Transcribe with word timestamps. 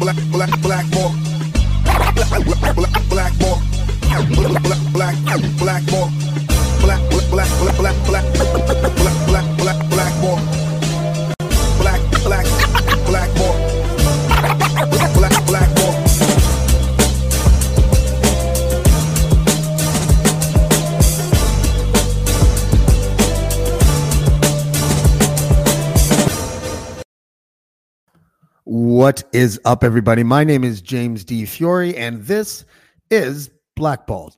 black, 0.00 0.16
black, 0.32 0.50
black 0.62 0.86
more. 0.94 1.12
Black, 1.84 2.44
black, 2.44 2.74
black, 2.74 3.08
black 3.08 3.32
more. 3.40 3.58
Black, 4.32 4.62
black, 4.62 5.42
black 5.58 5.82
more. 5.92 6.08
Black, 6.80 7.00
black, 7.30 7.50
black, 7.60 7.76
black, 7.76 7.96
black, 8.06 8.24
black, 8.34 8.34
black, 8.96 9.26
black, 9.26 9.56
black, 9.58 9.90
black 9.90 10.14
more. 10.22 10.59
What 29.10 29.24
is 29.32 29.60
up, 29.64 29.82
everybody? 29.82 30.22
My 30.22 30.44
name 30.44 30.62
is 30.62 30.80
James 30.80 31.24
D. 31.24 31.44
Fiore, 31.44 31.96
and 31.96 32.22
this 32.22 32.64
is 33.10 33.50
Blackballed. 33.74 34.36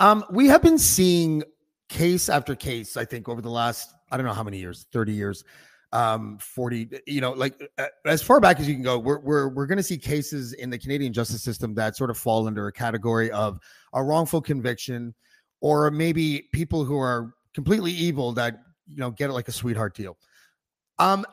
Um, 0.00 0.24
we 0.30 0.46
have 0.46 0.62
been 0.62 0.78
seeing 0.78 1.42
case 1.90 2.30
after 2.30 2.56
case, 2.56 2.96
I 2.96 3.04
think, 3.04 3.28
over 3.28 3.42
the 3.42 3.50
last, 3.50 3.92
I 4.10 4.16
don't 4.16 4.24
know 4.24 4.32
how 4.32 4.42
many 4.42 4.56
years, 4.56 4.86
30 4.90 5.12
years, 5.12 5.44
um, 5.92 6.38
40, 6.38 7.02
you 7.06 7.20
know, 7.20 7.32
like 7.32 7.62
uh, 7.76 7.88
as 8.06 8.22
far 8.22 8.40
back 8.40 8.58
as 8.58 8.66
you 8.66 8.72
can 8.72 8.82
go, 8.82 8.98
we're, 8.98 9.18
we're, 9.18 9.48
we're 9.48 9.66
going 9.66 9.76
to 9.76 9.82
see 9.82 9.98
cases 9.98 10.54
in 10.54 10.70
the 10.70 10.78
Canadian 10.78 11.12
justice 11.12 11.42
system 11.42 11.74
that 11.74 11.94
sort 11.94 12.08
of 12.08 12.16
fall 12.16 12.46
under 12.46 12.68
a 12.68 12.72
category 12.72 13.30
of 13.32 13.58
a 13.92 14.02
wrongful 14.02 14.40
conviction 14.40 15.14
or 15.60 15.90
maybe 15.90 16.48
people 16.54 16.86
who 16.86 16.96
are 16.96 17.34
completely 17.52 17.92
evil 17.92 18.32
that, 18.32 18.60
you 18.86 18.96
know, 18.96 19.10
get 19.10 19.30
like 19.30 19.48
a 19.48 19.52
sweetheart 19.52 19.94
deal. 19.94 20.16
Um, 20.98 21.26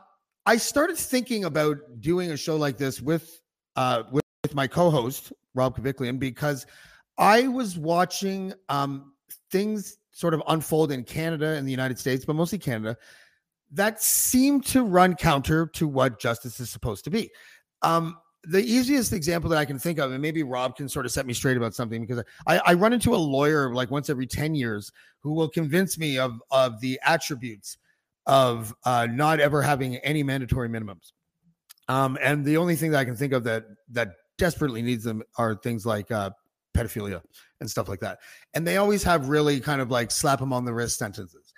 I 0.46 0.58
started 0.58 0.98
thinking 0.98 1.46
about 1.46 1.78
doing 2.00 2.32
a 2.32 2.38
show 2.38 2.56
like 2.56 2.78
this 2.78 3.02
with 3.02 3.42
uh 3.76 4.04
with, 4.12 4.24
with 4.44 4.56
my 4.56 4.68
co-host 4.68 5.32
Rob 5.54 5.78
Kaviklian 5.78 6.20
because 6.20 6.66
I 7.18 7.48
was 7.48 7.78
watching 7.78 8.54
um 8.70 9.14
things 9.52 9.98
sort 10.12 10.34
of 10.34 10.42
unfold 10.48 10.92
in 10.92 11.04
Canada 11.04 11.54
and 11.54 11.66
the 11.66 11.72
United 11.72 11.98
States, 11.98 12.26
but 12.26 12.36
mostly 12.36 12.58
Canada, 12.58 12.98
that 13.72 14.02
seemed 14.02 14.66
to 14.66 14.84
run 14.84 15.16
counter 15.16 15.68
to 15.68 15.88
what 15.88 16.20
justice 16.20 16.60
is 16.60 16.70
supposed 16.70 17.04
to 17.06 17.10
be. 17.10 17.30
Um 17.82 18.18
the 18.46 18.64
easiest 18.64 19.14
example 19.14 19.52
that 19.52 19.60
I 19.60 19.66
can 19.66 19.78
think 19.78 20.00
of, 20.00 20.12
and 20.12 20.20
maybe 20.20 20.42
Rob 20.42 20.76
can 20.76 20.90
sort 20.90 21.06
of 21.06 21.12
set 21.12 21.28
me 21.28 21.34
straight 21.34 21.58
about 21.58 21.76
something 21.76 22.02
because 22.02 22.24
I, 22.48 22.60
I 22.66 22.74
run 22.74 22.92
into 22.92 23.14
a 23.14 23.18
lawyer 23.18 23.72
like 23.72 23.92
once 23.92 24.10
every 24.10 24.26
10 24.26 24.56
years 24.56 24.92
who 25.20 25.34
will 25.34 25.50
convince 25.50 26.00
me 26.00 26.18
of 26.18 26.42
of 26.50 26.82
the 26.82 27.00
attributes 27.06 27.78
of 28.26 28.74
uh, 28.86 29.08
not 29.10 29.40
ever 29.40 29.62
having 29.62 29.98
any 29.98 30.24
mandatory 30.24 30.70
minimums. 30.70 31.12
Um, 31.88 32.18
and 32.22 32.46
the 32.46 32.58
only 32.58 32.76
thing 32.76 32.92
that 32.92 33.00
I 33.00 33.06
can 33.06 33.16
think 33.16 33.34
of 33.34 33.44
that 33.46 33.66
that 33.92 34.12
desperately 34.38 34.82
needs 34.82 35.04
them 35.04 35.24
are 35.38 35.56
things 35.56 35.86
like 35.86 36.12
uh, 36.12 36.32
pedophilia 36.76 37.22
and 37.60 37.70
stuff 37.70 37.90
like 37.90 38.00
that. 38.00 38.20
And 38.54 38.66
they 38.66 38.78
always 38.78 39.04
have 39.04 39.30
really 39.30 39.60
kind 39.60 39.82
of 39.82 39.92
like 39.92 40.12
slap 40.12 40.40
them 40.40 40.54
on 40.54 40.66
the 40.66 40.74
wrist 40.74 40.98
sentences. 40.98 41.54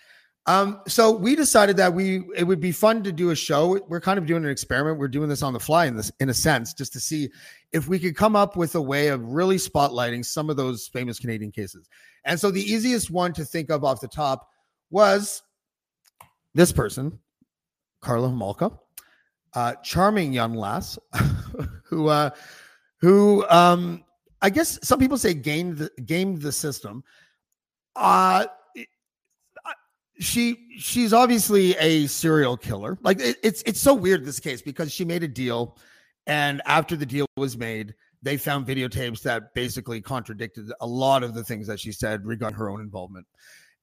Um, 0.46 0.82
so 0.88 1.10
we 1.12 1.36
decided 1.38 1.78
that 1.78 1.94
we 1.94 2.24
it 2.36 2.44
would 2.44 2.60
be 2.60 2.74
fun 2.74 3.02
to 3.04 3.14
do 3.14 3.30
a 3.30 3.36
show. 3.36 3.80
We're 3.88 4.02
kind 4.02 4.20
of 4.20 4.26
doing 4.26 4.44
an 4.44 4.50
experiment. 4.50 5.00
We're 5.00 5.08
doing 5.08 5.30
this 5.30 5.42
on 5.42 5.54
the 5.54 5.60
fly 5.60 5.86
in 5.86 5.96
this 5.96 6.12
in 6.20 6.30
a 6.30 6.34
sense, 6.34 6.74
just 6.74 6.92
to 6.94 7.00
see 7.00 7.30
if 7.72 7.88
we 7.88 7.98
could 7.98 8.18
come 8.18 8.36
up 8.36 8.58
with 8.58 8.76
a 8.76 8.82
way 8.82 9.08
of 9.08 9.24
really 9.24 9.56
spotlighting 9.56 10.26
some 10.26 10.50
of 10.50 10.58
those 10.58 10.88
famous 10.88 11.18
Canadian 11.18 11.52
cases. 11.52 11.88
And 12.26 12.38
so 12.38 12.52
the 12.52 12.62
easiest 12.62 13.10
one 13.10 13.32
to 13.34 13.46
think 13.46 13.70
of 13.70 13.86
off 13.86 14.02
the 14.02 14.08
top 14.10 14.50
was 14.90 15.42
this 16.54 16.72
person, 16.72 17.20
Karla 18.02 18.30
Homolka, 18.30 18.78
uh, 19.54 19.76
charming 19.84 20.34
young 20.34 20.54
lass, 20.54 20.98
who 21.86 22.08
uh, 22.08 22.30
who 23.00 23.48
um, 23.50 24.04
I 24.42 24.50
guess 24.50 24.80
some 24.84 25.00
people 25.00 25.18
say 25.18 25.34
gamed 25.34 25.78
the, 25.78 26.36
the 26.40 26.52
system. 26.52 27.04
Uh, 27.96 28.46
she 30.20 30.68
she's 30.78 31.14
obviously 31.14 31.76
a 31.78 32.08
serial 32.08 32.58
killer. 32.58 32.98
Like 33.02 33.20
it, 33.20 33.38
it's 33.44 33.64
it's 33.66 33.80
so 33.80 33.94
weird 33.94 34.26
this 34.26 34.40
case 34.40 34.62
because 34.62 34.92
she 34.92 35.06
made 35.06 35.24
a 35.24 35.28
deal, 35.28 35.78
and 36.28 36.62
after 36.66 36.96
the 36.96 37.06
deal 37.06 37.26
was 37.38 37.58
made, 37.58 37.94
they 38.22 38.38
found 38.38 38.66
videotapes 38.66 39.22
that 39.24 39.54
basically 39.54 40.02
contradicted 40.02 40.72
a 40.82 40.88
lot 40.88 41.24
of 41.24 41.34
the 41.34 41.44
things 41.44 41.68
that 41.68 41.80
she 41.80 41.92
said 41.92 42.26
regarding 42.26 42.58
her 42.58 42.70
own 42.70 42.82
involvement. 42.82 43.26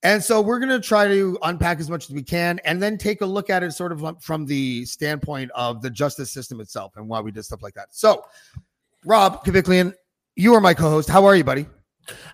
And 0.03 0.23
so 0.23 0.41
we're 0.41 0.59
going 0.59 0.71
to 0.71 0.81
try 0.81 1.07
to 1.09 1.39
unpack 1.43 1.79
as 1.79 1.91
much 1.91 2.09
as 2.09 2.15
we 2.15 2.23
can 2.23 2.59
and 2.65 2.83
then 2.83 2.97
take 2.97 3.21
a 3.21 3.27
look 3.27 3.51
at 3.51 3.63
it 3.63 3.73
sort 3.73 3.93
of 3.93 4.23
from 4.23 4.47
the 4.47 4.85
standpoint 4.87 5.51
of 5.55 5.83
the 5.83 5.91
justice 5.91 6.31
system 6.31 6.61
itself 6.61 6.97
and 6.97 7.07
why 7.07 7.21
we 7.21 7.31
did 7.31 7.45
stuff 7.45 7.63
like 7.63 7.75
that. 7.75 7.89
So, 7.91 8.25
Rob 9.05 9.45
Kaviklian, 9.45 9.95
you 10.37 10.55
are 10.55 10.61
my 10.61 10.73
co 10.73 10.89
host. 10.89 11.09
How 11.09 11.27
are 11.27 11.37
you, 11.37 11.45
buddy? 11.45 11.67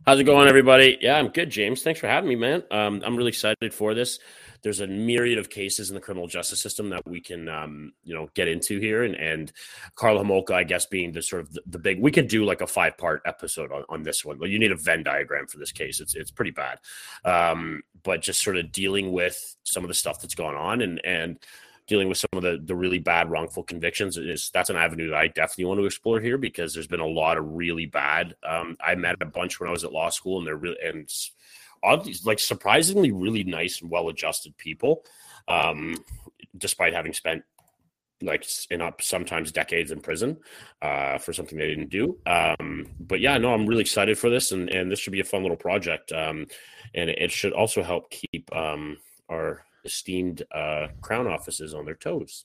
How's 0.06 0.20
it 0.20 0.24
going, 0.24 0.48
everybody? 0.48 0.98
Yeah, 1.00 1.18
I'm 1.18 1.28
good, 1.28 1.50
James. 1.50 1.82
Thanks 1.82 2.00
for 2.00 2.06
having 2.06 2.28
me, 2.28 2.36
man. 2.36 2.62
Um, 2.70 3.02
I'm 3.04 3.16
really 3.16 3.30
excited 3.30 3.72
for 3.72 3.94
this. 3.94 4.18
There's 4.62 4.80
a 4.80 4.86
myriad 4.86 5.38
of 5.38 5.50
cases 5.50 5.90
in 5.90 5.94
the 5.94 6.00
criminal 6.00 6.26
justice 6.26 6.60
system 6.60 6.90
that 6.90 7.06
we 7.06 7.20
can, 7.20 7.48
um, 7.48 7.92
you 8.02 8.14
know, 8.14 8.28
get 8.34 8.48
into 8.48 8.78
here, 8.78 9.04
and 9.04 9.14
and 9.14 9.52
Karla 9.94 10.24
Homolka, 10.24 10.52
I 10.52 10.64
guess, 10.64 10.86
being 10.86 11.12
the 11.12 11.22
sort 11.22 11.42
of 11.42 11.52
the, 11.52 11.62
the 11.66 11.78
big. 11.78 12.00
We 12.00 12.10
could 12.10 12.28
do 12.28 12.44
like 12.44 12.60
a 12.60 12.66
five 12.66 12.96
part 12.98 13.22
episode 13.26 13.70
on, 13.70 13.84
on 13.88 14.02
this 14.02 14.24
one, 14.24 14.38
but 14.38 14.48
you 14.48 14.58
need 14.58 14.72
a 14.72 14.76
Venn 14.76 15.02
diagram 15.02 15.46
for 15.46 15.58
this 15.58 15.72
case. 15.72 16.00
It's 16.00 16.14
it's 16.14 16.30
pretty 16.30 16.50
bad, 16.50 16.78
um, 17.24 17.82
but 18.02 18.22
just 18.22 18.42
sort 18.42 18.56
of 18.56 18.72
dealing 18.72 19.12
with 19.12 19.56
some 19.62 19.84
of 19.84 19.88
the 19.88 19.94
stuff 19.94 20.20
that's 20.20 20.34
gone 20.34 20.56
on, 20.56 20.82
and 20.82 21.04
and 21.04 21.38
dealing 21.86 22.08
with 22.08 22.18
some 22.18 22.28
of 22.32 22.42
the 22.42 22.60
the 22.64 22.74
really 22.74 22.98
bad 22.98 23.30
wrongful 23.30 23.62
convictions 23.62 24.16
is 24.16 24.50
that's 24.52 24.70
an 24.70 24.76
avenue 24.76 25.10
that 25.10 25.18
I 25.18 25.28
definitely 25.28 25.66
want 25.66 25.80
to 25.80 25.86
explore 25.86 26.20
here 26.20 26.38
because 26.38 26.74
there's 26.74 26.86
been 26.86 27.00
a 27.00 27.06
lot 27.06 27.38
of 27.38 27.52
really 27.52 27.86
bad. 27.86 28.34
Um, 28.42 28.76
I 28.84 28.94
met 28.94 29.16
a 29.20 29.26
bunch 29.26 29.60
when 29.60 29.68
I 29.68 29.72
was 29.72 29.84
at 29.84 29.92
law 29.92 30.10
school, 30.10 30.38
and 30.38 30.46
they're 30.46 30.56
really 30.56 30.78
and 30.84 31.08
oddly 31.82 32.14
like 32.24 32.38
surprisingly 32.38 33.12
really 33.12 33.44
nice 33.44 33.80
and 33.80 33.90
well 33.90 34.08
adjusted 34.08 34.56
people, 34.56 35.04
um, 35.48 35.96
despite 36.56 36.92
having 36.92 37.12
spent 37.12 37.44
like 38.22 38.46
in 38.70 38.80
up 38.80 39.02
sometimes 39.02 39.52
decades 39.52 39.90
in 39.90 40.00
prison 40.00 40.38
uh, 40.80 41.18
for 41.18 41.32
something 41.32 41.58
they 41.58 41.68
didn't 41.68 41.90
do. 41.90 42.18
Um, 42.26 42.88
but 42.98 43.20
yeah, 43.20 43.36
no, 43.38 43.52
I'm 43.52 43.66
really 43.66 43.82
excited 43.82 44.18
for 44.18 44.30
this, 44.30 44.52
and 44.52 44.68
and 44.70 44.90
this 44.90 44.98
should 44.98 45.12
be 45.12 45.20
a 45.20 45.24
fun 45.24 45.42
little 45.42 45.56
project, 45.56 46.12
um, 46.12 46.46
and 46.94 47.10
it 47.10 47.30
should 47.30 47.52
also 47.52 47.82
help 47.82 48.10
keep 48.10 48.54
um, 48.56 48.96
our 49.28 49.65
esteemed 49.86 50.42
uh, 50.54 50.88
crown 51.00 51.26
offices 51.26 51.72
on 51.72 51.86
their 51.86 51.94
toes, 51.94 52.44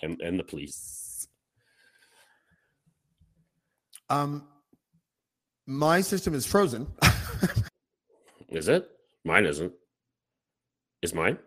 and 0.00 0.20
and 0.22 0.38
the 0.38 0.44
police. 0.44 1.28
Um, 4.08 4.46
my 5.66 6.00
system 6.00 6.32
is 6.34 6.46
frozen. 6.46 6.86
Is 8.48 8.68
it? 8.68 8.88
Mine 9.24 9.44
isn't. 9.44 9.72
Is 11.02 11.12
mine? 11.12 11.38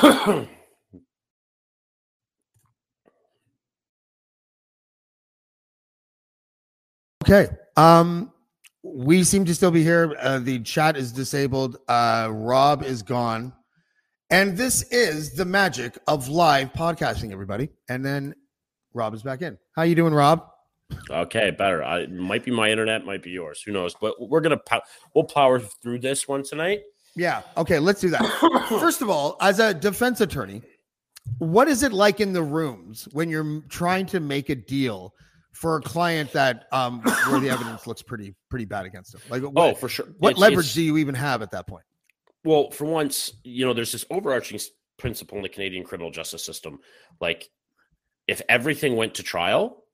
Okay. 7.24 7.48
Um, 7.76 8.32
we 8.82 9.22
seem 9.24 9.44
to 9.44 9.54
still 9.54 9.70
be 9.70 9.84
here. 9.84 10.16
Uh, 10.18 10.38
the 10.38 10.58
chat 10.60 10.96
is 10.96 11.12
disabled. 11.12 11.76
Uh, 11.86 12.28
Rob 12.32 12.82
is 12.82 13.02
gone. 13.02 13.52
And 14.30 14.56
this 14.56 14.82
is 14.90 15.34
the 15.34 15.44
magic 15.44 15.98
of 16.08 16.28
live 16.28 16.72
podcasting, 16.72 17.30
everybody. 17.30 17.68
And 17.88 18.04
then 18.04 18.34
Rob 18.94 19.14
is 19.14 19.22
back 19.22 19.42
in. 19.42 19.58
How 19.76 19.82
you 19.82 19.94
doing, 19.94 20.14
Rob? 20.14 20.44
Okay, 21.10 21.50
better. 21.50 21.84
I, 21.84 22.00
it 22.00 22.12
might 22.12 22.44
be 22.44 22.50
my 22.50 22.70
internet, 22.70 23.04
might 23.04 23.22
be 23.22 23.30
yours. 23.30 23.62
Who 23.64 23.72
knows? 23.72 23.94
But 24.00 24.14
we're 24.18 24.40
gonna 24.40 24.56
pow- 24.56 24.82
we'll 25.14 25.24
power 25.24 25.60
through 25.60 26.00
this 26.00 26.26
one 26.26 26.42
tonight. 26.42 26.80
Yeah. 27.16 27.42
Okay. 27.56 27.78
Let's 27.78 28.00
do 28.00 28.10
that. 28.10 28.66
First 28.80 29.02
of 29.02 29.10
all, 29.10 29.36
as 29.40 29.58
a 29.58 29.74
defense 29.74 30.20
attorney, 30.20 30.62
what 31.38 31.68
is 31.68 31.82
it 31.82 31.92
like 31.92 32.20
in 32.20 32.32
the 32.32 32.42
rooms 32.42 33.08
when 33.12 33.28
you're 33.28 33.62
trying 33.68 34.06
to 34.06 34.20
make 34.20 34.48
a 34.48 34.54
deal 34.54 35.14
for 35.52 35.76
a 35.76 35.80
client 35.82 36.32
that 36.32 36.66
um 36.72 37.00
where 37.28 37.40
the 37.40 37.50
evidence 37.50 37.86
looks 37.86 38.02
pretty 38.02 38.34
pretty 38.48 38.64
bad 38.64 38.86
against 38.86 39.12
them? 39.12 39.20
Like, 39.28 39.42
what, 39.42 39.52
oh, 39.56 39.74
for 39.74 39.88
sure. 39.88 40.06
what 40.18 40.30
It's- 40.30 40.40
leverage 40.40 40.66
it's- 40.66 40.74
do 40.74 40.82
you 40.82 40.96
even 40.98 41.14
have 41.14 41.42
at 41.42 41.50
that 41.50 41.66
point? 41.66 41.84
Well, 42.44 42.70
for 42.70 42.86
once, 42.86 43.34
you 43.44 43.66
know, 43.66 43.74
there's 43.74 43.92
this 43.92 44.06
overarching 44.10 44.58
principle 44.98 45.36
in 45.36 45.42
the 45.42 45.48
Canadian 45.50 45.84
criminal 45.84 46.10
justice 46.10 46.42
system. 46.44 46.78
Like, 47.20 47.50
if 48.26 48.40
everything 48.48 48.96
went 48.96 49.14
to 49.16 49.22
trial, 49.22 49.84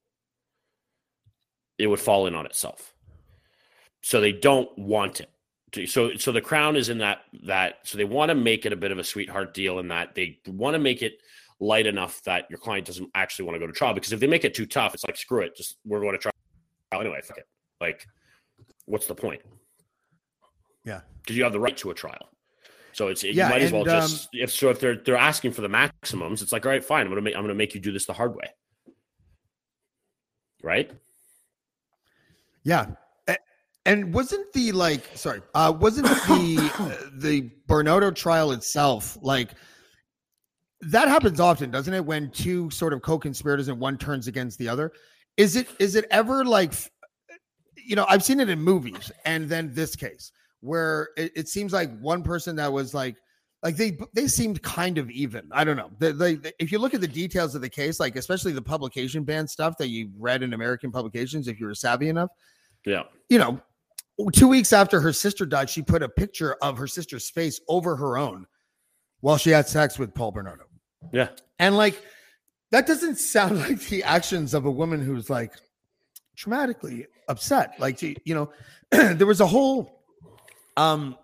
it 1.78 1.86
would 1.88 1.98
fall 2.00 2.26
in 2.26 2.34
on 2.36 2.46
itself. 2.46 2.94
So 4.02 4.20
they 4.20 4.32
don't 4.32 4.68
want 4.78 5.20
it. 5.20 5.28
So 5.86 6.14
so 6.16 6.32
the 6.32 6.40
crown 6.40 6.76
is 6.76 6.88
in 6.88 6.98
that 6.98 7.22
that 7.44 7.78
so 7.82 7.98
they 7.98 8.04
want 8.04 8.28
to 8.28 8.34
make 8.34 8.64
it 8.66 8.72
a 8.72 8.76
bit 8.76 8.92
of 8.92 8.98
a 8.98 9.04
sweetheart 9.04 9.52
deal 9.52 9.78
in 9.78 9.88
that 9.88 10.14
they 10.14 10.38
want 10.46 10.74
to 10.74 10.78
make 10.78 11.02
it 11.02 11.20
light 11.58 11.86
enough 11.86 12.22
that 12.22 12.46
your 12.50 12.58
client 12.58 12.86
doesn't 12.86 13.10
actually 13.14 13.44
want 13.44 13.56
to 13.56 13.58
go 13.58 13.66
to 13.66 13.72
trial 13.72 13.92
because 13.92 14.12
if 14.12 14.20
they 14.20 14.26
make 14.26 14.44
it 14.44 14.54
too 14.54 14.66
tough 14.66 14.94
it's 14.94 15.04
like 15.04 15.16
screw 15.16 15.40
it 15.40 15.56
just 15.56 15.76
we're 15.84 16.00
going 16.00 16.12
to 16.12 16.18
trial 16.18 16.32
anyway 16.92 17.20
fuck 17.22 17.38
it. 17.38 17.48
Like 17.80 18.06
what's 18.86 19.06
the 19.06 19.14
point? 19.14 19.40
Yeah. 20.84 21.00
because 21.22 21.36
you 21.36 21.42
have 21.42 21.52
the 21.52 21.60
right 21.60 21.76
to 21.78 21.90
a 21.90 21.94
trial. 21.94 22.30
So 22.92 23.08
it's 23.08 23.24
Yeah, 23.24 23.30
you 23.30 23.50
might 23.50 23.62
as 23.62 23.72
and, 23.72 23.84
well 23.84 23.84
just 23.84 24.24
um 24.24 24.28
if 24.32 24.52
so 24.52 24.70
if 24.70 24.80
they're 24.80 24.96
they're 24.96 25.16
asking 25.16 25.52
for 25.52 25.60
the 25.60 25.68
maximums 25.68 26.40
it's 26.40 26.52
like 26.52 26.64
all 26.64 26.72
right 26.72 26.84
fine 26.84 27.02
i'm 27.02 27.10
gonna 27.10 27.20
make 27.20 27.36
i'm 27.36 27.42
gonna 27.42 27.54
make 27.54 27.74
you 27.74 27.80
do 27.80 27.92
this 27.92 28.06
the 28.06 28.14
hard 28.14 28.34
way. 28.34 28.48
Right? 30.62 30.90
Yeah. 32.62 32.86
And 33.86 34.12
wasn't 34.12 34.52
the 34.52 34.72
like 34.72 35.16
sorry, 35.16 35.40
uh 35.54 35.72
wasn't 35.78 36.08
the 36.08 36.72
uh, 36.78 37.08
the 37.14 37.50
Bernardo 37.66 38.10
trial 38.10 38.52
itself 38.52 39.16
like 39.22 39.50
that 40.80 41.08
happens 41.08 41.40
often, 41.40 41.70
doesn't 41.70 41.94
it? 41.94 42.04
When 42.04 42.30
two 42.30 42.68
sort 42.70 42.92
of 42.92 43.00
co-conspirators 43.02 43.68
and 43.68 43.80
one 43.80 43.96
turns 43.96 44.26
against 44.26 44.58
the 44.58 44.68
other. 44.68 44.92
Is 45.36 45.56
it 45.56 45.68
is 45.78 45.94
it 45.94 46.06
ever 46.10 46.44
like 46.44 46.74
you 47.76 47.94
know, 47.94 48.06
I've 48.08 48.24
seen 48.24 48.40
it 48.40 48.48
in 48.48 48.60
movies 48.60 49.12
and 49.24 49.48
then 49.48 49.72
this 49.72 49.94
case 49.94 50.32
where 50.60 51.10
it, 51.16 51.30
it 51.36 51.48
seems 51.48 51.72
like 51.72 51.96
one 52.00 52.22
person 52.22 52.56
that 52.56 52.72
was 52.72 52.92
like 52.92 53.16
like 53.62 53.76
they 53.76 53.96
they 54.14 54.26
seemed 54.26 54.62
kind 54.62 54.98
of 54.98 55.10
even. 55.10 55.48
I 55.52 55.64
don't 55.64 55.76
know. 55.76 55.90
They, 55.98 56.12
they, 56.12 56.52
if 56.58 56.72
you 56.72 56.78
look 56.78 56.94
at 56.94 57.00
the 57.00 57.08
details 57.08 57.54
of 57.54 57.62
the 57.62 57.70
case, 57.70 58.00
like 58.00 58.16
especially 58.16 58.52
the 58.52 58.62
publication 58.62 59.22
ban 59.24 59.46
stuff 59.46 59.76
that 59.78 59.88
you 59.88 60.10
read 60.18 60.42
in 60.42 60.54
American 60.54 60.90
publications, 60.90 61.46
if 61.46 61.60
you 61.60 61.66
were 61.66 61.74
savvy 61.74 62.08
enough, 62.08 62.30
yeah 62.84 63.04
you 63.28 63.38
know, 63.38 63.60
two 64.32 64.48
weeks 64.48 64.72
after 64.72 65.00
her 65.00 65.12
sister 65.12 65.46
died, 65.46 65.68
she 65.68 65.82
put 65.82 66.02
a 66.02 66.08
picture 66.08 66.56
of 66.62 66.78
her 66.78 66.86
sister's 66.86 67.30
face 67.30 67.60
over 67.68 67.96
her 67.96 68.16
own 68.16 68.46
while 69.20 69.36
she 69.36 69.50
had 69.50 69.68
sex 69.68 69.98
with 69.98 70.14
Paul 70.14 70.32
Bernardo. 70.32 70.64
yeah 71.12 71.28
And 71.58 71.76
like, 71.76 72.00
that 72.70 72.86
doesn't 72.86 73.16
sound 73.16 73.58
like 73.68 73.80
the 73.88 74.02
actions 74.02 74.54
of 74.54 74.64
a 74.66 74.70
woman 74.70 75.00
who's 75.00 75.30
like 75.30 75.52
traumatically 76.36 77.06
upset. 77.28 77.74
Like, 77.78 77.98
she, 77.98 78.16
you 78.24 78.34
know, 78.34 78.50
there 79.14 79.26
was 79.26 79.40
a 79.40 79.46
whole 79.46 79.92
um 80.76 81.16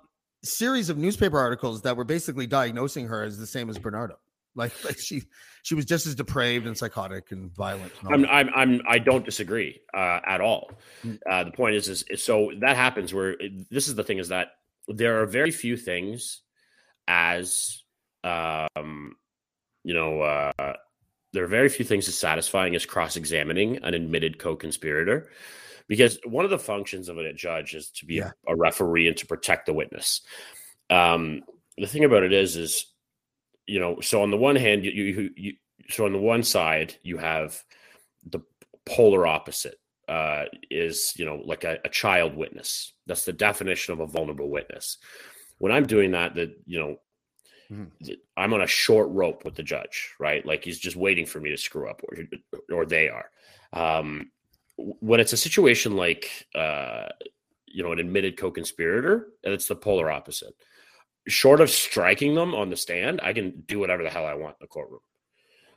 series 0.44 0.89
of 0.89 0.99
newspaper 0.99 1.39
articles 1.39 1.83
that 1.83 1.97
were 1.97 2.05
basically 2.05 2.47
diagnosing 2.47 3.06
her 3.06 3.23
as 3.23 3.39
the 3.39 3.47
same 3.47 3.71
as 3.71 3.79
Bernardo. 3.79 4.17
Like, 4.55 4.73
like 4.85 4.99
she 4.99 5.23
she 5.63 5.75
was 5.75 5.85
just 5.85 6.07
as 6.07 6.15
depraved 6.15 6.67
and 6.67 6.77
psychotic 6.77 7.31
and 7.33 7.55
violent. 7.55 7.93
and 8.03 8.27
I'm. 8.27 8.49
I'm, 8.49 8.51
I'm, 8.55 8.83
I 8.87 8.99
don't 8.99 9.25
disagree 9.25 9.81
uh, 9.95 10.21
at 10.27 10.41
all. 10.41 10.73
Mm. 11.05 11.19
Uh, 11.29 11.45
the 11.45 11.53
point 11.53 11.77
is, 11.77 11.89
is, 11.89 12.05
is, 12.11 12.23
so 12.23 12.51
that 12.61 12.77
happens 12.77 13.15
where 13.15 13.37
this 13.71 13.89
is 13.89 13.95
the 13.95 14.05
thing 14.05 14.19
is 14.19 14.29
that 14.29 14.49
there 14.89 15.23
are 15.23 15.27
very 15.27 15.51
few 15.53 15.77
things 15.77 16.41
as, 17.09 17.83
um, 18.25 19.17
you 19.85 19.95
know, 19.95 20.21
uh, 20.21 20.75
there 21.33 21.45
are 21.45 21.49
very 21.49 21.69
few 21.69 21.85
things 21.85 22.09
as 22.09 22.19
satisfying 22.19 22.75
as 22.75 22.85
cross 22.85 23.17
examining 23.17 23.79
an 23.85 23.95
admitted 23.95 24.39
co 24.39 24.57
conspirator. 24.57 25.31
Because 25.89 26.19
one 26.25 26.45
of 26.45 26.51
the 26.51 26.59
functions 26.59 27.09
of 27.09 27.19
a 27.19 27.33
judge 27.33 27.75
is 27.75 27.91
to 27.91 28.07
be 28.07 28.15
Yeah. 28.17 28.31
a, 28.47 28.53
a 28.53 28.57
referee 28.57 29.09
and 29.09 29.17
to 29.17 29.27
protect 29.27 29.67
the 29.67 29.73
witness. 29.73 30.21
Um, 30.91 31.43
the 31.77 31.87
thing 31.87 32.05
about 32.05 32.23
it 32.23 32.33
is, 32.33 32.57
is 32.57 32.87
you 33.73 33.81
know, 33.81 34.01
so 34.01 34.23
on 34.23 34.31
the 34.31 34.37
one 34.37 34.57
hand, 34.57 34.85
you, 34.85 34.91
you, 34.93 35.31
you 35.37 35.53
so 35.89 36.05
on 36.05 36.13
the 36.13 36.19
one 36.19 36.43
side 36.43 36.95
you 37.03 37.17
have 37.17 37.63
the 38.35 38.41
polar 38.85 39.27
opposite 39.27 39.79
uh, 40.09 40.45
is 40.71 41.13
you 41.17 41.25
know 41.25 41.37
like 41.53 41.65
a, 41.65 41.79
a 41.85 41.89
child 41.89 42.37
witness. 42.37 42.93
That's 43.07 43.25
the 43.25 43.33
definition 43.33 43.93
of 43.95 44.01
a 44.01 44.07
vulnerable 44.07 44.51
witness. 44.51 44.99
When 45.59 45.73
I'm 45.73 45.87
doing 45.87 46.11
that, 46.13 46.35
that 46.35 46.51
you 46.67 46.79
know, 46.81 46.97
Mhm. 47.71 47.91
I'm 48.37 48.53
on 48.53 48.61
a 48.63 48.67
short 48.67 49.09
rope 49.11 49.45
with 49.45 49.55
the 49.55 49.63
judge, 49.63 50.15
right? 50.21 50.45
Like 50.45 50.65
he's 50.65 50.79
just 50.79 50.97
waiting 50.97 51.27
for 51.27 51.41
me 51.41 51.51
to 51.51 51.57
screw 51.57 51.89
up, 51.89 52.03
or 52.07 52.13
or 52.77 52.87
they 52.87 53.09
are. 53.09 53.31
Um, 53.73 54.31
when 54.77 55.21
it's 55.21 55.33
a 55.33 55.37
situation 55.47 55.97
like 55.97 56.47
uh, 56.55 57.09
you 57.67 57.83
know 57.83 57.93
an 57.93 57.99
admitted 58.01 58.37
co-conspirator, 58.37 59.29
and 59.45 59.55
it's 59.55 59.69
the 59.69 59.77
polar 59.77 60.11
opposite. 60.11 60.55
Short 61.29 61.61
of 61.61 61.71
striking 61.71 62.35
them 62.35 62.55
on 62.55 62.71
the 62.71 62.77
stand, 62.77 63.21
I 63.23 63.33
can 63.33 63.63
do 63.67 63.79
whatever 63.79 64.03
the 64.03 64.11
hell 64.11 64.27
I 64.27 64.35
want 64.35 64.57
in 64.61 64.65
the 64.65 64.67
courtroom. 64.67 65.01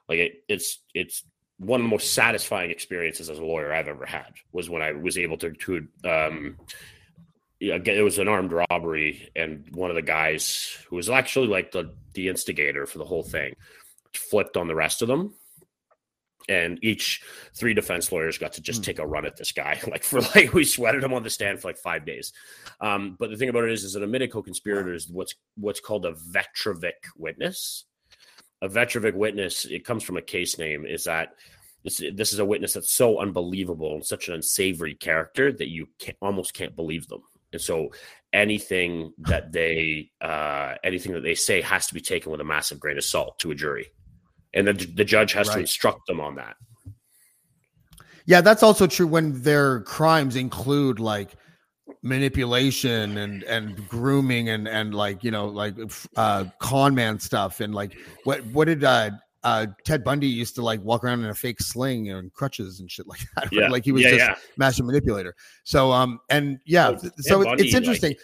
Like 0.09 0.19
it, 0.19 0.43
it's 0.47 0.79
it's 0.93 1.23
one 1.57 1.79
of 1.79 1.85
the 1.85 1.89
most 1.89 2.13
satisfying 2.13 2.71
experiences 2.71 3.29
as 3.29 3.39
a 3.39 3.45
lawyer 3.45 3.73
I've 3.73 3.87
ever 3.87 4.05
had 4.05 4.33
was 4.51 4.69
when 4.69 4.81
I 4.81 4.91
was 4.91 5.17
able 5.17 5.37
to 5.37 5.51
to 5.51 5.87
um 6.03 6.57
yeah, 7.59 7.77
it 7.83 8.03
was 8.03 8.19
an 8.19 8.27
armed 8.27 8.51
robbery 8.51 9.29
and 9.35 9.65
one 9.73 9.89
of 9.89 9.95
the 9.95 10.01
guys 10.01 10.77
who 10.89 10.97
was 10.97 11.09
actually 11.09 11.47
like 11.47 11.71
the 11.71 11.93
the 12.13 12.27
instigator 12.27 12.85
for 12.85 12.97
the 12.97 13.05
whole 13.05 13.23
thing 13.23 13.55
flipped 14.13 14.57
on 14.57 14.67
the 14.67 14.75
rest 14.75 15.01
of 15.01 15.07
them 15.07 15.33
and 16.47 16.79
each 16.83 17.21
three 17.53 17.73
defense 17.73 18.11
lawyers 18.11 18.37
got 18.37 18.53
to 18.53 18.61
just 18.61 18.79
Hmm. 18.79 18.83
take 18.83 18.99
a 18.99 19.07
run 19.07 19.25
at 19.25 19.37
this 19.37 19.51
guy. 19.51 19.79
Like 19.87 20.03
for 20.03 20.21
like 20.35 20.53
we 20.53 20.63
sweated 20.63 21.03
him 21.03 21.13
on 21.13 21.23
the 21.23 21.29
stand 21.29 21.59
for 21.59 21.69
like 21.69 21.77
five 21.77 22.05
days. 22.05 22.33
Um, 22.81 23.15
but 23.19 23.29
the 23.29 23.37
thing 23.37 23.49
about 23.49 23.63
it 23.65 23.71
is 23.71 23.83
is 23.83 23.95
an 23.95 24.03
admitted 24.03 24.31
co-conspirator 24.31 24.93
is 24.93 25.09
what's 25.09 25.35
what's 25.55 25.79
called 25.79 26.05
a 26.05 26.13
Vetrovec 26.13 26.93
witness. 27.17 27.85
A 28.61 28.69
Vetrovec 28.69 29.13
witness 29.13 29.65
it 29.65 29.85
comes 29.85 30.03
from 30.03 30.17
a 30.17 30.21
case 30.21 30.57
name 30.57 30.85
is 30.85 31.03
that 31.05 31.33
this, 31.83 32.01
this 32.15 32.33
is 32.33 32.39
a 32.39 32.45
witness 32.45 32.73
that's 32.73 32.91
so 32.91 33.19
unbelievable 33.19 33.93
and 33.93 34.05
such 34.05 34.27
an 34.27 34.33
unsavory 34.33 34.95
character 34.95 35.51
that 35.51 35.69
you 35.69 35.87
can't, 35.99 36.17
almost 36.19 36.55
can't 36.55 36.75
believe 36.75 37.07
them. 37.07 37.21
And 37.53 37.61
so 37.61 37.91
anything 38.33 39.13
that 39.19 39.51
they 39.51 40.09
uh, 40.19 40.75
anything 40.83 41.13
that 41.13 41.21
they 41.23 41.35
say 41.35 41.61
has 41.61 41.87
to 41.87 41.93
be 41.93 42.01
taken 42.01 42.31
with 42.31 42.41
a 42.41 42.45
massive 42.45 42.79
grain 42.79 42.97
of 42.97 43.03
salt 43.03 43.37
to 43.39 43.51
a 43.51 43.55
jury 43.55 43.91
and 44.55 44.67
the, 44.67 44.73
the 44.73 45.05
judge 45.05 45.33
has 45.33 45.49
to 45.49 45.59
instruct 45.59 46.07
them 46.07 46.19
on 46.19 46.35
that 46.35 46.55
Yeah, 48.25 48.41
that's 48.41 48.63
also 48.63 48.87
true 48.87 49.07
when 49.07 49.41
their 49.43 49.81
crimes 49.81 50.35
include 50.35 50.99
like 50.99 51.35
manipulation 52.01 53.17
and 53.17 53.43
and 53.43 53.87
grooming 53.87 54.49
and 54.49 54.67
and 54.67 54.93
like 54.93 55.23
you 55.23 55.31
know 55.31 55.47
like 55.47 55.75
uh 56.17 56.45
con 56.59 56.95
man 56.95 57.19
stuff 57.19 57.59
and 57.59 57.73
like 57.75 57.97
what 58.23 58.43
what 58.47 58.65
did 58.65 58.83
uh 58.83 59.09
uh 59.43 59.67
Ted 59.83 60.03
Bundy 60.03 60.27
used 60.27 60.55
to 60.55 60.63
like 60.63 60.81
walk 60.81 61.03
around 61.03 61.23
in 61.23 61.29
a 61.29 61.35
fake 61.35 61.59
sling 61.61 62.09
and 62.09 62.33
crutches 62.33 62.79
and 62.79 62.89
shit 62.89 63.07
like 63.07 63.21
that. 63.35 63.49
yeah 63.51 63.69
like 63.69 63.85
he 63.85 63.91
was 63.91 64.03
yeah, 64.03 64.09
just 64.09 64.19
yeah. 64.19 64.35
master 64.57 64.83
manipulator. 64.83 65.35
So 65.63 65.91
um 65.91 66.19
and 66.29 66.59
yeah, 66.65 66.91
Ted 66.91 67.11
so 67.19 67.43
Bundy, 67.43 67.63
it's 67.63 67.73
like, 67.73 67.81
interesting. 67.83 68.15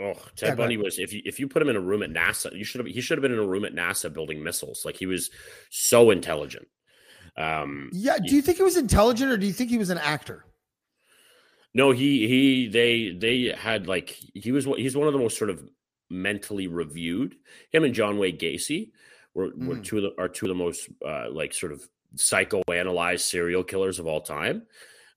Oh, 0.00 0.14
Ted 0.36 0.50
Yeah, 0.50 0.54
Bundy 0.54 0.76
was 0.76 0.98
if 0.98 1.12
you 1.12 1.22
if 1.24 1.40
you 1.40 1.48
put 1.48 1.60
him 1.62 1.68
in 1.68 1.76
a 1.76 1.80
room 1.80 2.02
at 2.02 2.10
NASA, 2.10 2.56
you 2.56 2.64
should 2.64 2.78
have 2.80 2.86
he 2.86 3.00
should 3.00 3.18
have 3.18 3.22
been 3.22 3.32
in 3.32 3.38
a 3.38 3.46
room 3.46 3.64
at 3.64 3.74
NASA 3.74 4.12
building 4.12 4.42
missiles. 4.42 4.82
Like 4.84 4.96
he 4.96 5.06
was 5.06 5.30
so 5.70 6.10
intelligent. 6.10 6.68
Um 7.36 7.90
yeah, 7.92 8.18
do 8.24 8.34
you 8.34 8.42
think 8.42 8.58
he 8.58 8.62
was 8.64 8.76
intelligent 8.76 9.30
or 9.30 9.36
do 9.36 9.46
you 9.46 9.52
think 9.52 9.70
he 9.70 9.78
was 9.78 9.90
an 9.90 9.98
actor? 9.98 10.44
no, 11.74 11.90
he 11.90 12.26
he 12.26 12.68
they 12.68 13.10
they 13.10 13.54
had 13.56 13.86
like 13.86 14.10
he 14.34 14.52
was 14.52 14.64
he's 14.64 14.96
one 14.96 15.06
of 15.06 15.12
the 15.12 15.18
most 15.18 15.36
sort 15.38 15.50
of 15.50 15.62
mentally 16.10 16.66
reviewed. 16.66 17.36
Him 17.70 17.84
and 17.84 17.94
John 17.94 18.18
Wayne 18.18 18.38
Gacy 18.38 18.90
were, 19.34 19.50
were 19.56 19.76
Mm. 19.76 19.84
two 19.84 19.96
of 19.98 20.02
the 20.04 20.12
are 20.20 20.28
two 20.28 20.46
of 20.46 20.48
the 20.48 20.54
most 20.64 20.88
uh, 21.06 21.30
like 21.30 21.52
sort 21.52 21.72
of 21.72 21.82
psychoanalyzed 22.16 23.20
serial 23.20 23.62
killers 23.64 23.98
of 23.98 24.06
all 24.06 24.20
time. 24.22 24.62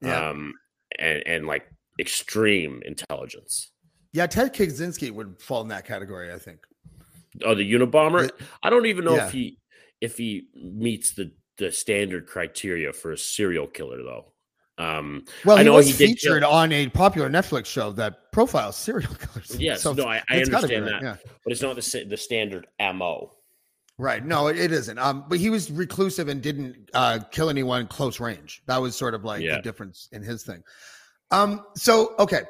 Yeah. 0.01 0.29
Um 0.29 0.53
and 0.99 1.23
and 1.25 1.47
like 1.47 1.65
extreme 1.99 2.81
intelligence. 2.85 3.70
Yeah, 4.13 4.27
Ted 4.27 4.53
Kaczynski 4.53 5.11
would 5.11 5.41
fall 5.41 5.61
in 5.61 5.69
that 5.69 5.85
category, 5.85 6.33
I 6.33 6.37
think. 6.37 6.59
Oh, 7.45 7.55
the 7.55 7.71
Unabomber. 7.73 8.29
I 8.61 8.69
don't 8.69 8.85
even 8.87 9.05
know 9.05 9.15
yeah. 9.15 9.27
if 9.27 9.31
he 9.31 9.57
if 10.01 10.17
he 10.17 10.47
meets 10.55 11.13
the 11.13 11.31
the 11.57 11.71
standard 11.71 12.27
criteria 12.27 12.91
for 12.91 13.11
a 13.11 13.17
serial 13.17 13.67
killer 13.67 14.01
though. 14.03 14.33
Um 14.77 15.23
Well, 15.45 15.57
I 15.57 15.59
he 15.59 15.65
know 15.65 15.73
was 15.75 15.85
he 15.87 15.93
did 15.93 15.99
kill- 16.19 16.33
featured 16.33 16.43
on 16.43 16.71
a 16.73 16.89
popular 16.89 17.29
Netflix 17.29 17.67
show 17.67 17.91
that 17.93 18.31
profiles 18.31 18.75
serial 18.75 19.13
killers. 19.19 19.55
yes, 19.59 19.81
So 19.81 19.93
no, 19.93 20.05
I, 20.07 20.17
I 20.29 20.37
it's 20.37 20.49
gotta 20.49 20.67
be 20.67 20.75
understand 20.75 21.03
right, 21.05 21.17
that, 21.17 21.25
Yeah. 21.25 21.31
but 21.43 21.51
it's 21.53 21.61
not 21.61 21.75
the 21.75 22.05
the 22.09 22.17
standard 22.17 22.67
MO. 22.79 23.31
Right. 23.97 24.25
No, 24.25 24.47
it, 24.47 24.57
it 24.57 24.71
isn't. 24.71 24.97
Um, 24.97 25.25
but 25.29 25.37
he 25.39 25.51
was 25.51 25.69
reclusive 25.69 26.27
and 26.27 26.41
didn't 26.41 26.89
uh, 26.93 27.19
kill 27.31 27.49
anyone 27.51 27.85
close 27.85 28.19
range. 28.19 28.63
That 28.65 28.81
was 28.81 28.95
sort 28.95 29.13
of 29.13 29.23
like 29.23 29.43
Yeah. 29.43 29.57
the 29.57 29.61
difference 29.61 30.09
in 30.11 30.23
his 30.23 30.43
thing. 30.43 30.63
Um, 31.29 31.63
so 31.75 32.15
okay. 32.17 32.41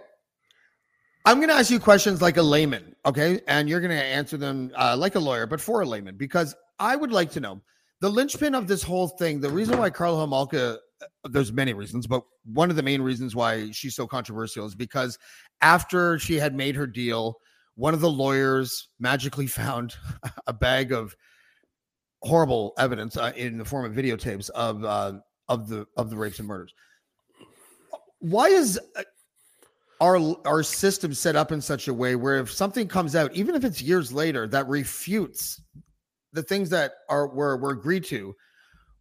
I'm 1.25 1.37
going 1.37 1.49
to 1.49 1.55
ask 1.55 1.69
you 1.69 1.79
questions 1.79 2.21
like 2.21 2.37
a 2.37 2.41
layman, 2.41 2.95
okay? 3.05 3.41
And 3.47 3.69
you're 3.69 3.79
going 3.79 3.91
to 3.91 4.03
answer 4.03 4.37
them 4.37 4.71
uh, 4.75 4.95
like 4.97 5.15
a 5.15 5.19
lawyer, 5.19 5.45
but 5.45 5.61
for 5.61 5.81
a 5.81 5.85
layman, 5.85 6.17
because 6.17 6.55
I 6.79 6.95
would 6.95 7.11
like 7.11 7.29
to 7.31 7.39
know 7.39 7.61
the 7.99 8.09
linchpin 8.09 8.55
of 8.55 8.67
this 8.67 8.81
whole 8.81 9.07
thing. 9.07 9.39
The 9.39 9.49
reason 9.49 9.77
why 9.77 9.91
Karla 9.91 10.25
Homolka, 10.25 10.77
uh, 11.01 11.05
there's 11.29 11.53
many 11.53 11.73
reasons, 11.73 12.07
but 12.07 12.23
one 12.45 12.71
of 12.71 12.75
the 12.75 12.83
main 12.83 13.01
reasons 13.03 13.35
why 13.35 13.69
she's 13.71 13.95
so 13.95 14.07
controversial 14.07 14.65
is 14.65 14.73
because 14.73 15.19
after 15.61 16.17
she 16.17 16.35
had 16.35 16.55
made 16.55 16.75
her 16.75 16.87
deal, 16.87 17.37
one 17.75 17.93
of 17.93 18.01
the 18.01 18.09
lawyers 18.09 18.89
magically 18.99 19.47
found 19.47 19.95
a 20.47 20.53
bag 20.53 20.91
of 20.91 21.15
horrible 22.23 22.73
evidence 22.79 23.15
uh, 23.15 23.31
in 23.35 23.57
the 23.59 23.65
form 23.65 23.85
of 23.85 23.93
videotapes 23.93 24.49
of 24.51 24.83
uh, 24.83 25.13
of 25.47 25.67
the 25.69 25.85
of 25.97 26.09
the 26.09 26.15
rapes 26.15 26.39
and 26.39 26.47
murders. 26.47 26.73
Why 28.19 28.47
is 28.47 28.79
uh, 28.95 29.03
our 30.01 30.35
our 30.45 30.63
system 30.63 31.13
set 31.13 31.35
up 31.35 31.51
in 31.51 31.61
such 31.61 31.87
a 31.87 31.93
way 31.93 32.15
where 32.15 32.39
if 32.39 32.51
something 32.51 32.87
comes 32.87 33.15
out, 33.15 33.33
even 33.33 33.55
if 33.55 33.63
it's 33.63 33.81
years 33.81 34.11
later, 34.11 34.47
that 34.47 34.67
refutes 34.67 35.61
the 36.33 36.43
things 36.43 36.69
that 36.71 36.93
are 37.07 37.27
were 37.27 37.55
were 37.57 37.71
agreed 37.71 38.03
to, 38.05 38.35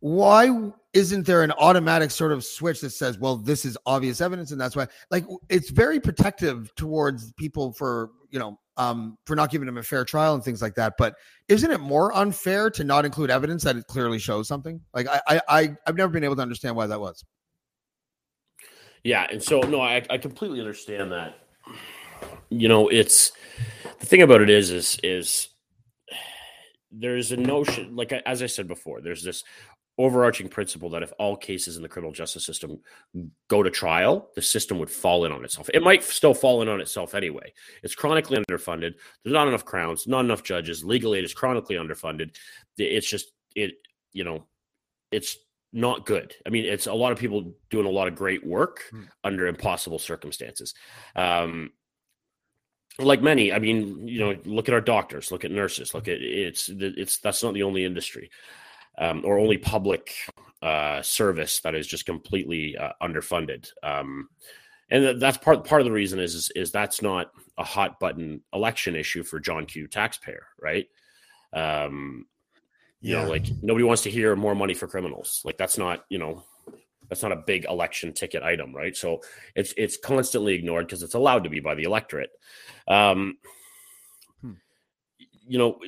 why 0.00 0.70
isn't 0.92 1.26
there 1.26 1.42
an 1.42 1.52
automatic 1.52 2.10
sort 2.10 2.32
of 2.32 2.44
switch 2.44 2.80
that 2.82 2.90
says, 2.90 3.18
well, 3.18 3.36
this 3.36 3.64
is 3.64 3.78
obvious 3.86 4.20
evidence, 4.20 4.52
and 4.52 4.60
that's 4.60 4.76
why 4.76 4.86
like 5.10 5.24
it's 5.48 5.70
very 5.70 5.98
protective 5.98 6.72
towards 6.76 7.32
people 7.32 7.72
for 7.72 8.10
you 8.30 8.38
know 8.38 8.58
um 8.76 9.16
for 9.24 9.34
not 9.34 9.50
giving 9.50 9.66
them 9.66 9.78
a 9.78 9.82
fair 9.82 10.04
trial 10.04 10.34
and 10.34 10.44
things 10.44 10.60
like 10.60 10.74
that. 10.74 10.94
But 10.98 11.14
isn't 11.48 11.70
it 11.70 11.80
more 11.80 12.14
unfair 12.14 12.68
to 12.70 12.84
not 12.84 13.06
include 13.06 13.30
evidence 13.30 13.64
that 13.64 13.76
it 13.76 13.86
clearly 13.86 14.18
shows 14.18 14.48
something? 14.48 14.82
Like 14.92 15.08
I 15.08 15.20
I, 15.26 15.40
I 15.48 15.76
I've 15.86 15.96
never 15.96 16.12
been 16.12 16.24
able 16.24 16.36
to 16.36 16.42
understand 16.42 16.76
why 16.76 16.86
that 16.88 17.00
was. 17.00 17.24
Yeah, 19.04 19.26
and 19.30 19.42
so 19.42 19.60
no, 19.60 19.80
I, 19.80 20.02
I 20.10 20.18
completely 20.18 20.60
understand 20.60 21.12
that. 21.12 21.38
You 22.50 22.68
know, 22.68 22.88
it's 22.88 23.32
the 23.98 24.06
thing 24.06 24.22
about 24.22 24.40
it 24.42 24.50
is 24.50 24.70
is 24.70 24.98
is 25.02 25.48
there's 26.90 27.32
a 27.32 27.36
notion, 27.36 27.94
like 27.96 28.12
as 28.12 28.42
I 28.42 28.46
said 28.46 28.66
before, 28.66 29.00
there's 29.00 29.22
this 29.22 29.44
overarching 29.98 30.48
principle 30.48 30.88
that 30.88 31.02
if 31.02 31.12
all 31.18 31.36
cases 31.36 31.76
in 31.76 31.82
the 31.82 31.88
criminal 31.88 32.12
justice 32.12 32.44
system 32.44 32.78
go 33.48 33.62
to 33.62 33.70
trial, 33.70 34.30
the 34.34 34.40
system 34.42 34.78
would 34.78 34.90
fall 34.90 35.26
in 35.26 35.32
on 35.32 35.44
itself. 35.44 35.68
It 35.74 35.82
might 35.82 36.02
still 36.02 36.32
fall 36.32 36.62
in 36.62 36.68
on 36.68 36.80
itself 36.80 37.14
anyway. 37.14 37.52
It's 37.82 37.94
chronically 37.94 38.38
underfunded. 38.38 38.94
There's 39.22 39.34
not 39.34 39.46
enough 39.46 39.64
crowns, 39.64 40.06
not 40.06 40.24
enough 40.24 40.42
judges. 40.42 40.82
Legal 40.84 41.14
aid 41.14 41.24
is 41.24 41.34
chronically 41.34 41.76
underfunded. 41.76 42.34
It's 42.78 43.08
just 43.08 43.32
it, 43.54 43.72
you 44.12 44.24
know, 44.24 44.46
it's 45.12 45.36
not 45.72 46.06
good. 46.06 46.34
I 46.46 46.50
mean, 46.50 46.64
it's 46.64 46.86
a 46.86 46.92
lot 46.94 47.12
of 47.12 47.18
people 47.18 47.54
doing 47.70 47.86
a 47.86 47.90
lot 47.90 48.08
of 48.08 48.14
great 48.14 48.44
work 48.44 48.84
hmm. 48.90 49.02
under 49.24 49.46
impossible 49.46 49.98
circumstances. 49.98 50.74
Um, 51.14 51.72
like 52.98 53.22
many, 53.22 53.52
I 53.52 53.58
mean, 53.58 54.06
you 54.06 54.18
know, 54.18 54.36
look 54.44 54.68
at 54.68 54.74
our 54.74 54.80
doctors, 54.80 55.30
look 55.30 55.44
at 55.44 55.50
nurses, 55.50 55.94
look 55.94 56.08
at 56.08 56.20
it's 56.20 56.68
it's 56.68 57.18
that's 57.18 57.42
not 57.42 57.54
the 57.54 57.62
only 57.62 57.84
industry 57.84 58.30
um, 58.98 59.22
or 59.24 59.38
only 59.38 59.56
public 59.56 60.14
uh, 60.62 61.00
service 61.02 61.60
that 61.60 61.74
is 61.74 61.86
just 61.86 62.06
completely 62.06 62.76
uh, 62.76 62.92
underfunded. 63.02 63.70
Um, 63.82 64.28
and 64.90 65.20
that's 65.20 65.38
part 65.38 65.64
part 65.64 65.80
of 65.80 65.84
the 65.84 65.92
reason 65.92 66.18
is, 66.18 66.34
is, 66.34 66.50
is 66.56 66.70
that's 66.72 67.00
not 67.00 67.30
a 67.56 67.64
hot 67.64 68.00
button 68.00 68.42
election 68.52 68.96
issue 68.96 69.22
for 69.22 69.38
John 69.38 69.64
Q 69.64 69.86
taxpayer, 69.86 70.46
right? 70.60 70.86
Um, 71.52 72.26
you 73.00 73.14
yeah. 73.14 73.24
know, 73.24 73.30
like 73.30 73.46
nobody 73.62 73.84
wants 73.84 74.02
to 74.02 74.10
hear 74.10 74.36
more 74.36 74.54
money 74.54 74.74
for 74.74 74.86
criminals. 74.86 75.40
Like 75.44 75.56
that's 75.56 75.78
not, 75.78 76.04
you 76.08 76.18
know, 76.18 76.44
that's 77.08 77.22
not 77.22 77.32
a 77.32 77.36
big 77.36 77.64
election 77.64 78.12
ticket 78.12 78.42
item, 78.42 78.74
right? 78.74 78.96
So 78.96 79.20
it's 79.54 79.72
it's 79.76 79.96
constantly 79.96 80.54
ignored 80.54 80.86
because 80.86 81.02
it's 81.02 81.14
allowed 81.14 81.44
to 81.44 81.50
be 81.50 81.60
by 81.60 81.74
the 81.74 81.84
electorate. 81.84 82.30
Um, 82.86 83.38
hmm. 84.40 84.52
You 85.46 85.58
know, 85.58 85.78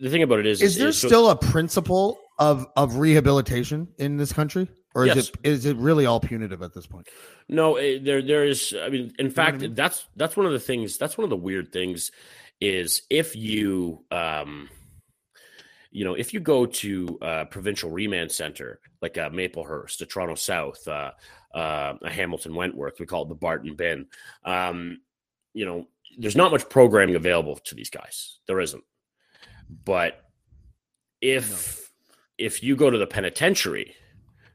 the 0.00 0.10
thing 0.10 0.22
about 0.22 0.38
it 0.38 0.46
is, 0.46 0.62
is, 0.62 0.72
is 0.72 0.78
there 0.78 0.88
is, 0.88 0.98
still 0.98 1.26
so, 1.26 1.30
a 1.30 1.36
principle 1.36 2.18
of 2.38 2.66
of 2.76 2.96
rehabilitation 2.96 3.88
in 3.98 4.16
this 4.16 4.32
country, 4.32 4.68
or 4.94 5.06
is 5.06 5.16
yes. 5.16 5.28
it 5.28 5.34
is 5.42 5.66
it 5.66 5.76
really 5.76 6.06
all 6.06 6.20
punitive 6.20 6.62
at 6.62 6.72
this 6.72 6.86
point? 6.86 7.08
No, 7.48 7.76
eh, 7.76 7.98
there 8.00 8.22
there 8.22 8.44
is. 8.44 8.74
I 8.80 8.88
mean, 8.88 9.12
in 9.18 9.26
you 9.26 9.32
fact, 9.32 9.56
I 9.56 9.66
mean? 9.66 9.74
that's 9.74 10.06
that's 10.16 10.36
one 10.36 10.46
of 10.46 10.52
the 10.52 10.60
things. 10.60 10.98
That's 10.98 11.18
one 11.18 11.24
of 11.24 11.30
the 11.30 11.36
weird 11.36 11.72
things 11.72 12.10
is 12.60 13.02
if 13.10 13.34
you 13.34 14.04
um 14.10 14.70
you 15.94 16.04
know, 16.04 16.14
if 16.14 16.34
you 16.34 16.40
go 16.40 16.66
to 16.66 17.18
a 17.22 17.46
provincial 17.46 17.88
remand 17.88 18.30
center 18.32 18.80
like 19.00 19.16
a 19.16 19.26
uh, 19.26 19.30
Maplehurst, 19.30 20.00
a 20.00 20.06
Toronto 20.06 20.34
South, 20.34 20.86
uh, 20.88 21.12
uh, 21.54 21.94
a 22.02 22.10
Hamilton 22.10 22.52
Wentworth, 22.52 22.98
we 22.98 23.06
call 23.06 23.22
it 23.22 23.28
the 23.28 23.36
Barton 23.36 23.76
Bin. 23.76 24.06
Um, 24.44 24.98
you 25.52 25.64
know, 25.64 25.86
there's 26.18 26.34
not 26.34 26.50
much 26.50 26.68
programming 26.68 27.14
available 27.14 27.54
to 27.56 27.76
these 27.76 27.90
guys. 27.90 28.40
There 28.48 28.58
isn't. 28.58 28.82
But 29.84 30.20
if 31.20 31.90
no. 32.08 32.44
if 32.44 32.60
you 32.60 32.74
go 32.74 32.90
to 32.90 32.98
the 32.98 33.06
penitentiary, 33.06 33.94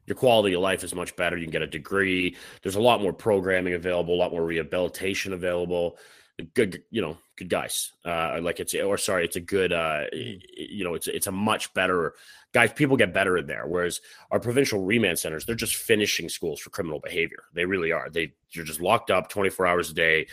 your 0.08 0.17
quality 0.17 0.55
of 0.55 0.62
life 0.62 0.84
is 0.84 0.93
much 0.93 1.15
better. 1.15 1.38
You 1.38 1.46
can 1.46 1.53
get 1.53 1.62
a 1.62 1.67
degree. 1.67 2.36
There's 2.63 2.75
a 2.75 2.81
lot 2.81 3.01
more 3.01 3.13
programming 3.13 3.75
available, 3.75 4.13
a 4.13 4.19
lot 4.19 4.34
more 4.34 4.43
rehabilitation 4.43 5.31
available 5.31 5.98
good 6.43 6.84
you 6.89 7.01
know 7.01 7.17
good 7.38 7.50
guys. 7.50 7.91
Uh 8.05 8.39
like 8.41 8.60
it's 8.60 8.74
or 8.74 8.98
sorry 8.98 9.25
it's 9.25 9.36
a 9.36 9.41
good 9.41 9.72
uh 9.74 10.05
mm. 10.13 10.41
you 10.55 10.84
know 10.84 10.93
it's 10.93 11.08
it's 11.08 11.27
a 11.27 11.31
much 11.31 11.74
better 11.74 12.13
guys 12.53 12.74
people 12.74 12.98
get 12.98 13.13
better 13.13 13.38
in 13.38 13.46
there 13.48 13.67
whereas 13.67 14.01
our 14.31 14.39
provincial 14.39 14.84
remand 14.84 15.19
centers 15.19 15.46
they're 15.46 15.55
just 15.55 15.75
finishing 15.75 16.29
schools 16.29 16.60
for 16.60 16.69
criminal 16.69 17.00
behavior. 17.00 17.43
They 17.53 17.65
really 17.65 17.91
are. 17.91 18.10
They 18.10 18.34
you're 18.51 18.65
just 18.65 18.81
locked 18.81 19.12
up 19.12 19.29
24 19.29 19.67
hours 19.67 19.89
a 19.89 19.93
day 19.93 20.27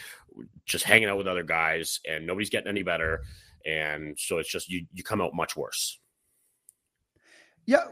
just 0.64 0.84
hanging 0.84 1.08
out 1.08 1.18
with 1.18 1.26
other 1.26 1.44
guys 1.44 2.00
and 2.08 2.26
nobody's 2.26 2.50
getting 2.50 2.68
any 2.68 2.82
better. 2.82 3.22
And 3.64 4.18
so 4.18 4.38
it's 4.38 4.50
just 4.50 4.68
you 4.68 4.86
you 4.92 5.02
come 5.02 5.20
out 5.20 5.34
much 5.34 5.56
worse. 5.56 5.98
Yeah 7.66 7.84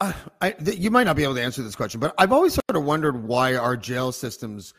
uh, 0.00 0.12
I, 0.40 0.50
th- 0.52 0.78
you 0.78 0.90
might 0.90 1.04
not 1.04 1.16
be 1.16 1.24
able 1.24 1.34
to 1.34 1.42
answer 1.42 1.62
this 1.62 1.74
question 1.74 2.00
but 2.00 2.14
i've 2.18 2.32
always 2.32 2.54
sort 2.54 2.76
of 2.76 2.84
wondered 2.84 3.24
why 3.24 3.56
our 3.56 3.76
jail 3.76 4.12
systems 4.12 4.74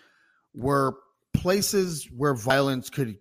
were 0.54 0.98
places 1.34 2.08
where 2.16 2.34
violence 2.34 2.90
could 2.90 3.18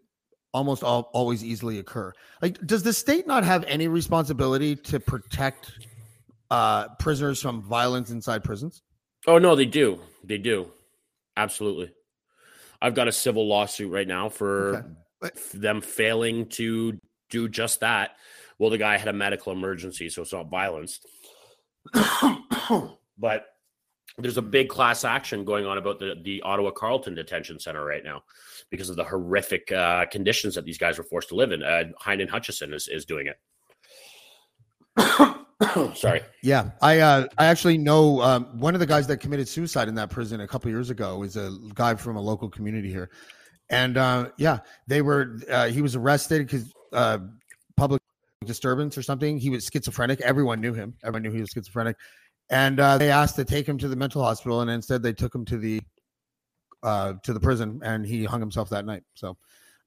almost 0.53 0.83
all, 0.83 1.11
always 1.13 1.45
easily 1.45 1.79
occur. 1.79 2.13
Like, 2.43 2.59
does 2.67 2.83
the 2.83 2.93
state 2.93 3.27
not 3.27 3.45
have 3.45 3.65
any 3.65 3.89
responsibility 3.89 4.77
to 4.77 5.01
protect 5.01 5.71
uh, 6.51 6.89
prisoners 6.97 7.41
from 7.41 7.63
violence 7.63 8.11
inside 8.11 8.45
prisons? 8.45 8.83
Oh 9.27 9.39
no, 9.39 9.55
they 9.55 9.67
do. 9.67 10.01
They 10.25 10.39
do. 10.39 10.71
Absolutely. 11.37 11.93
I've 12.81 12.95
got 12.95 13.09
a 13.09 13.13
civil 13.13 13.47
lawsuit 13.47 13.93
right 13.93 14.07
now 14.07 14.29
for 14.29 14.77
okay. 14.77 14.89
but, 15.21 15.37
them 15.53 15.81
failing 15.81 16.47
to 16.51 16.99
do 17.31 17.49
just 17.49 17.81
that. 17.81 18.13
Well, 18.59 18.71
the 18.71 18.79
guy 18.79 18.97
had 18.97 19.09
a 19.09 19.13
medical 19.13 19.53
emergency, 19.53 20.09
so 20.09 20.23
it's 20.23 20.33
not 20.33 20.51
violence. 20.51 21.01
but 23.19 23.47
there's 24.19 24.37
a 24.37 24.43
big 24.43 24.69
class 24.69 25.05
action 25.05 25.45
going 25.45 25.65
on 25.65 25.79
about 25.79 25.99
the, 25.99 26.15
the 26.23 26.43
Ottawa 26.43 26.71
Carleton 26.71 27.15
Detention 27.15 27.61
Center 27.61 27.85
right 27.85 28.05
now 28.05 28.23
because 28.71 28.91
of 28.91 28.97
the 28.97 29.05
horrific 29.05 29.71
uh, 29.73 30.07
conditions 30.07 30.55
that 30.57 30.65
these 30.65 30.79
guys 30.79 30.99
were 30.99 31.05
forced 31.05 31.29
to 31.29 31.37
live 31.37 31.53
in. 31.53 31.63
Uh, 31.63 31.85
Heinen 32.05 32.29
Hutchison 32.29 32.75
is, 32.75 32.89
is 32.89 33.05
doing 33.05 33.29
it. 33.29 33.39
Sorry. 35.97 36.21
Yeah, 36.43 36.71
I 36.81 36.99
uh, 36.99 37.27
I 37.37 37.47
actually 37.47 37.79
know 37.79 38.21
um, 38.23 38.59
one 38.59 38.75
of 38.75 38.81
the 38.81 38.87
guys 38.87 39.07
that 39.09 39.19
committed 39.19 39.49
suicide 39.49 39.89
in 39.89 39.95
that 39.97 40.11
prison 40.11 40.41
a 40.41 40.47
couple 40.47 40.71
years 40.71 40.91
ago 40.91 41.23
is 41.23 41.37
a 41.37 41.57
guy 41.75 41.95
from 41.95 42.17
a 42.17 42.21
local 42.21 42.49
community 42.49 42.91
here, 42.91 43.11
and 43.71 43.97
uh, 43.97 44.31
yeah, 44.39 44.59
they 44.87 45.03
were 45.03 45.39
uh, 45.51 45.67
he 45.67 45.83
was 45.83 45.97
arrested 45.97 46.47
because 46.47 46.73
uh, 46.93 47.19
public 47.77 48.01
disturbance 48.45 48.97
or 48.97 49.03
something. 49.03 49.39
He 49.39 49.51
was 49.51 49.69
schizophrenic. 49.73 50.21
Everyone 50.21 50.61
knew 50.61 50.75
him. 50.75 50.95
Everyone 51.03 51.23
knew 51.23 51.33
he 51.33 51.41
was 51.41 51.51
schizophrenic, 51.51 51.97
and 52.51 52.81
uh, 52.81 52.99
they 52.99 53.11
asked 53.11 53.37
to 53.37 53.45
take 53.45 53.69
him 53.69 53.79
to 53.79 53.89
the 53.89 53.97
mental 53.97 54.23
hospital, 54.23 54.61
and 54.61 54.71
instead 54.71 55.03
they 55.03 55.13
took 55.13 55.35
him 55.35 55.45
to 55.47 55.59
the 55.59 55.81
uh, 56.83 57.15
to 57.23 57.33
the 57.33 57.41
prison, 57.41 57.81
and 57.83 58.07
he 58.07 58.25
hung 58.25 58.41
himself 58.41 58.71
that 58.71 58.87
night. 58.87 59.03
So 59.15 59.37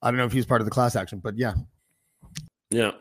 I 0.01 0.11
don't 0.11 0.17
know 0.17 0.25
if 0.25 0.33
he's 0.33 0.45
part 0.45 0.61
of 0.61 0.65
the 0.65 0.71
class 0.71 0.95
action, 0.95 1.19
but 1.19 1.37
yeah, 1.37 1.53
yeah. 2.69 2.91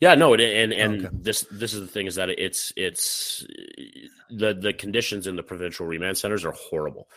Yeah, 0.00 0.14
no, 0.14 0.34
and 0.34 0.72
and 0.72 1.06
okay. 1.06 1.16
this 1.18 1.46
this 1.50 1.72
is 1.72 1.80
the 1.80 1.86
thing 1.86 2.06
is 2.06 2.16
that 2.16 2.28
it's 2.30 2.72
it's 2.76 3.46
the 4.30 4.54
the 4.54 4.72
conditions 4.72 5.26
in 5.26 5.36
the 5.36 5.42
provincial 5.42 5.86
remand 5.86 6.18
centers 6.18 6.44
are 6.44 6.52
horrible, 6.52 7.08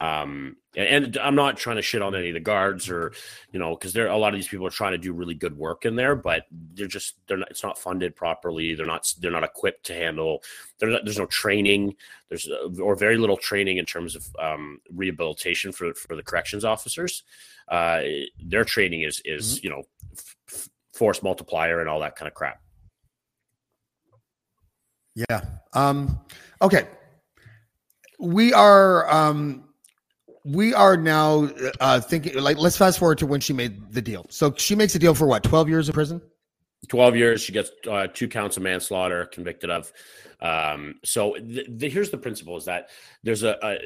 um, 0.00 0.56
and, 0.76 1.06
and, 1.06 1.18
I'm 1.18 1.34
not 1.34 1.56
trying 1.56 1.76
to 1.76 1.82
shit 1.82 2.02
on 2.02 2.14
any 2.14 2.28
of 2.28 2.34
the 2.34 2.40
guards 2.40 2.90
or 2.90 3.12
you 3.52 3.58
know 3.58 3.74
because 3.74 3.92
there 3.94 4.08
a 4.08 4.16
lot 4.16 4.34
of 4.34 4.38
these 4.38 4.48
people 4.48 4.66
are 4.66 4.70
trying 4.70 4.92
to 4.92 4.98
do 4.98 5.12
really 5.12 5.34
good 5.34 5.56
work 5.56 5.84
in 5.86 5.96
there, 5.96 6.14
but 6.14 6.44
they're 6.74 6.86
just 6.86 7.16
they're 7.26 7.38
not 7.38 7.50
it's 7.50 7.62
not 7.62 7.78
funded 7.78 8.14
properly. 8.14 8.74
They're 8.74 8.86
not 8.86 9.12
they're 9.20 9.30
not 9.30 9.44
equipped 9.44 9.86
to 9.86 9.94
handle. 9.94 10.42
Not, 10.82 11.04
there's 11.04 11.18
no 11.18 11.26
training. 11.26 11.96
There's 12.28 12.48
uh, 12.48 12.80
or 12.82 12.96
very 12.96 13.16
little 13.16 13.38
training 13.38 13.78
in 13.78 13.86
terms 13.86 14.14
of 14.14 14.26
um, 14.38 14.80
rehabilitation 14.92 15.72
for 15.72 15.94
for 15.94 16.14
the 16.14 16.22
corrections 16.22 16.64
officers. 16.64 17.22
Uh, 17.68 18.02
their 18.44 18.64
training 18.64 19.02
is 19.02 19.20
is 19.24 19.56
mm-hmm. 19.56 19.66
you 19.66 19.70
know. 19.70 19.82
F- 20.12 20.35
force 20.96 21.22
multiplier 21.22 21.80
and 21.80 21.88
all 21.88 22.00
that 22.00 22.16
kind 22.16 22.26
of 22.26 22.34
crap. 22.34 22.60
Yeah. 25.14 25.40
Um, 25.72 26.20
okay. 26.60 26.86
We 28.18 28.52
are 28.52 29.10
um, 29.10 29.68
we 30.44 30.74
are 30.74 30.96
now 30.96 31.50
uh, 31.80 32.00
thinking 32.00 32.40
like 32.40 32.58
let's 32.58 32.76
fast 32.76 32.98
forward 32.98 33.18
to 33.18 33.26
when 33.26 33.40
she 33.40 33.52
made 33.52 33.92
the 33.92 34.02
deal. 34.02 34.26
So 34.30 34.54
she 34.56 34.74
makes 34.74 34.94
a 34.94 34.98
deal 34.98 35.14
for 35.14 35.26
what? 35.26 35.42
Twelve 35.42 35.68
years 35.68 35.88
in 35.88 35.94
prison. 35.94 36.22
12 36.88 37.16
years 37.16 37.40
she 37.40 37.52
gets 37.52 37.70
uh, 37.90 38.06
two 38.12 38.28
counts 38.28 38.56
of 38.56 38.62
manslaughter 38.62 39.24
convicted 39.26 39.70
of 39.70 39.92
um, 40.40 40.96
so 41.02 41.34
the, 41.40 41.64
the, 41.68 41.88
here's 41.88 42.10
the 42.10 42.18
principle 42.18 42.56
is 42.56 42.66
that 42.66 42.90
there's 43.22 43.42
a, 43.42 43.56
a 43.62 43.78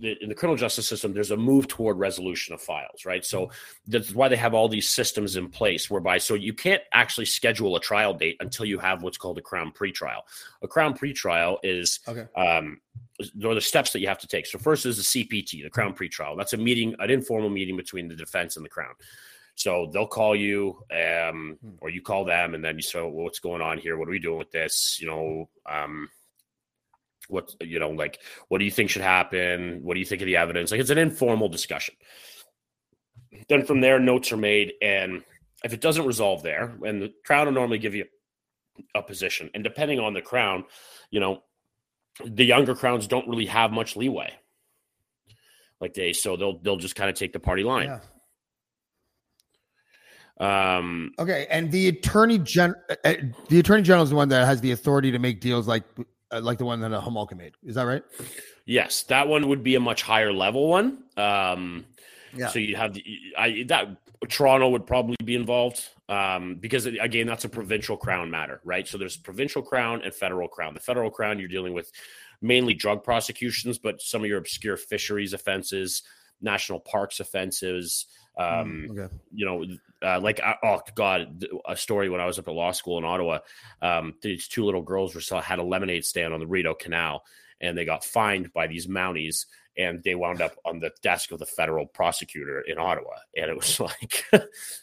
in 0.00 0.28
the 0.28 0.34
criminal 0.34 0.56
justice 0.56 0.86
system, 0.86 1.12
there's 1.14 1.30
a 1.30 1.36
move 1.36 1.68
toward 1.68 1.98
resolution 1.98 2.52
of 2.54 2.60
files, 2.60 3.04
right? 3.06 3.24
So 3.24 3.50
that's 3.86 4.14
why 4.14 4.28
they 4.28 4.36
have 4.36 4.52
all 4.54 4.68
these 4.68 4.88
systems 4.88 5.36
in 5.36 5.48
place 5.48 5.88
whereby 5.90 6.18
so 6.18 6.34
you 6.34 6.52
can't 6.52 6.82
actually 6.92 7.26
schedule 7.26 7.76
a 7.76 7.80
trial 7.80 8.12
date 8.12 8.36
until 8.40 8.66
you 8.66 8.78
have 8.78 9.02
what's 9.02 9.16
called 9.16 9.38
a 9.38 9.42
crown 9.42 9.72
pretrial. 9.72 10.20
A 10.62 10.68
crown 10.68 10.96
pretrial 10.96 11.58
is 11.62 12.00
Okay. 12.06 12.26
um, 12.36 12.80
there 13.34 13.50
are 13.50 13.54
the 13.54 13.60
steps 13.60 13.92
that 13.92 14.00
you 14.00 14.08
have 14.08 14.18
to 14.18 14.26
take. 14.26 14.44
So 14.46 14.58
first 14.58 14.84
is 14.84 14.98
the 14.98 15.02
CPT, 15.24 15.62
the 15.62 15.70
crown 15.70 15.94
pretrial. 15.94 16.36
That's 16.36 16.52
a 16.52 16.58
meeting, 16.58 16.94
an 16.98 17.10
informal 17.10 17.48
meeting 17.48 17.76
between 17.76 18.08
the 18.08 18.16
defense 18.16 18.56
and 18.56 18.64
the 18.64 18.68
crown. 18.70 18.92
So 19.54 19.88
they'll 19.90 20.06
call 20.06 20.36
you, 20.36 20.82
um, 20.92 21.56
Hmm. 21.62 21.70
or 21.80 21.88
you 21.88 22.02
call 22.02 22.26
them, 22.26 22.54
and 22.54 22.62
then 22.62 22.76
you 22.76 22.82
say, 22.82 23.00
well, 23.00 23.10
"What's 23.12 23.38
going 23.38 23.62
on 23.62 23.78
here? 23.78 23.96
What 23.96 24.06
are 24.08 24.10
we 24.10 24.18
doing 24.18 24.36
with 24.36 24.50
this?" 24.50 24.98
You 25.00 25.06
know, 25.06 25.48
um, 25.64 26.10
what 27.28 27.54
you 27.60 27.78
know, 27.78 27.90
like, 27.90 28.20
what 28.48 28.58
do 28.58 28.64
you 28.64 28.70
think 28.70 28.90
should 28.90 29.02
happen? 29.02 29.80
What 29.82 29.94
do 29.94 30.00
you 30.00 30.06
think 30.06 30.22
of 30.22 30.26
the 30.26 30.36
evidence? 30.36 30.70
Like, 30.70 30.80
it's 30.80 30.90
an 30.90 30.98
informal 30.98 31.48
discussion. 31.48 31.94
Then 33.48 33.64
from 33.64 33.80
there, 33.80 33.98
notes 33.98 34.32
are 34.32 34.36
made, 34.36 34.74
and 34.80 35.22
if 35.64 35.72
it 35.72 35.80
doesn't 35.80 36.06
resolve 36.06 36.42
there, 36.42 36.76
and 36.84 37.02
the 37.02 37.12
crown 37.24 37.46
will 37.46 37.52
normally 37.52 37.78
give 37.78 37.94
you 37.94 38.04
a 38.94 39.02
position, 39.02 39.50
and 39.54 39.62
depending 39.64 40.00
on 40.00 40.14
the 40.14 40.22
crown, 40.22 40.64
you 41.10 41.20
know, 41.20 41.42
the 42.24 42.44
younger 42.44 42.74
crowns 42.74 43.06
don't 43.06 43.28
really 43.28 43.46
have 43.46 43.72
much 43.72 43.96
leeway. 43.96 44.32
Like 45.80 45.94
they, 45.94 46.12
so 46.12 46.36
they'll 46.36 46.58
they'll 46.58 46.76
just 46.76 46.96
kind 46.96 47.10
of 47.10 47.16
take 47.16 47.32
the 47.32 47.40
party 47.40 47.62
line. 47.62 47.86
Yeah. 47.88 48.00
Um, 50.38 51.12
Okay, 51.18 51.46
and 51.50 51.70
the 51.70 51.88
attorney 51.88 52.38
gen, 52.38 52.74
uh, 52.90 52.96
uh, 53.04 53.14
the 53.48 53.58
attorney 53.58 53.82
general 53.82 54.04
is 54.04 54.10
the 54.10 54.16
one 54.16 54.28
that 54.30 54.46
has 54.46 54.60
the 54.60 54.72
authority 54.72 55.10
to 55.10 55.18
make 55.18 55.40
deals 55.40 55.66
like 55.66 55.84
uh, 56.32 56.40
like 56.40 56.58
the 56.58 56.64
one 56.64 56.80
that 56.80 56.92
a 56.92 57.00
Homolka 57.00 57.36
made. 57.36 57.54
Is 57.64 57.74
that 57.76 57.84
right? 57.84 58.02
yes, 58.64 59.04
that 59.04 59.28
one 59.28 59.48
would 59.48 59.62
be 59.62 59.74
a 59.74 59.80
much 59.80 60.02
higher 60.02 60.32
level 60.32 60.68
one. 60.68 61.04
Um, 61.16 61.84
Yeah. 62.34 62.48
So 62.48 62.58
you 62.58 62.76
have 62.76 62.92
the, 62.92 63.04
I 63.38 63.64
that 63.68 63.96
Toronto 64.28 64.68
would 64.70 64.86
probably 64.86 65.16
be 65.24 65.34
involved 65.34 65.82
um, 66.08 66.56
because 66.56 66.86
again 66.86 67.26
that's 67.26 67.44
a 67.44 67.48
provincial 67.48 67.96
crown 67.96 68.30
matter, 68.30 68.60
right? 68.64 68.86
So 68.86 68.98
there's 68.98 69.16
provincial 69.16 69.62
crown 69.62 70.02
and 70.04 70.14
federal 70.14 70.48
crown. 70.48 70.74
The 70.74 70.80
federal 70.80 71.10
crown 71.10 71.38
you're 71.38 71.48
dealing 71.48 71.72
with 71.72 71.90
mainly 72.42 72.74
drug 72.74 73.02
prosecutions, 73.02 73.78
but 73.78 74.02
some 74.02 74.22
of 74.22 74.28
your 74.28 74.38
obscure 74.38 74.76
fisheries 74.76 75.32
offenses, 75.32 76.02
national 76.40 76.80
parks 76.80 77.20
offenses. 77.20 78.06
Um, 78.36 78.88
okay. 78.90 79.14
you 79.32 79.46
know, 79.46 79.64
uh, 80.02 80.20
like 80.20 80.40
uh, 80.42 80.54
oh 80.62 80.80
god, 80.94 81.44
a 81.66 81.76
story 81.76 82.08
when 82.08 82.20
I 82.20 82.26
was 82.26 82.38
up 82.38 82.48
at 82.48 82.54
law 82.54 82.72
school 82.72 82.98
in 82.98 83.04
Ottawa. 83.04 83.38
Um, 83.80 84.14
these 84.20 84.48
two 84.48 84.64
little 84.64 84.82
girls 84.82 85.14
were 85.14 85.20
still 85.20 85.40
had 85.40 85.58
a 85.58 85.62
lemonade 85.64 86.04
stand 86.04 86.34
on 86.34 86.40
the 86.40 86.46
Rideau 86.46 86.74
Canal, 86.74 87.24
and 87.60 87.76
they 87.76 87.84
got 87.84 88.04
fined 88.04 88.52
by 88.52 88.66
these 88.66 88.86
Mounties, 88.86 89.46
and 89.78 90.02
they 90.04 90.14
wound 90.14 90.40
up 90.40 90.56
on 90.64 90.80
the 90.80 90.90
desk 91.02 91.32
of 91.32 91.38
the 91.38 91.46
federal 91.46 91.86
prosecutor 91.86 92.60
in 92.60 92.78
Ottawa, 92.78 93.16
and 93.36 93.50
it 93.50 93.56
was 93.56 93.80
like 93.80 94.24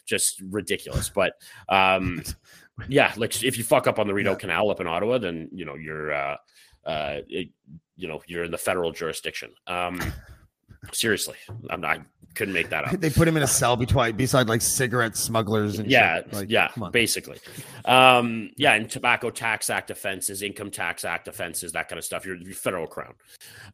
just 0.06 0.40
ridiculous. 0.40 1.08
But 1.08 1.34
um, 1.68 2.22
yeah, 2.88 3.12
like 3.16 3.42
if 3.42 3.56
you 3.58 3.64
fuck 3.64 3.86
up 3.86 3.98
on 3.98 4.06
the 4.06 4.14
Rideau 4.14 4.32
Yeah. 4.32 4.38
Canal 4.38 4.70
up 4.70 4.80
in 4.80 4.86
Ottawa, 4.86 5.18
then 5.18 5.48
you 5.52 5.64
know 5.64 5.74
you're 5.74 6.12
uh, 6.12 6.36
uh, 6.84 7.20
it, 7.28 7.48
you 7.96 8.08
know 8.08 8.22
you're 8.26 8.44
in 8.44 8.50
the 8.50 8.58
federal 8.58 8.92
jurisdiction. 8.92 9.52
Um, 9.66 10.00
seriously, 10.92 11.36
I'm 11.70 11.80
not, 11.80 11.98
I 11.98 12.02
couldn't 12.34 12.54
make 12.54 12.70
that 12.70 12.84
up. 12.84 13.00
They 13.00 13.10
put 13.10 13.28
him 13.28 13.36
in 13.36 13.42
a 13.42 13.46
cell 13.46 13.76
between 13.76 14.16
beside 14.16 14.48
like 14.48 14.62
cigarette 14.62 15.16
smugglers 15.16 15.78
and 15.78 15.90
yeah, 15.90 16.16
shit. 16.16 16.32
Like, 16.32 16.50
yeah, 16.50 16.68
basically. 16.90 17.38
Um, 17.84 18.50
yeah, 18.56 18.74
and 18.74 18.90
tobacco 18.90 19.30
tax 19.30 19.70
act 19.70 19.90
offenses, 19.90 20.42
income 20.42 20.70
tax 20.70 21.04
act 21.04 21.28
offenses, 21.28 21.72
that 21.72 21.88
kind 21.88 21.98
of 21.98 22.04
stuff. 22.04 22.24
You're, 22.24 22.36
you're 22.36 22.54
federal 22.54 22.86
crown. 22.86 23.14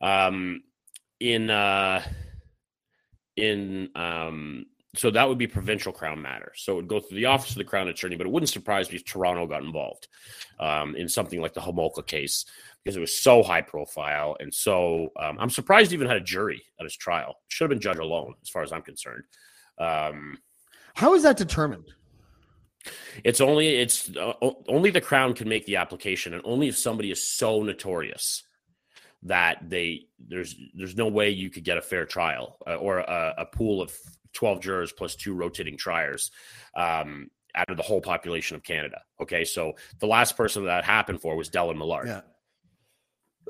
Um, 0.01 0.63
in 1.21 1.51
uh, 1.51 2.03
in 3.37 3.91
um, 3.95 4.67
so 4.97 5.11
that 5.11 5.29
would 5.29 5.39
be 5.39 5.47
provincial 5.47 5.93
crown 5.93 6.21
matter. 6.21 6.53
So 6.57 6.73
it 6.73 6.77
would 6.77 6.89
go 6.89 7.01
through 7.01 7.17
the 7.17 7.27
office 7.27 7.51
of 7.51 7.57
the 7.57 7.65
crown 7.65 7.89
attorney, 7.89 8.17
but 8.17 8.27
it 8.27 8.33
wouldn't 8.33 8.51
surprise 8.51 8.91
me 8.91 8.97
if 8.97 9.05
Toronto 9.05 9.47
got 9.47 9.63
involved 9.63 10.09
um, 10.59 10.97
in 10.97 11.09
something 11.09 11.41
like 11.41 11.55
the 11.55 11.61
Homolka 11.61 12.05
case 12.05 12.45
because 12.83 12.97
it 12.97 13.01
was 13.01 13.21
so 13.21 13.43
high 13.43 13.63
profile 13.63 14.37
and 14.41 14.53
so. 14.53 15.09
Um, 15.19 15.37
I'm 15.39 15.51
surprised 15.51 15.91
he 15.91 15.95
even 15.95 16.09
had 16.09 16.17
a 16.17 16.21
jury 16.21 16.63
at 16.79 16.85
his 16.85 16.97
trial. 16.97 17.37
Should 17.49 17.65
have 17.65 17.71
been 17.71 17.81
judge 17.81 17.99
alone, 17.99 18.35
as 18.43 18.49
far 18.49 18.63
as 18.63 18.73
I'm 18.73 18.83
concerned. 18.83 19.25
Um, 19.79 20.39
How 20.95 21.15
is 21.15 21.23
that 21.23 21.37
determined? 21.37 21.91
It's 23.25 23.41
only 23.41 23.77
it's 23.77 24.15
uh, 24.17 24.33
only 24.69 24.91
the 24.91 25.01
crown 25.01 25.35
can 25.35 25.49
make 25.49 25.67
the 25.67 25.77
application, 25.77 26.33
and 26.33 26.43
only 26.45 26.69
if 26.69 26.79
somebody 26.79 27.11
is 27.11 27.23
so 27.23 27.63
notorious 27.63 28.43
that 29.25 29.69
they 29.69 30.07
there's 30.19 30.57
there's 30.75 30.97
no 30.97 31.09
way 31.09 31.29
you 31.29 31.51
could 31.51 31.65
get 31.65 31.77
a 31.77 31.83
fair 31.83 32.07
trial 32.07 32.57
uh, 32.67 32.77
or 32.77 32.99
a, 33.01 33.35
a 33.39 33.45
pool 33.45 33.83
of 33.83 33.95
twelve 34.33 34.61
jurors 34.61 34.93
plus 34.93 35.15
two 35.15 35.35
rotating 35.35 35.77
triers 35.77 36.31
um, 36.75 37.31
out 37.55 37.69
of 37.69 37.77
the 37.77 37.83
whole 37.83 38.01
population 38.01 38.57
of 38.57 38.63
Canada. 38.63 39.03
Okay, 39.21 39.45
so 39.45 39.75
the 39.99 40.07
last 40.07 40.37
person 40.37 40.65
that 40.65 40.85
happened 40.85 41.21
for 41.21 41.37
was 41.37 41.51
Dellen 41.51 41.77
Millard. 41.77 42.07
Yeah. 42.07 42.21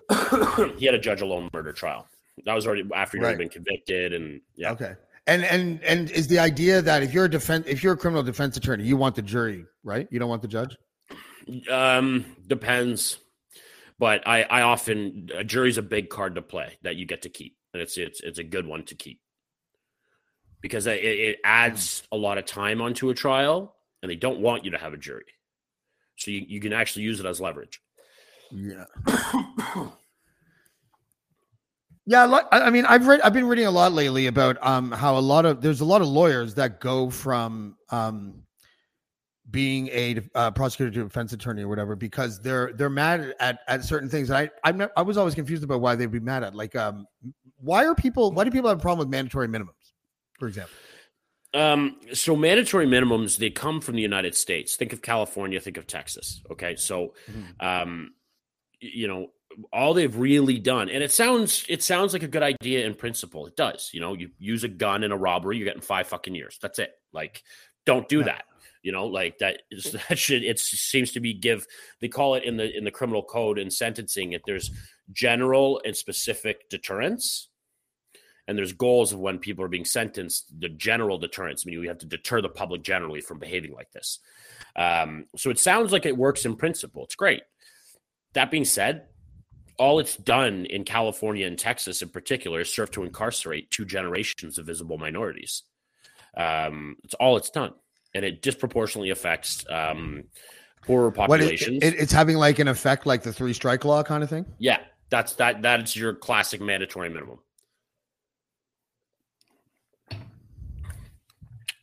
he 0.79 0.87
had 0.87 0.95
a 0.95 0.99
judge 0.99 1.21
alone 1.21 1.49
murder 1.53 1.73
trial. 1.73 2.07
That 2.45 2.55
was 2.55 2.67
already 2.67 2.85
after 2.95 3.19
he'd 3.19 3.23
already 3.25 3.35
Right. 3.35 3.39
been 3.39 3.63
convicted, 3.65 4.13
and 4.15 4.41
yeah, 4.57 4.73
Okay. 4.73 4.95
And 5.27 5.45
and 5.45 5.83
and 5.85 6.11
is 6.11 6.27
the 6.29 6.39
idea 6.39 6.81
that 6.83 7.03
if 7.03 7.13
you're 7.13 7.27
a 7.27 7.31
defense 7.31 7.67
if 7.69 7.83
you're 7.85 7.93
a 7.93 7.97
criminal 7.97 8.23
defense 8.23 8.57
attorney, 8.57 8.85
you 8.85 8.97
want 8.97 9.15
the 9.15 9.23
jury, 9.23 9.67
right? 9.85 10.09
You 10.11 10.19
don't 10.19 10.31
want 10.31 10.43
the 10.43 10.49
judge? 10.49 10.77
Um, 11.71 12.25
depends, 12.47 13.19
but 13.99 14.27
I 14.27 14.45
I 14.45 14.63
often 14.63 15.29
a 15.35 15.45
jury's 15.45 15.77
a 15.79 15.83
big 15.83 16.09
card 16.09 16.35
to 16.37 16.43
play 16.43 16.79
that 16.83 16.97
you 16.97 17.05
get 17.07 17.23
to 17.23 17.29
keep, 17.29 17.57
and 17.75 17.83
it's 17.83 17.99
it's 17.99 18.21
it's 18.21 18.39
a 18.39 18.45
good 18.45 18.67
one 18.67 18.85
to 18.87 18.95
keep 18.95 19.21
because 20.63 20.87
it, 20.87 21.03
it 21.05 21.39
adds 21.45 22.03
a 22.13 22.17
lot 22.17 22.39
of 22.39 22.45
time 22.47 22.81
onto 22.81 23.11
a 23.11 23.15
trial, 23.15 23.77
and 24.03 24.11
they 24.11 24.17
don't 24.17 24.41
want 24.41 24.65
you 24.65 24.71
to 24.73 24.79
have 24.79 24.93
a 24.95 24.99
jury, 24.99 25.25
so 26.17 26.31
you, 26.31 26.45
you 26.49 26.61
can 26.61 26.73
actually 26.73 27.03
use 27.03 27.21
it 27.21 27.27
as 27.27 27.41
leverage. 27.41 27.81
Yeah. 28.51 28.85
Yeah, 32.07 32.25
I 32.51 32.63
I 32.63 32.71
mean, 32.71 32.87
I've 32.87 33.07
read, 33.07 33.21
I've 33.21 33.33
been 33.35 33.47
reading 33.47 33.67
a 33.67 33.71
lot 33.71 33.93
lately 33.93 34.27
about 34.27 34.57
um 34.67 34.91
how 34.91 35.17
a 35.17 35.21
lot 35.21 35.45
of 35.45 35.61
there's 35.61 35.81
a 35.81 35.85
lot 35.85 36.01
of 36.01 36.09
lawyers 36.09 36.55
that 36.55 36.81
go 36.81 37.09
from 37.09 37.77
um 37.91 38.43
being 39.51 39.89
a 39.89 40.21
uh, 40.35 40.51
prosecutor 40.53 40.91
to 40.91 41.03
defense 41.05 41.33
attorney 41.33 41.63
or 41.63 41.69
whatever 41.69 41.95
because 41.95 42.41
they're 42.41 42.73
they're 42.73 42.91
mad 42.91 43.35
at 43.39 43.61
at 43.69 43.85
certain 43.85 44.09
things. 44.09 44.31
And 44.31 44.39
I 44.39 44.51
I'm 44.65 44.79
not, 44.79 44.91
I 44.97 45.03
was 45.03 45.17
always 45.19 45.35
confused 45.35 45.63
about 45.63 45.81
why 45.81 45.95
they'd 45.95 46.11
be 46.11 46.21
mad 46.21 46.43
at 46.43 46.55
like 46.55 46.75
um 46.75 47.07
why 47.59 47.85
are 47.87 47.95
people 47.95 48.33
why 48.33 48.45
do 48.45 48.51
people 48.51 48.71
have 48.71 48.79
a 48.79 48.83
problem 48.83 48.99
with 49.07 49.09
mandatory 49.09 49.47
minimums, 49.47 49.93
for 50.39 50.49
example? 50.49 50.73
Um, 51.53 51.97
so 52.13 52.35
mandatory 52.35 52.87
minimums 52.87 53.39
they 53.39 53.51
come 53.51 53.81
from 53.81 53.97
the 53.97 54.03
United 54.03 54.35
States. 54.37 54.77
Think 54.77 54.93
of 54.93 55.03
California, 55.03 55.61
think 55.61 55.77
of 55.77 55.87
Texas. 55.87 56.43
Okay, 56.51 56.77
so 56.77 57.15
um, 57.61 58.13
y- 58.19 58.20
you 58.81 59.09
know 59.09 59.29
all 59.73 59.95
they've 59.95 60.17
really 60.17 60.59
done, 60.59 60.89
and 60.89 61.03
it 61.03 61.13
sounds 61.13 61.65
it 61.69 61.83
sounds 61.83 62.13
like 62.13 62.23
a 62.23 62.29
good 62.29 62.43
idea 62.43 62.87
in 62.87 62.95
principle. 62.95 63.47
It 63.47 63.57
does. 63.57 63.91
You 63.93 64.01
know, 64.01 64.15
you 64.15 64.31
use 64.39 64.65
a 64.65 64.69
gun 64.69 65.03
in 65.05 65.13
a 65.13 65.17
robbery, 65.17 65.57
you're 65.59 65.65
getting 65.67 65.83
five 65.83 66.07
fucking 66.07 66.35
years. 66.35 66.59
That's 66.63 66.79
it. 66.79 66.93
Like, 67.13 67.43
don't 67.85 68.09
do 68.09 68.19
Yeah. 68.19 68.25
that. 68.27 68.45
You 68.83 68.93
know, 68.93 69.07
like 69.07 69.39
that 69.39 69.63
is 69.71 69.93
that 70.09 70.19
should 70.19 70.43
it 70.43 70.59
seems 70.59 71.13
to 71.13 71.21
be 71.21 71.35
give 71.35 71.67
they 72.01 72.09
call 72.09 72.35
it 72.35 72.45
in 72.45 72.57
the 72.57 72.75
in 72.77 72.85
the 72.85 72.91
criminal 72.91 73.23
code 73.23 73.59
and 73.59 73.73
sentencing 73.73 74.33
it 74.33 74.43
there's 74.47 74.71
general 75.13 75.83
and 75.85 75.97
specific 75.97 76.69
deterrence 76.71 77.49
and 78.47 78.57
there's 78.57 78.73
goals 78.73 79.13
of 79.13 79.19
when 79.21 79.39
people 79.39 79.65
are 79.65 79.69
being 79.69 79.85
sentenced 79.85 80.59
the 80.61 80.69
general 80.69 81.19
deterrence 81.19 81.67
meaning 81.67 81.81
we 81.81 81.89
have 81.89 81.99
to 81.99 82.07
deter 82.07 82.41
the 82.41 82.49
public 82.49 82.83
generally 82.83 83.21
from 83.21 83.39
behaving 83.39 83.73
like 83.75 83.91
this 83.93 84.21
um, 84.77 85.27
so 85.37 85.51
it 85.51 85.59
sounds 85.59 85.93
like 85.93 86.07
it 86.07 86.17
works 86.17 86.47
in 86.47 86.57
principle 86.57 87.05
it's 87.05 87.17
great 87.17 87.43
that 88.35 88.51
being 88.51 88.65
said 88.65 89.07
all 89.79 89.99
it's 89.99 90.17
done 90.17 90.67
in 90.67 90.85
california 90.85 91.47
and 91.47 91.59
texas 91.59 92.03
in 92.03 92.09
particular 92.09 92.61
is 92.61 92.73
serve 92.73 92.91
to 92.91 93.03
incarcerate 93.03 93.71
two 93.71 93.85
generations 93.85 94.59
of 94.59 94.67
visible 94.67 94.99
minorities 94.99 95.63
um, 96.37 96.97
it's 97.03 97.15
all 97.15 97.37
it's 97.37 97.51
done 97.51 97.73
and 98.15 98.25
it 98.25 98.41
disproportionately 98.41 99.11
affects 99.11 99.65
um, 99.69 100.23
poorer 100.87 101.11
What 101.11 101.41
it, 101.41 101.45
populations 101.45 101.83
it, 101.83 101.95
it's 101.95 102.13
having 102.13 102.37
like 102.37 102.59
an 102.59 102.69
effect 102.69 103.05
like 103.05 103.23
the 103.23 103.33
three 103.33 103.53
strike 103.53 103.85
law 103.85 104.03
kind 104.03 104.23
of 104.23 104.31
thing. 104.31 104.47
yeah 104.59 104.79
that's 105.11 105.35
that 105.35 105.61
that's 105.61 105.97
your 105.97 106.15
classic 106.15 106.61
mandatory 106.61 107.11
minimum 107.11 107.39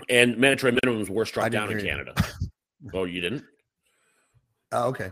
and 0.10 0.38
mandatory 0.38 0.74
minimums 0.74 1.10
were 1.10 1.26
struck 1.26 1.52
down 1.52 1.72
in. 1.72 1.80
Canada. 1.80 2.14
oh, 2.94 3.04
you 3.06 3.22
didn't? 3.22 3.44
Oh, 4.72 4.88
okay. 4.90 5.12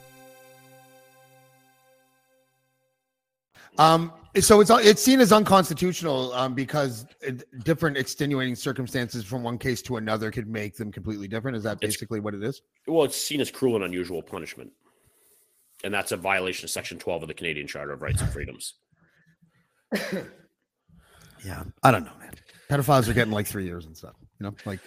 Um, 3.77 4.11
so 4.39 4.61
it's 4.61 4.69
it's 4.69 5.01
seen 5.01 5.19
as 5.19 5.31
unconstitutional 5.31 6.31
um, 6.33 6.53
because 6.53 7.05
it, 7.21 7.43
different 7.63 7.97
extenuating 7.97 8.55
circumstances 8.55 9.23
from 9.25 9.43
one 9.43 9.57
case 9.57 9.81
to 9.83 9.97
another 9.97 10.31
could 10.31 10.47
make 10.47 10.75
them 10.77 10.91
completely 10.91 11.27
different. 11.27 11.57
Is 11.57 11.63
that 11.63 11.77
It's- 11.81 11.95
basically 11.95 12.19
what 12.19 12.33
it 12.33 12.43
is? 12.43 12.61
Well, 12.87 13.03
it's 13.05 13.15
seen 13.17 13.41
as 13.41 13.51
cruel 13.51 13.75
and 13.75 13.83
unusual 13.83 14.21
punishment. 14.21 14.71
And 15.83 15.93
that's 15.93 16.11
a 16.11 16.17
violation 16.17 16.65
of 16.65 16.69
Section 16.69 16.99
12 16.99 17.23
of 17.23 17.27
the 17.27 17.33
Canadian 17.33 17.65
Charter 17.67 17.93
of 17.93 18.01
Rights 18.01 18.21
and 18.21 18.31
Freedoms. 18.31 18.75
Yeah, 21.43 21.63
I 21.81 21.89
don't 21.89 22.03
know, 22.05 22.11
man. 22.19 22.33
Pedophiles 22.69 23.07
are 23.07 23.13
getting 23.13 23.33
like 23.33 23.47
three 23.47 23.65
years 23.65 23.85
and 23.87 23.97
stuff. 23.97 24.13
You 24.39 24.45
know, 24.45 24.55
like 24.65 24.79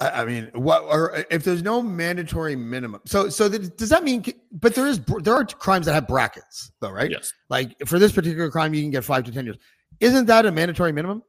I, 0.00 0.24
mean, 0.24 0.50
what 0.54 0.82
or 0.84 1.14
uh, 1.14 1.22
if 1.30 1.44
there's 1.44 1.62
no 1.62 1.82
mandatory 1.82 2.56
minimum, 2.56 3.02
so 3.04 3.28
so 3.28 3.48
that, 3.48 3.76
does 3.76 3.90
that 3.90 4.02
mean? 4.02 4.24
But 4.50 4.74
there 4.74 4.86
is 4.86 5.00
there 5.20 5.34
are 5.34 5.44
crimes 5.44 5.86
that 5.86 5.92
have 5.92 6.08
brackets, 6.08 6.72
though, 6.80 6.90
right? 6.90 7.10
Yes. 7.10 7.32
Like 7.50 7.76
for 7.86 7.98
this 7.98 8.10
particular 8.10 8.50
crime, 8.50 8.72
you 8.72 8.82
can 8.82 8.90
get 8.90 9.04
five 9.04 9.24
to 9.24 9.32
ten 9.32 9.44
years. 9.44 9.58
Isn't 10.00 10.26
that 10.26 10.46
a 10.46 10.50
mandatory 10.50 10.92
minimum? 10.92 11.22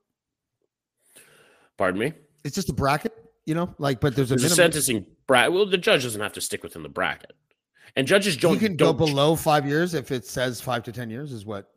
Pardon 1.77 1.99
me? 1.99 2.13
It's 2.45 2.55
just 2.55 2.69
a 2.69 2.73
bracket, 2.73 3.13
you 3.45 3.55
know. 3.55 3.75
Like, 3.77 3.99
but 3.99 4.15
there's 4.15 4.31
a 4.31 4.35
There's 4.35 4.51
a 4.51 4.55
sentencing 4.55 5.05
bracket. 5.27 5.53
Well, 5.53 5.65
the 5.65 5.77
judge 5.77 6.03
doesn't 6.03 6.21
have 6.21 6.33
to 6.33 6.41
stick 6.41 6.63
within 6.63 6.83
the 6.83 6.89
bracket. 6.89 7.33
And 7.97 8.07
judges 8.07 8.37
don't. 8.37 8.53
you 8.53 8.59
can 8.59 8.77
go 8.77 8.85
don't 8.93 8.97
below 8.97 9.35
five 9.35 9.67
years 9.67 9.93
if 9.93 10.11
it 10.11 10.25
says 10.25 10.61
five 10.61 10.83
to 10.83 10.93
ten 10.93 11.09
years 11.09 11.33
is 11.33 11.45
what 11.45 11.69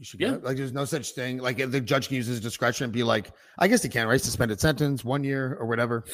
you 0.00 0.04
should 0.06 0.18
Yeah. 0.18 0.38
Like 0.40 0.56
there's 0.56 0.72
no 0.72 0.86
such 0.86 1.10
thing. 1.10 1.38
Like 1.38 1.58
if 1.58 1.70
the 1.70 1.80
judge 1.80 2.08
can 2.08 2.16
use 2.16 2.26
his 2.26 2.40
discretion 2.40 2.84
and 2.84 2.92
be 2.92 3.02
like, 3.02 3.30
I 3.58 3.68
guess 3.68 3.82
he 3.82 3.90
can't, 3.90 4.08
right? 4.08 4.18
Suspended 4.20 4.58
sentence, 4.58 5.04
one 5.04 5.22
year 5.22 5.58
or 5.60 5.66
whatever. 5.66 6.04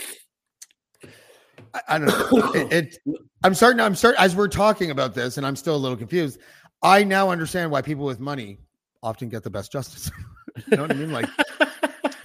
I, 1.73 1.81
I 1.89 1.99
don't 1.99 2.09
know. 2.09 2.53
it, 2.55 2.73
it- 3.07 3.19
I'm 3.45 3.55
starting. 3.55 3.81
I'm 3.81 3.95
starting 3.95 4.21
as 4.21 4.35
we're 4.35 4.49
talking 4.49 4.91
about 4.91 5.15
this, 5.15 5.37
and 5.37 5.47
I'm 5.47 5.55
still 5.55 5.77
a 5.77 5.79
little 5.79 5.97
confused. 5.97 6.41
I 6.83 7.05
now 7.05 7.31
understand 7.31 7.71
why 7.71 7.81
people 7.81 8.05
with 8.05 8.19
money 8.19 8.59
often 9.05 9.29
get 9.29 9.45
the 9.45 9.51
best 9.51 9.71
justice. 9.71 10.11
you 10.69 10.77
know 10.77 10.83
what 10.83 10.91
I 10.91 10.95
mean? 10.95 11.13
Like, 11.13 11.29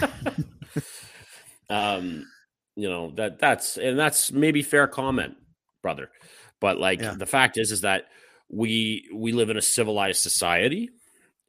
um 1.69 2.25
you 2.75 2.89
know 2.89 3.11
that 3.11 3.39
that's 3.39 3.77
and 3.77 3.97
that's 3.99 4.31
maybe 4.31 4.61
fair 4.63 4.87
comment 4.87 5.35
brother 5.81 6.09
but 6.59 6.77
like 6.79 6.99
Yeah. 7.01 7.13
the 7.17 7.25
fact 7.25 7.57
is 7.57 7.71
is 7.71 7.81
that 7.81 8.05
we 8.49 9.07
we 9.13 9.31
live 9.31 9.49
in 9.49 9.57
a 9.57 9.61
civilized 9.61 10.19
society 10.21 10.89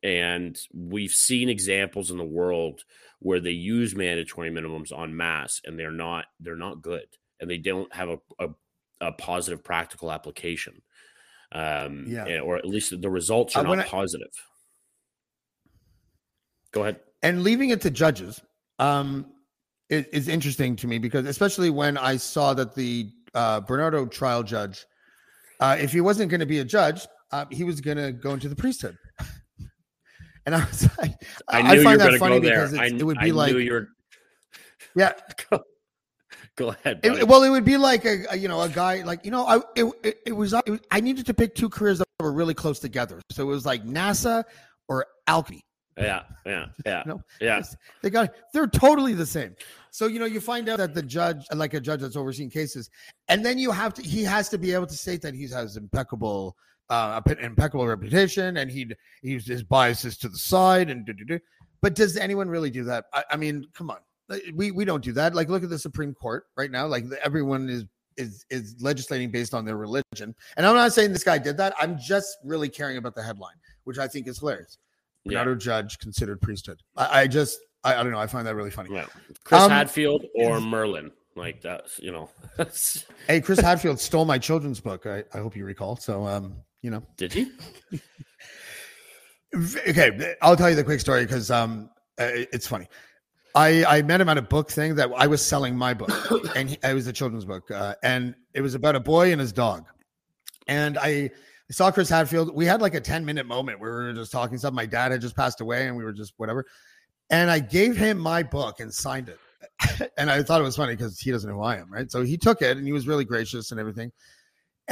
and 0.02 0.58
we've 0.74 1.12
seen 1.12 1.48
examples 1.48 2.10
in 2.10 2.16
the 2.18 2.24
world 2.24 2.82
where 3.20 3.40
they 3.40 3.50
use 3.52 3.94
mandatory 3.94 4.50
minimums 4.50 4.92
on 4.92 5.16
mass 5.16 5.60
and 5.64 5.78
they're 5.78 5.90
not 5.92 6.24
they're 6.40 6.56
not 6.56 6.82
good 6.82 7.06
and 7.40 7.48
they 7.50 7.58
don't 7.58 7.92
have 7.94 8.08
a, 8.08 8.18
a, 8.40 8.48
a 9.00 9.12
positive 9.12 9.62
practical 9.62 10.10
application 10.10 10.82
um 11.52 12.04
Yeah. 12.08 12.40
or 12.40 12.56
at 12.56 12.64
least 12.66 13.00
the 13.00 13.10
results 13.10 13.54
are 13.56 13.60
Uh, 13.66 13.74
not 13.74 13.78
I- 13.86 13.88
positive. 13.88 14.30
Go 16.72 16.82
ahead. 16.82 17.00
And 17.22 17.42
leaving 17.42 17.70
it 17.70 17.80
to 17.82 17.90
judges 17.90 18.40
um 18.78 19.26
is, 19.90 20.06
is 20.06 20.28
interesting 20.28 20.74
to 20.76 20.86
me 20.86 20.98
because 20.98 21.26
especially 21.26 21.68
when 21.70 21.98
i 21.98 22.16
saw 22.16 22.54
that 22.54 22.74
the 22.74 23.10
uh 23.34 23.60
bernardo 23.60 24.06
trial 24.06 24.42
judge 24.42 24.86
uh 25.60 25.76
if 25.78 25.92
he 25.92 26.00
wasn't 26.00 26.30
going 26.30 26.40
to 26.40 26.46
be 26.46 26.58
a 26.60 26.64
judge 26.64 27.06
uh, 27.30 27.44
he 27.50 27.64
was 27.64 27.80
going 27.80 27.96
to 27.98 28.12
go 28.12 28.32
into 28.32 28.48
the 28.48 28.56
priesthood 28.56 28.96
and 30.46 30.54
i 30.54 30.64
was 30.64 30.88
like 30.98 31.14
i 31.48 31.62
knew 31.62 31.70
you 31.72 31.78
were 31.78 31.84
find 31.84 32.00
that 32.00 32.18
funny 32.18 32.40
because 32.40 32.74
I, 32.74 32.86
it 32.86 33.02
would 33.02 33.18
I 33.18 33.24
be 33.24 33.32
like 33.32 33.54
you 33.54 33.72
were 33.72 33.88
yeah 34.96 35.12
go 36.56 36.68
ahead 36.70 37.00
It- 37.02 37.26
well, 37.26 37.42
it 37.44 37.50
would 37.50 37.64
be 37.64 37.76
like 37.76 38.04
a, 38.04 38.24
a, 38.30 38.36
you 38.36 38.48
know 38.48 38.60
a 38.60 38.68
guy 38.68 39.02
like 39.02 39.24
you 39.24 39.30
know 39.30 39.46
I 39.46 39.56
it, 39.76 39.84
it, 40.02 40.18
it 40.26 40.32
was 40.32 40.52
it 40.52 40.70
was- 40.70 40.80
I 40.90 41.00
needed 41.00 41.26
to 41.26 41.34
pick 41.34 41.54
two 41.54 41.68
careers 41.68 41.98
that 41.98 42.06
were 42.20 42.32
really 42.32 42.54
close 42.54 42.78
together. 42.78 43.20
So 43.30 43.42
it 43.42 43.46
was 43.46 43.64
like 43.66 43.84
NASA 43.84 44.44
or 44.88 45.06
Alchemy. 45.26 45.62
Yeah, 45.98 46.22
yeah, 46.46 46.66
yeah, 46.86 47.02
No, 47.04 47.20
yeah. 47.40 47.62
They 48.02 48.08
got 48.10 48.34
they're 48.54 48.66
totally 48.66 49.12
the 49.14 49.26
same. 49.26 49.54
So 49.90 50.06
you 50.06 50.18
know 50.18 50.24
you 50.26 50.40
find 50.40 50.68
out 50.68 50.78
that 50.78 50.94
the 50.94 51.02
judge, 51.02 51.44
like 51.54 51.74
a 51.74 51.80
judge 51.80 52.00
that's 52.00 52.16
overseeing 52.16 52.50
cases, 52.50 52.88
and 53.28 53.44
then 53.44 53.58
you 53.58 53.70
have 53.70 53.92
to 53.94 54.02
he 54.02 54.22
has 54.24 54.48
to 54.50 54.58
be 54.58 54.72
able 54.72 54.86
to 54.86 54.94
state 54.94 55.20
that 55.22 55.34
he 55.34 55.48
has 55.48 55.76
impeccable 55.76 56.56
uh 56.90 57.20
a 57.24 57.28
pe- 57.34 57.42
impeccable 57.42 57.86
reputation 57.86 58.56
and 58.56 58.70
he'd 58.70 58.96
used 59.22 59.46
his 59.48 59.62
biases 59.62 60.16
to 60.18 60.28
the 60.28 60.38
side 60.38 60.90
and 60.90 61.06
do, 61.06 61.12
do, 61.12 61.24
do. 61.24 61.38
but 61.80 61.94
does 61.94 62.16
anyone 62.16 62.48
really 62.48 62.70
do 62.70 62.84
that? 62.84 63.04
I, 63.12 63.24
I 63.30 63.36
mean, 63.36 63.64
come 63.74 63.90
on, 63.90 63.98
we 64.54 64.70
we 64.70 64.84
don't 64.84 65.02
do 65.02 65.12
that. 65.12 65.34
Like 65.34 65.48
look 65.48 65.62
at 65.62 65.70
the 65.70 65.78
Supreme 65.78 66.14
Court 66.14 66.44
right 66.56 66.70
now. 66.70 66.86
Like 66.86 67.04
everyone 67.24 67.68
is 67.68 67.84
is 68.18 68.44
is 68.50 68.76
legislating 68.80 69.30
based 69.30 69.54
on 69.54 69.64
their 69.64 69.76
religion, 69.76 70.34
and 70.56 70.66
I'm 70.66 70.74
not 70.74 70.92
saying 70.92 71.12
this 71.12 71.24
guy 71.24 71.38
did 71.38 71.56
that. 71.58 71.74
I'm 71.80 71.98
just 71.98 72.36
really 72.44 72.68
caring 72.68 72.96
about 72.98 73.14
the 73.14 73.22
headline, 73.22 73.56
which 73.84 73.98
I 73.98 74.06
think 74.08 74.28
is 74.28 74.38
hilarious. 74.40 74.76
Yeah. 75.24 75.38
Bernardo 75.38 75.54
Judge 75.54 75.98
considered 75.98 76.40
priesthood. 76.40 76.80
I, 76.96 77.22
I 77.22 77.26
just, 77.28 77.58
I, 77.84 77.94
I 77.94 78.02
don't 78.02 78.10
know. 78.12 78.18
I 78.18 78.26
find 78.26 78.46
that 78.46 78.56
really 78.56 78.70
funny. 78.72 78.90
yeah. 78.92 79.06
Chris 79.44 79.62
Um, 79.62 79.70
Hadfield 79.70 80.24
or 80.34 80.60
Merlin, 80.74 81.10
like 81.36 81.62
that's 81.62 81.98
you 82.00 82.10
know. 82.12 82.28
Hey, 83.28 83.40
Chris 83.40 83.60
Hadfield 83.60 83.98
stole 84.00 84.24
my 84.24 84.36
children's 84.38 84.80
book. 84.80 85.06
I, 85.06 85.24
I 85.32 85.38
hope 85.38 85.56
you 85.56 85.64
recall. 85.64 85.96
So, 85.96 86.26
um, 86.26 86.56
you 86.82 86.90
know, 86.90 87.02
Did 87.16 87.32
he? 87.32 87.50
Okay, 89.54 90.34
I'll 90.40 90.56
tell 90.56 90.70
you 90.70 90.76
the 90.76 90.82
quick 90.82 90.98
story 90.98 91.24
because 91.24 91.50
um, 91.50 91.90
uh, 92.18 92.24
it's 92.32 92.66
funny. 92.66 92.88
I 93.54 93.84
I 93.84 94.00
met 94.00 94.18
him 94.18 94.30
at 94.30 94.38
a 94.38 94.42
book 94.42 94.70
thing 94.70 94.94
that 94.94 95.10
I 95.14 95.26
was 95.26 95.44
selling 95.44 95.76
my 95.76 95.92
book, 95.92 96.10
and 96.56 96.70
he, 96.70 96.78
it 96.82 96.94
was 96.94 97.06
a 97.06 97.12
children's 97.12 97.44
book, 97.44 97.70
uh, 97.70 97.94
and 98.02 98.34
it 98.54 98.62
was 98.62 98.74
about 98.74 98.96
a 98.96 99.00
boy 99.00 99.30
and 99.30 99.40
his 99.40 99.52
dog. 99.52 99.84
And 100.68 100.96
I 100.96 101.32
saw 101.70 101.90
Chris 101.90 102.08
Hadfield. 102.08 102.54
We 102.54 102.64
had 102.64 102.80
like 102.80 102.94
a 102.94 103.00
ten 103.00 103.26
minute 103.26 103.44
moment 103.44 103.78
where 103.78 103.90
we 103.90 104.04
were 104.06 104.12
just 104.14 104.32
talking 104.32 104.56
stuff. 104.56 104.72
My 104.72 104.86
dad 104.86 105.12
had 105.12 105.20
just 105.20 105.36
passed 105.36 105.60
away, 105.60 105.86
and 105.86 105.98
we 105.98 106.04
were 106.04 106.14
just 106.14 106.32
whatever. 106.38 106.64
And 107.28 107.50
I 107.50 107.58
gave 107.58 107.94
him 107.94 108.18
my 108.18 108.42
book 108.42 108.80
and 108.80 108.92
signed 108.92 109.28
it. 109.28 109.38
and 110.16 110.30
I 110.30 110.42
thought 110.42 110.62
it 110.62 110.64
was 110.64 110.76
funny 110.76 110.96
because 110.96 111.18
he 111.18 111.30
doesn't 111.30 111.48
know 111.48 111.56
who 111.56 111.62
I 111.62 111.76
am, 111.76 111.92
right? 111.92 112.10
So 112.10 112.22
he 112.22 112.38
took 112.38 112.62
it 112.62 112.76
and 112.76 112.86
he 112.86 112.92
was 112.92 113.06
really 113.06 113.24
gracious 113.24 113.70
and 113.70 113.78
everything. 113.78 114.12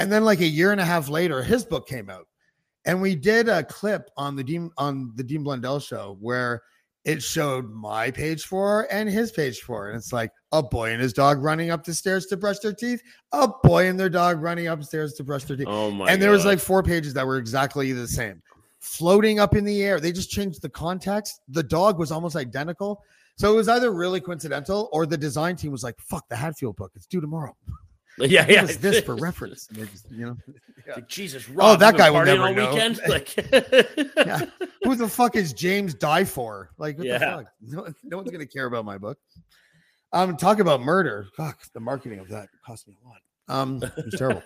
And 0.01 0.11
then 0.11 0.25
like 0.25 0.41
a 0.41 0.47
year 0.47 0.73
and 0.73 0.81
a 0.81 0.85
half 0.85 1.11
later, 1.11 1.43
his 1.43 1.63
book 1.63 1.87
came 1.87 2.09
out. 2.09 2.27
And 2.87 3.03
we 3.03 3.15
did 3.15 3.51
a 3.51 3.63
clip 3.63 4.11
on 4.17 4.35
the 4.35 4.43
Dean 4.43 4.71
on 4.79 5.13
the 5.15 5.23
Dean 5.23 5.43
Blundell 5.43 5.79
show 5.79 6.17
where 6.21 6.63
it 7.05 7.23
showed 7.23 7.71
my 7.71 8.11
page 8.11 8.47
four 8.47 8.89
and 8.91 9.11
his 9.11 9.31
page 9.31 9.61
four. 9.61 9.89
And 9.89 9.99
it's 9.99 10.11
like 10.11 10.33
a 10.53 10.63
boy 10.63 10.93
and 10.93 11.03
his 11.03 11.13
dog 11.13 11.43
running 11.43 11.71
up 11.71 11.85
the 11.85 11.93
stairs 11.93 12.25
to 12.27 12.39
brush 12.39 12.61
their 12.61 12.73
teeth, 12.73 13.03
a 13.33 13.47
boy 13.63 13.89
and 13.89 14.01
their 14.01 14.09
dog 14.09 14.41
running 14.41 14.69
upstairs 14.69 15.13
to 15.15 15.25
brush 15.25 15.45
their 15.45 15.59
teeth. 15.59 15.67
Oh 15.69 15.91
my! 15.91 16.11
and 16.11 16.23
there 16.23 16.31
was 16.31 16.47
like 16.47 16.61
four 16.61 16.83
pages 16.83 17.13
that 17.13 17.27
were 17.27 17.37
exactly 17.37 17.93
the 17.93 18.09
same, 18.09 18.41
floating 18.79 19.39
up 19.39 19.55
in 19.55 19.65
the 19.65 19.83
air. 19.83 20.01
They 20.01 20.13
just 20.13 20.31
changed 20.31 20.63
the 20.63 20.71
context. 20.71 21.43
The 21.49 21.63
dog 21.63 21.99
was 21.99 22.11
almost 22.11 22.37
identical. 22.37 23.03
So 23.37 23.53
it 23.53 23.57
was 23.57 23.69
either 23.69 23.93
really 23.93 24.23
coincidental 24.23 24.89
or 24.93 25.05
the 25.05 25.19
design 25.19 25.57
team 25.57 25.73
was 25.73 25.85
like, 25.85 25.99
fuck 25.99 26.27
the 26.31 26.37
Hadfield 26.37 26.77
book. 26.77 26.93
It's 26.95 27.07
due 27.07 27.21
tomorrow. 27.21 27.55
yeah, 28.19 28.45
Give 28.45 28.51
yeah. 28.57 28.63
us 28.65 28.77
this 28.77 29.01
for 29.01 29.15
reference. 29.17 29.67
Just, 29.69 30.11
you 30.11 30.27
know, 30.27 30.37
Like, 30.97 31.09
Jesus, 31.09 31.47
Oh, 31.57 31.77
that 31.77 31.97
guy 31.97 32.11
will 32.11 32.25
never 32.25 32.45
all 32.49 32.55
know. 32.55 32.71
Weekend? 32.71 33.01
Like, 33.09 33.37
Yeah. 34.17 34.47
who 34.83 34.97
the 34.97 35.09
fuck 35.09 35.37
is 35.37 35.53
James 35.53 35.95
D. 35.95 36.25
Fiore? 36.25 36.71
Like, 36.79 36.99
what 36.99 37.07
Yeah. 37.07 37.19
the 37.19 37.27
fuck? 37.27 37.47
No, 37.61 37.87
no 38.03 38.17
one's 38.17 38.31
gonna 38.31 38.47
care 38.47 38.67
about 38.67 38.85
my 38.85 38.99
book. 38.99 39.19
Um, 40.13 40.37
talk 40.37 40.59
about 40.59 40.81
murder. 40.81 41.29
Fuck, 41.37 41.61
the 41.73 41.81
marketing 41.81 42.19
of 42.19 42.29
that 42.31 42.49
cost 42.67 42.89
me 42.89 42.97
a 43.05 43.09
lot. 43.09 43.19
Um, 43.61 43.83
it 43.83 43.93
was 44.05 44.15
terrible. 44.19 44.43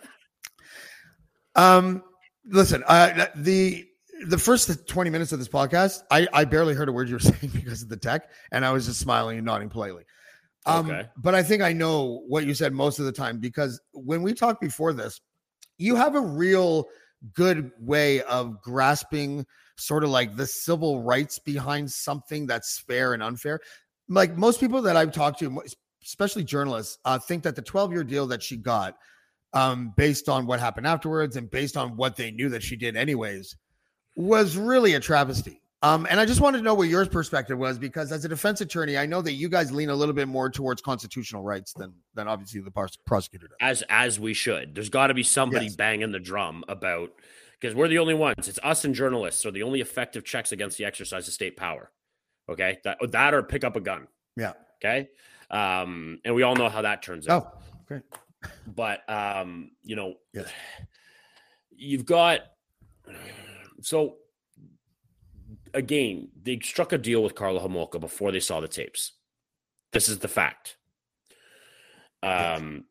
Um, 1.54 2.02
listen, 2.46 2.82
uh, 2.86 3.26
the 3.36 3.86
the 4.26 4.38
first 4.38 4.86
twenty 4.86 5.10
minutes 5.10 5.32
of 5.32 5.38
this 5.38 5.48
podcast, 5.48 6.02
I 6.10 6.26
I 6.32 6.44
barely 6.44 6.74
heard 6.74 6.88
a 6.88 6.92
word 6.92 7.08
you 7.08 7.14
were 7.14 7.20
saying 7.20 7.50
because 7.54 7.82
of 7.82 7.88
the 7.88 7.96
tech, 7.96 8.28
and 8.52 8.64
I 8.64 8.72
was 8.72 8.86
just 8.86 9.00
smiling 9.00 9.38
and 9.38 9.46
nodding 9.46 9.68
politely. 9.70 10.04
Um, 10.66 10.90
Okay. 10.90 11.08
but 11.16 11.34
I 11.34 11.42
think 11.42 11.62
I 11.62 11.72
know 11.72 12.22
what 12.26 12.46
you 12.46 12.54
said 12.54 12.72
most 12.72 12.98
of 12.98 13.04
the 13.04 13.12
time 13.12 13.38
because 13.38 13.80
when 13.92 14.22
we 14.22 14.32
talked 14.32 14.60
before 14.60 14.92
this, 14.92 15.20
you 15.78 15.96
have 15.96 16.14
a 16.14 16.20
real 16.20 16.86
good 17.32 17.70
way 17.78 18.22
of 18.22 18.60
grasping 18.62 19.46
sort 19.76 20.04
of 20.04 20.10
like 20.10 20.36
the 20.36 20.46
civil 20.46 21.02
rights 21.02 21.38
behind 21.38 21.90
something 21.90 22.46
that's 22.46 22.78
fair 22.78 23.12
and 23.12 23.22
unfair. 23.22 23.60
Like 24.08 24.36
most 24.36 24.60
people 24.60 24.82
that 24.82 24.96
I've 24.96 25.12
talked 25.12 25.40
to, 25.40 25.62
especially 26.02 26.44
journalists, 26.44 26.98
uh, 27.04 27.18
think 27.18 27.42
that 27.42 27.56
the 27.56 27.62
12 27.62 27.92
year 27.92 28.04
deal 28.04 28.26
that 28.28 28.42
she 28.42 28.56
got, 28.56 28.96
um, 29.52 29.92
based 29.96 30.28
on 30.28 30.46
what 30.46 30.60
happened 30.60 30.86
afterwards 30.86 31.36
and 31.36 31.50
based 31.50 31.76
on 31.76 31.96
what 31.96 32.16
they 32.16 32.30
knew 32.30 32.48
that 32.50 32.62
she 32.62 32.76
did 32.76 32.96
anyways, 32.96 33.56
was 34.16 34.56
really 34.56 34.94
a 34.94 35.00
travesty. 35.00 35.60
Um, 35.84 36.06
and 36.08 36.18
I 36.18 36.24
just 36.24 36.40
wanted 36.40 36.58
to 36.58 36.64
know 36.64 36.72
what 36.72 36.88
your 36.88 37.04
perspective 37.04 37.58
was 37.58 37.78
because 37.78 38.10
as 38.10 38.24
a 38.24 38.28
defense 38.28 38.62
attorney, 38.62 38.96
I 38.96 39.04
know 39.04 39.20
that 39.20 39.32
you 39.32 39.50
guys 39.50 39.70
lean 39.70 39.90
a 39.90 39.94
little 39.94 40.14
bit 40.14 40.28
more 40.28 40.48
towards 40.48 40.80
constitutional 40.80 41.42
rights 41.42 41.74
than 41.74 41.92
than 42.14 42.26
obviously 42.26 42.62
the 42.62 42.70
prosecutor 42.70 43.48
does. 43.48 43.56
As 43.60 43.84
as 43.90 44.18
we 44.18 44.32
should. 44.32 44.74
There's 44.74 44.88
got 44.88 45.08
to 45.08 45.14
be 45.14 45.22
somebody 45.22 45.66
yes. 45.66 45.76
banging 45.76 46.10
the 46.10 46.18
drum 46.18 46.64
about 46.68 47.10
because 47.60 47.74
we're 47.74 47.88
the 47.88 47.98
only 47.98 48.14
ones. 48.14 48.48
It's 48.48 48.58
us 48.62 48.86
and 48.86 48.94
journalists 48.94 49.44
are 49.44 49.50
the 49.50 49.62
only 49.62 49.82
effective 49.82 50.24
checks 50.24 50.52
against 50.52 50.78
the 50.78 50.86
exercise 50.86 51.28
of 51.28 51.34
state 51.34 51.58
power. 51.58 51.90
Okay, 52.48 52.78
that 52.84 52.96
that 53.10 53.34
or 53.34 53.42
pick 53.42 53.62
up 53.62 53.76
a 53.76 53.80
gun. 53.80 54.08
Yeah. 54.38 54.54
Okay. 54.82 55.10
Um, 55.50 56.18
and 56.24 56.34
we 56.34 56.44
all 56.44 56.56
know 56.56 56.70
how 56.70 56.80
that 56.80 57.02
turns 57.02 57.28
out. 57.28 57.58
Oh, 57.58 57.62
great. 57.86 58.02
But 58.66 59.08
um, 59.10 59.72
you 59.82 59.96
know, 59.96 60.14
yes. 60.32 60.50
you've 61.76 62.06
got 62.06 62.40
so 63.82 64.16
again, 65.72 66.28
they 66.42 66.58
struck 66.60 66.92
a 66.92 66.98
deal 66.98 67.22
with 67.22 67.34
Karla 67.34 67.60
Homolka 67.60 68.00
before 68.00 68.32
they 68.32 68.40
saw 68.40 68.60
the 68.60 68.68
tapes. 68.68 69.12
This 69.92 70.08
is 70.08 70.18
the 70.18 70.28
fact. 70.28 70.76
Um, 72.22 72.84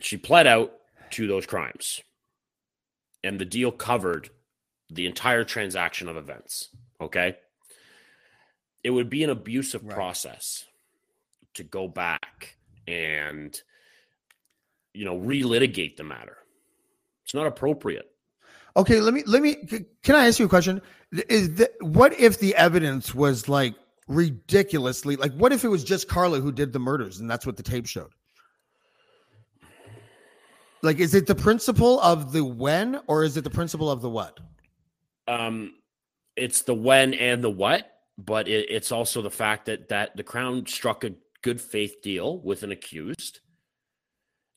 she 0.00 0.16
pled 0.16 0.46
out 0.46 0.72
to 1.10 1.26
those 1.26 1.46
crimes, 1.46 2.00
and 3.24 3.38
the 3.38 3.44
deal 3.44 3.72
covered 3.72 4.30
the 4.90 5.06
entire 5.06 5.44
transaction 5.44 6.08
of 6.08 6.16
events. 6.16 6.68
Okay. 7.00 7.36
It 8.84 8.90
would 8.90 9.10
be 9.10 9.24
an 9.24 9.30
abusive 9.30 9.84
right. 9.84 9.94
process 9.94 10.64
to 11.54 11.64
go 11.64 11.88
back 11.88 12.56
and, 12.86 13.60
you 14.94 15.04
know, 15.04 15.18
relitigate 15.18 15.96
the 15.96 16.04
matter. 16.04 16.38
It's 17.24 17.34
not 17.34 17.48
appropriate. 17.48 18.08
Okay, 18.76 19.00
let 19.00 19.14
me 19.14 19.22
let 19.26 19.42
me. 19.42 19.54
Can 20.02 20.14
I 20.14 20.26
ask 20.26 20.38
you 20.38 20.44
a 20.44 20.48
question? 20.48 20.82
Is 21.28 21.54
that, 21.54 21.72
what 21.80 22.12
if 22.20 22.38
the 22.38 22.54
evidence 22.56 23.14
was 23.14 23.48
like 23.48 23.74
ridiculously 24.06 25.16
like? 25.16 25.32
What 25.32 25.52
if 25.52 25.64
it 25.64 25.68
was 25.68 25.82
just 25.82 26.08
Karla 26.08 26.40
who 26.40 26.52
did 26.52 26.74
the 26.74 26.78
murders 26.78 27.20
and 27.20 27.30
that's 27.30 27.46
what 27.46 27.56
the 27.56 27.62
tape 27.62 27.86
showed? 27.86 28.10
Like, 30.82 30.98
is 30.98 31.14
it 31.14 31.26
the 31.26 31.34
principle 31.34 32.00
of 32.00 32.32
the 32.32 32.44
when 32.44 33.00
or 33.06 33.24
is 33.24 33.36
it 33.38 33.44
the 33.44 33.50
principle 33.50 33.90
of 33.90 34.02
the 34.02 34.10
what? 34.10 34.38
Um, 35.26 35.76
it's 36.36 36.62
the 36.62 36.74
when 36.74 37.14
and 37.14 37.42
the 37.42 37.50
what, 37.50 37.90
but 38.18 38.46
it, 38.46 38.66
it's 38.68 38.92
also 38.92 39.22
the 39.22 39.30
fact 39.30 39.66
that 39.66 39.88
that 39.88 40.16
the 40.16 40.22
crown 40.22 40.66
struck 40.66 41.02
a 41.02 41.14
good 41.40 41.62
faith 41.62 42.02
deal 42.02 42.40
with 42.40 42.62
an 42.62 42.72
accused 42.72 43.40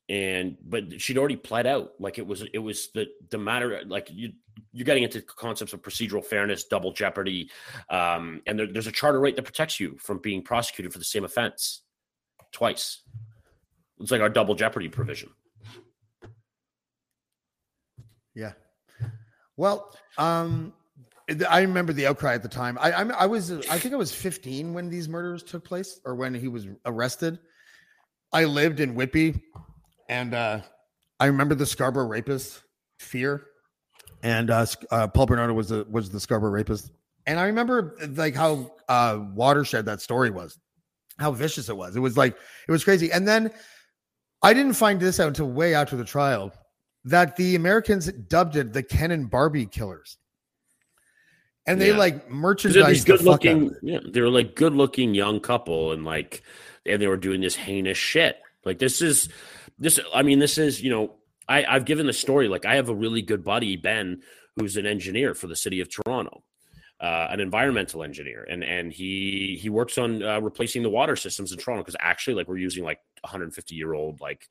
and 0.10 0.58
but 0.68 1.00
she'd 1.00 1.18
already 1.20 1.36
pled 1.36 1.68
out 1.68 1.94
like 2.00 2.18
it 2.18 2.26
was 2.26 2.44
it 2.52 2.58
was 2.58 2.90
the 2.94 3.08
the 3.30 3.38
matter 3.38 3.82
like 3.86 4.10
you 4.12 4.34
you're 4.74 4.86
getting 4.86 5.04
into 5.04 5.22
concepts 5.22 5.72
of 5.72 5.82
procedural 5.82 6.26
fairness 6.26 6.64
double 6.66 6.92
jeopardy 6.92 7.50
um, 7.90 8.42
and 8.48 8.60
there, 8.60 8.68
there's 8.68 8.88
a 8.88 8.92
charter 8.92 9.20
right 9.20 9.36
that 9.36 9.44
protects 9.44 9.80
you 9.80 9.96
from 10.00 10.18
being 10.18 10.42
prosecuted 10.42 10.92
for 10.92 11.00
the 11.00 11.06
same 11.06 11.24
offense 11.24 11.82
twice 12.52 13.04
it's 14.00 14.12
like 14.12 14.22
our 14.22 14.30
double 14.30 14.56
jeopardy 14.56 14.90
provision 14.90 15.30
yeah 18.34 18.54
well 19.56 19.96
um 20.18 20.74
I 21.48 21.62
remember 21.62 21.94
the 21.94 22.08
outcry 22.08 22.34
at 22.34 22.42
the 22.42 22.50
time. 22.50 22.76
I, 22.82 22.92
I, 22.92 23.04
I 23.04 23.26
was 23.28 23.52
I 23.52 23.78
think 23.78 23.94
I 23.94 23.98
was 23.98 24.12
15 24.12 24.74
when 24.74 24.90
these 24.90 25.08
murders 25.08 25.44
took 25.44 25.64
place, 25.64 26.00
or 26.04 26.16
when 26.16 26.34
he 26.34 26.48
was 26.48 26.66
arrested. 26.88 27.38
I 28.34 28.46
lived 28.46 28.80
in 28.80 28.96
Whitby, 28.96 29.40
and 30.10 30.34
uh, 30.34 30.60
I 31.20 31.28
remember 31.28 31.56
the 31.56 31.66
Scarborough 31.66 32.08
rapist, 32.08 32.64
Fear, 32.98 33.46
and 34.24 34.50
uh, 34.50 34.66
uh, 34.92 35.08
Paul 35.08 35.28
Bernardo 35.28 35.54
was 35.54 35.70
the 35.70 35.86
was 35.90 36.10
the 36.10 36.20
Scarborough 36.20 36.52
rapist, 36.52 36.92
and 37.26 37.40
I 37.40 37.46
remember 37.46 37.96
like 38.16 38.36
how 38.36 38.74
uh, 38.90 39.20
watershed 39.34 39.86
that 39.86 40.02
story 40.02 40.32
was, 40.32 40.60
how 41.20 41.32
vicious 41.32 41.70
it 41.70 41.78
was. 41.78 41.96
It 41.96 42.02
was 42.02 42.18
like 42.18 42.36
it 42.68 42.72
was 42.72 42.84
crazy, 42.84 43.12
and 43.12 43.28
then 43.28 43.52
I 44.42 44.54
didn't 44.54 44.74
find 44.74 45.00
this 45.00 45.20
out 45.20 45.28
until 45.28 45.50
way 45.50 45.74
after 45.74 45.96
the 45.96 46.04
trial 46.04 46.52
that 47.06 47.36
the 47.38 47.56
Americans 47.56 48.12
dubbed 48.12 48.56
it 48.56 48.74
the 48.74 48.84
Ken 48.84 49.12
and 49.12 49.30
Barbie 49.30 49.66
killers. 49.66 50.18
And 51.66 51.80
they 51.80 51.92
yeah. 51.92 51.98
like 51.98 52.30
merchandise 52.32 53.04
good 53.04 53.22
looking, 53.22 53.76
yeah, 53.84 54.00
they 54.04 54.22
were 54.22 54.30
like 54.30 54.56
good 54.56 54.74
looking 54.74 55.14
young 55.14 55.40
couple, 55.40 55.92
and 55.92 56.04
like, 56.04 56.42
and 56.86 57.00
they 57.00 57.08
were 57.08 57.18
doing 57.18 57.42
this 57.42 57.56
heinous 57.56 57.98
shit. 57.98 58.38
Like 58.66 58.80
this 58.80 59.02
is 59.02 59.30
this 59.80 60.00
i 60.14 60.22
mean 60.22 60.40
this 60.40 60.58
is 60.58 60.82
you 60.82 60.90
know 60.90 61.16
I, 61.48 61.66
i've 61.66 61.86
given 61.86 62.06
the 62.06 62.14
story 62.14 62.48
like 62.48 62.66
i 62.66 62.76
have 62.76 62.90
a 62.90 62.96
really 62.96 63.22
good 63.22 63.44
buddy 63.44 63.76
ben 63.76 64.22
who's 64.56 64.78
an 64.78 64.86
engineer 64.86 65.34
for 65.34 65.48
the 65.48 65.56
city 65.56 65.82
of 65.82 65.90
toronto 65.90 66.44
uh, 67.02 67.28
an 67.30 67.40
environmental 67.40 68.04
engineer 68.04 68.46
and 68.50 68.62
and 68.62 68.92
he 68.92 69.58
he 69.60 69.70
works 69.70 69.98
on 69.98 70.22
uh, 70.22 70.40
replacing 70.42 70.84
the 70.84 70.90
water 70.90 71.16
systems 71.16 71.54
in 71.54 71.58
toronto 71.58 71.82
because 71.82 71.96
actually 72.02 72.34
like 72.34 72.48
we're 72.48 72.58
using 72.58 72.84
like 72.84 73.00
150 73.22 73.74
year 73.74 73.94
old 73.94 74.20
like 74.20 74.50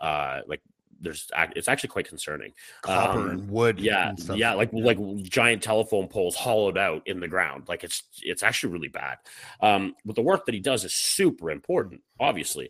uh 0.00 0.40
like 0.46 0.62
there's 1.02 1.30
it's 1.56 1.66
actually 1.66 1.88
quite 1.88 2.06
concerning. 2.06 2.52
Copper 2.82 3.20
um, 3.20 3.30
and 3.30 3.50
wood, 3.50 3.80
yeah, 3.80 4.10
and 4.10 4.38
yeah, 4.38 4.52
like 4.52 4.70
like 4.72 4.98
giant 5.22 5.62
telephone 5.62 6.08
poles 6.08 6.36
hollowed 6.36 6.76
out 6.76 7.02
in 7.06 7.20
the 7.20 7.26
ground. 7.26 7.64
Like 7.68 7.84
it's 7.84 8.02
it's 8.20 8.42
actually 8.42 8.74
really 8.74 8.88
bad. 8.88 9.16
Um, 9.62 9.94
but 10.04 10.14
the 10.14 10.20
work 10.20 10.44
that 10.44 10.54
he 10.54 10.60
does 10.60 10.84
is 10.84 10.92
super 10.92 11.50
important, 11.50 12.02
obviously 12.20 12.68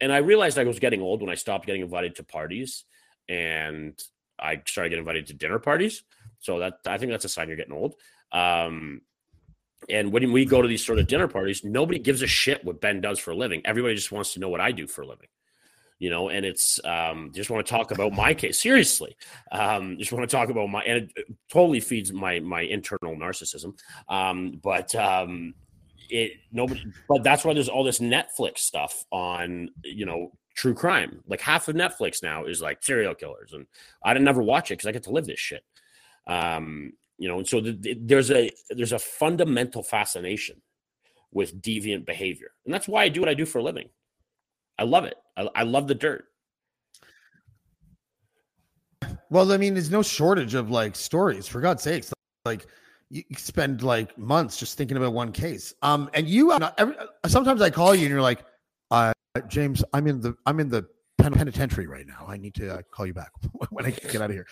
and 0.00 0.12
I 0.12 0.18
realized 0.18 0.58
I 0.58 0.64
was 0.64 0.78
getting 0.78 1.00
old 1.00 1.20
when 1.20 1.30
I 1.30 1.34
stopped 1.34 1.66
getting 1.66 1.82
invited 1.82 2.16
to 2.16 2.24
parties 2.24 2.84
and 3.28 3.98
I 4.38 4.62
started 4.66 4.90
getting 4.90 5.02
invited 5.02 5.26
to 5.28 5.34
dinner 5.34 5.58
parties. 5.58 6.02
So 6.40 6.58
that 6.58 6.74
I 6.86 6.98
think 6.98 7.10
that's 7.10 7.24
a 7.24 7.28
sign 7.28 7.48
you're 7.48 7.56
getting 7.56 7.72
old. 7.72 7.94
Um, 8.32 9.00
and 9.88 10.12
when 10.12 10.32
we 10.32 10.44
go 10.44 10.62
to 10.62 10.68
these 10.68 10.84
sort 10.84 10.98
of 10.98 11.06
dinner 11.06 11.28
parties, 11.28 11.64
nobody 11.64 11.98
gives 11.98 12.22
a 12.22 12.26
shit 12.26 12.64
what 12.64 12.80
Ben 12.80 13.00
does 13.00 13.18
for 13.18 13.30
a 13.30 13.36
living. 13.36 13.62
Everybody 13.64 13.94
just 13.94 14.12
wants 14.12 14.34
to 14.34 14.40
know 14.40 14.48
what 14.48 14.60
I 14.60 14.72
do 14.72 14.86
for 14.86 15.02
a 15.02 15.06
living. 15.06 15.28
You 15.98 16.10
know, 16.10 16.28
and 16.28 16.44
it's 16.44 16.78
um, 16.84 17.30
just 17.34 17.48
want 17.48 17.66
to 17.66 17.70
talk 17.70 17.90
about 17.90 18.12
my 18.12 18.34
case 18.34 18.60
seriously. 18.60 19.16
Um, 19.50 19.96
just 19.98 20.12
want 20.12 20.28
to 20.28 20.36
talk 20.36 20.50
about 20.50 20.68
my, 20.68 20.82
and 20.82 21.10
it 21.16 21.26
totally 21.50 21.80
feeds 21.80 22.12
my 22.12 22.38
my 22.40 22.60
internal 22.60 23.16
narcissism. 23.16 23.78
Um, 24.06 24.60
but 24.62 24.94
um, 24.94 25.54
it 26.10 26.32
nobody 26.52 26.84
but 27.08 27.22
that's 27.22 27.44
why 27.44 27.52
there's 27.54 27.68
all 27.68 27.84
this 27.84 27.98
netflix 27.98 28.58
stuff 28.58 29.04
on 29.10 29.68
you 29.82 30.06
know 30.06 30.30
true 30.56 30.74
crime. 30.74 31.20
Like 31.28 31.40
half 31.40 31.68
of 31.68 31.76
netflix 31.76 32.22
now 32.22 32.46
is 32.46 32.60
like 32.60 32.82
serial 32.82 33.14
killers 33.14 33.52
and 33.52 33.66
i 34.02 34.12
didn't 34.12 34.24
never 34.24 34.42
watch 34.42 34.70
it 34.70 34.74
because 34.74 34.86
i 34.86 34.92
get 34.92 35.04
to 35.04 35.10
live 35.10 35.26
this 35.26 35.38
shit. 35.38 35.62
Um 36.26 36.94
you 37.18 37.28
know 37.28 37.38
and 37.38 37.46
so 37.46 37.60
the, 37.60 37.72
the, 37.72 37.94
there's 38.00 38.30
a 38.30 38.50
there's 38.70 38.92
a 38.92 38.98
fundamental 38.98 39.82
fascination 39.82 40.60
with 41.32 41.60
deviant 41.60 42.06
behavior 42.06 42.50
and 42.64 42.72
that's 42.72 42.88
why 42.88 43.04
i 43.04 43.08
do 43.08 43.20
what 43.20 43.28
i 43.28 43.34
do 43.34 43.46
for 43.46 43.58
a 43.58 43.62
living. 43.62 43.88
I 44.78 44.84
love 44.84 45.04
it. 45.04 45.16
I, 45.36 45.48
I 45.54 45.62
love 45.62 45.88
the 45.88 45.94
dirt. 45.94 46.24
Well 49.30 49.52
i 49.52 49.56
mean 49.56 49.74
there's 49.74 49.90
no 49.90 50.02
shortage 50.02 50.54
of 50.54 50.70
like 50.70 50.96
stories 50.96 51.46
for 51.46 51.60
god's 51.60 51.82
sakes. 51.82 52.12
Like 52.44 52.66
you 53.10 53.22
spend 53.36 53.82
like 53.82 54.16
months 54.18 54.56
just 54.56 54.76
thinking 54.76 54.96
about 54.96 55.12
one 55.12 55.32
case. 55.32 55.74
Um, 55.82 56.10
and 56.14 56.28
you, 56.28 56.52
uh, 56.52 56.72
every, 56.78 56.94
sometimes 57.26 57.60
I 57.62 57.70
call 57.70 57.94
you 57.94 58.02
and 58.02 58.10
you're 58.10 58.22
like, 58.22 58.44
uh, 58.90 59.12
James, 59.48 59.84
I'm 59.92 60.06
in 60.06 60.20
the, 60.20 60.34
I'm 60.46 60.60
in 60.60 60.68
the 60.68 60.86
pen- 61.18 61.34
penitentiary 61.34 61.86
right 61.86 62.06
now. 62.06 62.26
I 62.26 62.36
need 62.36 62.54
to 62.56 62.74
uh, 62.78 62.82
call 62.90 63.06
you 63.06 63.14
back 63.14 63.30
when 63.70 63.86
I 63.86 63.90
get 63.90 64.16
out 64.16 64.30
of 64.30 64.32
here. 64.32 64.46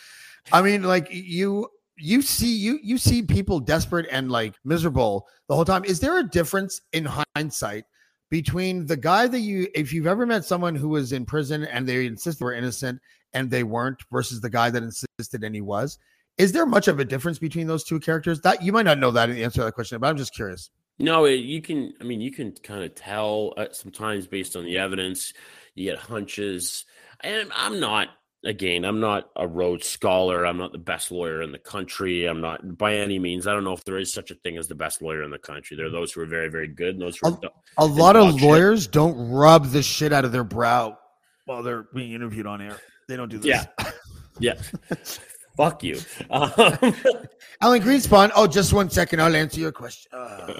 I 0.52 0.62
mean, 0.62 0.82
like 0.82 1.08
you, 1.10 1.68
you 1.96 2.22
see, 2.22 2.54
you, 2.54 2.78
you 2.82 2.98
see 2.98 3.22
people 3.22 3.60
desperate 3.60 4.06
and 4.10 4.30
like 4.30 4.54
miserable 4.64 5.26
the 5.48 5.54
whole 5.54 5.64
time. 5.64 5.84
Is 5.84 6.00
there 6.00 6.18
a 6.18 6.24
difference 6.24 6.80
in 6.92 7.08
hindsight 7.34 7.84
between 8.30 8.86
the 8.86 8.96
guy 8.96 9.26
that 9.26 9.40
you, 9.40 9.68
if 9.74 9.92
you've 9.92 10.06
ever 10.06 10.26
met 10.26 10.44
someone 10.44 10.74
who 10.74 10.88
was 10.88 11.12
in 11.12 11.24
prison 11.24 11.64
and 11.64 11.86
they 11.86 12.06
insisted 12.06 12.42
were 12.42 12.52
innocent 12.52 13.00
and 13.32 13.50
they 13.50 13.62
weren't 13.62 14.02
versus 14.12 14.40
the 14.40 14.50
guy 14.50 14.70
that 14.70 14.82
insisted 14.82 15.42
and 15.44 15.54
he 15.54 15.60
was? 15.60 15.98
Is 16.36 16.52
there 16.52 16.66
much 16.66 16.88
of 16.88 16.98
a 16.98 17.04
difference 17.04 17.38
between 17.38 17.66
those 17.66 17.84
two 17.84 18.00
characters? 18.00 18.40
That 18.40 18.62
you 18.62 18.72
might 18.72 18.84
not 18.84 18.98
know 18.98 19.10
that 19.12 19.30
in 19.30 19.36
the 19.36 19.44
answer 19.44 19.60
to 19.60 19.64
that 19.66 19.74
question, 19.74 19.98
but 20.00 20.08
I'm 20.08 20.16
just 20.16 20.34
curious. 20.34 20.70
No, 20.98 21.24
you 21.26 21.60
can. 21.60 21.92
I 22.00 22.04
mean, 22.04 22.20
you 22.20 22.30
can 22.30 22.52
kind 22.52 22.84
of 22.84 22.94
tell 22.94 23.54
uh, 23.56 23.66
sometimes 23.72 24.26
based 24.26 24.56
on 24.56 24.64
the 24.64 24.78
evidence. 24.78 25.32
You 25.74 25.90
get 25.90 25.98
hunches, 25.98 26.84
and 27.20 27.50
I'm 27.54 27.80
not. 27.80 28.08
Again, 28.44 28.84
I'm 28.84 29.00
not 29.00 29.30
a 29.36 29.48
Rhodes 29.48 29.88
Scholar. 29.88 30.44
I'm 30.44 30.58
not 30.58 30.70
the 30.70 30.78
best 30.78 31.10
lawyer 31.10 31.40
in 31.40 31.50
the 31.50 31.58
country. 31.58 32.26
I'm 32.26 32.42
not 32.42 32.76
by 32.76 32.96
any 32.96 33.18
means. 33.18 33.46
I 33.46 33.54
don't 33.54 33.64
know 33.64 33.72
if 33.72 33.84
there 33.84 33.96
is 33.96 34.12
such 34.12 34.30
a 34.30 34.34
thing 34.34 34.58
as 34.58 34.68
the 34.68 34.74
best 34.74 35.00
lawyer 35.00 35.22
in 35.22 35.30
the 35.30 35.38
country. 35.38 35.78
There 35.78 35.86
are 35.86 35.90
those 35.90 36.12
who 36.12 36.20
are 36.20 36.26
very, 36.26 36.48
very 36.48 36.68
good, 36.68 36.90
and 36.90 37.00
those 37.00 37.16
who 37.16 37.28
a, 37.28 37.40
a 37.78 37.86
lot 37.86 38.16
of 38.16 38.40
lawyers 38.42 38.82
shit. 38.82 38.92
don't 38.92 39.30
rub 39.30 39.70
the 39.70 39.82
shit 39.82 40.12
out 40.12 40.26
of 40.26 40.32
their 40.32 40.44
brow 40.44 40.98
while 41.46 41.62
they're 41.62 41.86
being 41.94 42.12
interviewed 42.12 42.46
on 42.46 42.60
air. 42.60 42.76
They 43.08 43.16
don't 43.16 43.30
do 43.30 43.38
this. 43.38 43.46
Yeah, 43.46 43.90
yeah. 44.38 44.54
Fuck 45.56 45.82
you. 45.84 45.98
Um, 46.30 46.50
Alan 47.60 47.80
Greenspan. 47.82 48.30
Oh, 48.34 48.46
just 48.46 48.72
one 48.72 48.90
second. 48.90 49.20
I'll 49.22 49.36
answer 49.36 49.60
your 49.60 49.72
question. 49.72 50.10
Uh, 50.12 50.54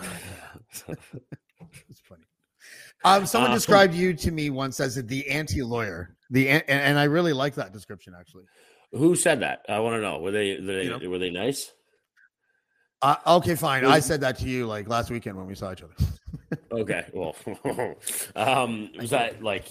it's 1.89 2.01
funny. 2.09 2.23
Um, 3.05 3.27
someone 3.27 3.51
Um, 3.51 3.57
described 3.57 3.95
you 3.95 4.15
to 4.15 4.31
me 4.31 4.51
once 4.51 4.81
as 4.81 4.95
the 4.95 5.29
anti-lawyer. 5.29 6.17
The 6.31 6.49
an- 6.49 6.63
and, 6.69 6.81
and 6.81 6.99
I 6.99 7.05
really 7.05 7.33
like 7.33 7.55
that 7.57 7.73
description 7.73 8.15
actually. 8.19 8.45
who 8.93 9.15
said 9.17 9.41
that? 9.41 9.65
I 9.69 9.81
want 9.81 9.97
to 9.97 10.01
know. 10.01 10.21
Were 10.21 10.31
they, 10.31 10.57
were 10.61 10.63
they, 10.67 10.85
You 10.85 10.99
know. 10.99 11.11
were 11.11 11.19
they 11.19 11.31
nice? 11.31 11.73
Uh, 13.03 13.17
okay, 13.27 13.55
fine. 13.57 13.85
I 13.85 14.01
said 14.01 14.21
that 14.23 14.39
to 14.39 14.49
you 14.49 14.67
like 14.67 14.89
last 14.89 15.11
weekend 15.11 15.37
when 15.37 15.47
we 15.47 15.55
saw 15.55 15.73
each 15.73 15.83
other. 15.83 15.95
Okay. 16.71 17.05
Well, 17.13 17.35
um, 18.37 18.91
was 18.99 19.11
that 19.11 19.43
like? 19.43 19.67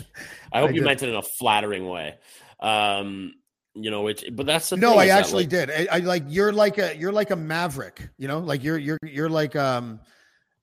I 0.52 0.60
hope 0.60 0.72
I 0.72 0.74
you 0.74 0.82
meant 0.82 1.02
it 1.02 1.08
in 1.10 1.16
a 1.16 1.22
flattering 1.22 1.88
way. 1.88 2.16
Um, 2.60 3.34
you 3.76 3.90
know, 3.90 4.08
it's 4.08 4.24
but 4.32 4.46
that's 4.46 4.70
the 4.70 4.78
no, 4.78 4.98
I 4.98 5.08
that, 5.08 5.20
actually 5.20 5.44
like, 5.44 5.50
did. 5.50 5.72
I, 5.72 5.88
I 5.92 5.98
like 6.00 6.24
you're 6.28 6.52
like 6.52 6.78
a 6.78 6.96
you're 6.96 7.12
like 7.12 7.32
a 7.32 7.36
maverick. 7.36 8.10
You 8.18 8.28
know, 8.28 8.40
like 8.40 8.64
you're 8.64 8.78
you're 8.78 9.00
you're 9.04 9.30
like 9.30 9.56
um, 9.56 10.00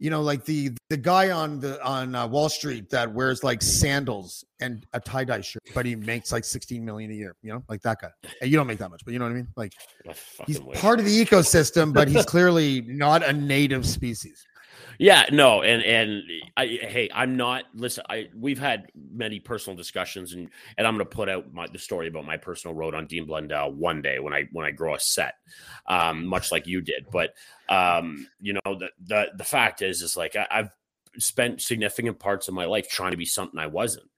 you 0.01 0.11
know, 0.11 0.23
like 0.23 0.45
the 0.45 0.71
the 0.89 0.97
guy 0.97 1.31
on 1.31 1.61
the 1.61 1.83
on 1.85 2.15
uh, 2.15 2.27
Wall 2.27 2.49
Street 2.49 2.89
that 2.91 3.13
wears 3.13 3.45
like 3.45 3.63
sandals 3.63 4.45
and 4.61 4.87
a 4.93 5.01
tie 5.01 5.25
dye 5.25 5.41
shirt, 5.41 5.63
but 5.75 5.85
he 5.85 5.95
makes 5.95 6.33
like 6.33 6.45
16 6.45 6.85
million 6.85 7.11
a 7.11 7.15
year. 7.15 7.35
You 7.43 7.53
know, 7.53 7.65
like 7.69 7.83
that 7.83 8.01
guy. 8.01 8.11
And 8.41 8.51
you 8.51 8.57
don't 8.57 8.67
make 8.67 8.79
that 8.79 8.91
much, 8.91 9.03
but 9.05 9.13
you 9.13 9.19
know 9.19 9.27
what 9.27 9.33
I 9.33 9.37
mean. 9.37 9.49
Like 9.57 9.75
he's 10.47 10.61
wish. 10.61 10.79
part 10.79 11.01
of 11.01 11.05
the 11.05 11.25
ecosystem, 11.25 11.93
but 11.93 12.09
he's 12.09 12.25
clearly 12.27 12.81
not 12.83 13.23
a 13.23 13.33
native 13.33 13.85
species. 13.87 14.47
Yeah, 15.01 15.25
no, 15.33 15.63
and 15.63 15.83
and 15.83 16.23
I, 16.59 16.67
hey, 16.67 17.09
I'm 17.15 17.35
not. 17.35 17.65
Listen, 17.75 18.05
I 18.11 18.29
we've 18.37 18.59
had 18.59 18.93
many 18.95 19.41
personal 19.41 19.75
discussions, 19.75 20.35
and 20.35 20.51
and 20.77 20.87
I'm 20.87 20.95
going 20.95 21.09
to 21.09 21.17
put 21.17 21.31
out 21.31 21.55
my, 21.55 21.67
the 21.67 21.79
story 21.79 22.07
about 22.07 22.27
my 22.27 22.37
personal 22.37 22.75
road 22.75 22.95
on 22.95 23.07
Dean 23.07 23.25
Blundell 23.25 23.73
one 23.73 24.03
day 24.03 24.19
when 24.19 24.35
I 24.35 24.47
when 24.53 24.67
I 24.67 24.73
grow 24.73 24.95
a 24.95 25.01
set, 25.01 25.37
um, 25.87 26.27
much 26.27 26.53
like 26.53 26.67
you 26.67 26.83
did. 26.83 27.07
But 27.11 27.31
um, 27.71 28.27
you 28.43 28.53
know, 28.53 28.75
the 28.79 28.91
the 29.03 29.29
the 29.39 29.45
fact 29.45 29.81
is, 29.81 30.03
is 30.03 30.19
like 30.19 30.37
I, 30.37 30.47
I've 30.51 30.71
spent 31.17 31.63
significant 31.63 32.19
parts 32.19 32.49
of 32.49 32.53
my 32.53 32.67
life 32.67 32.87
trying 32.87 33.13
to 33.13 33.17
be 33.17 33.25
something 33.25 33.59
I 33.59 33.69
wasn't, 33.69 34.11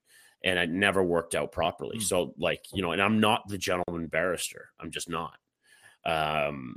and 0.42 0.58
it 0.58 0.68
never 0.68 1.04
worked 1.04 1.36
out 1.36 1.52
properly. 1.52 1.98
Mm. 1.98 2.02
So, 2.02 2.34
like 2.38 2.64
you 2.72 2.82
know, 2.82 2.90
and 2.90 3.00
I'm 3.00 3.20
not 3.20 3.46
the 3.46 3.56
gentleman 3.56 4.08
barrister. 4.08 4.70
I'm 4.80 4.90
just 4.90 5.08
not. 5.08 5.38
Um, 6.04 6.74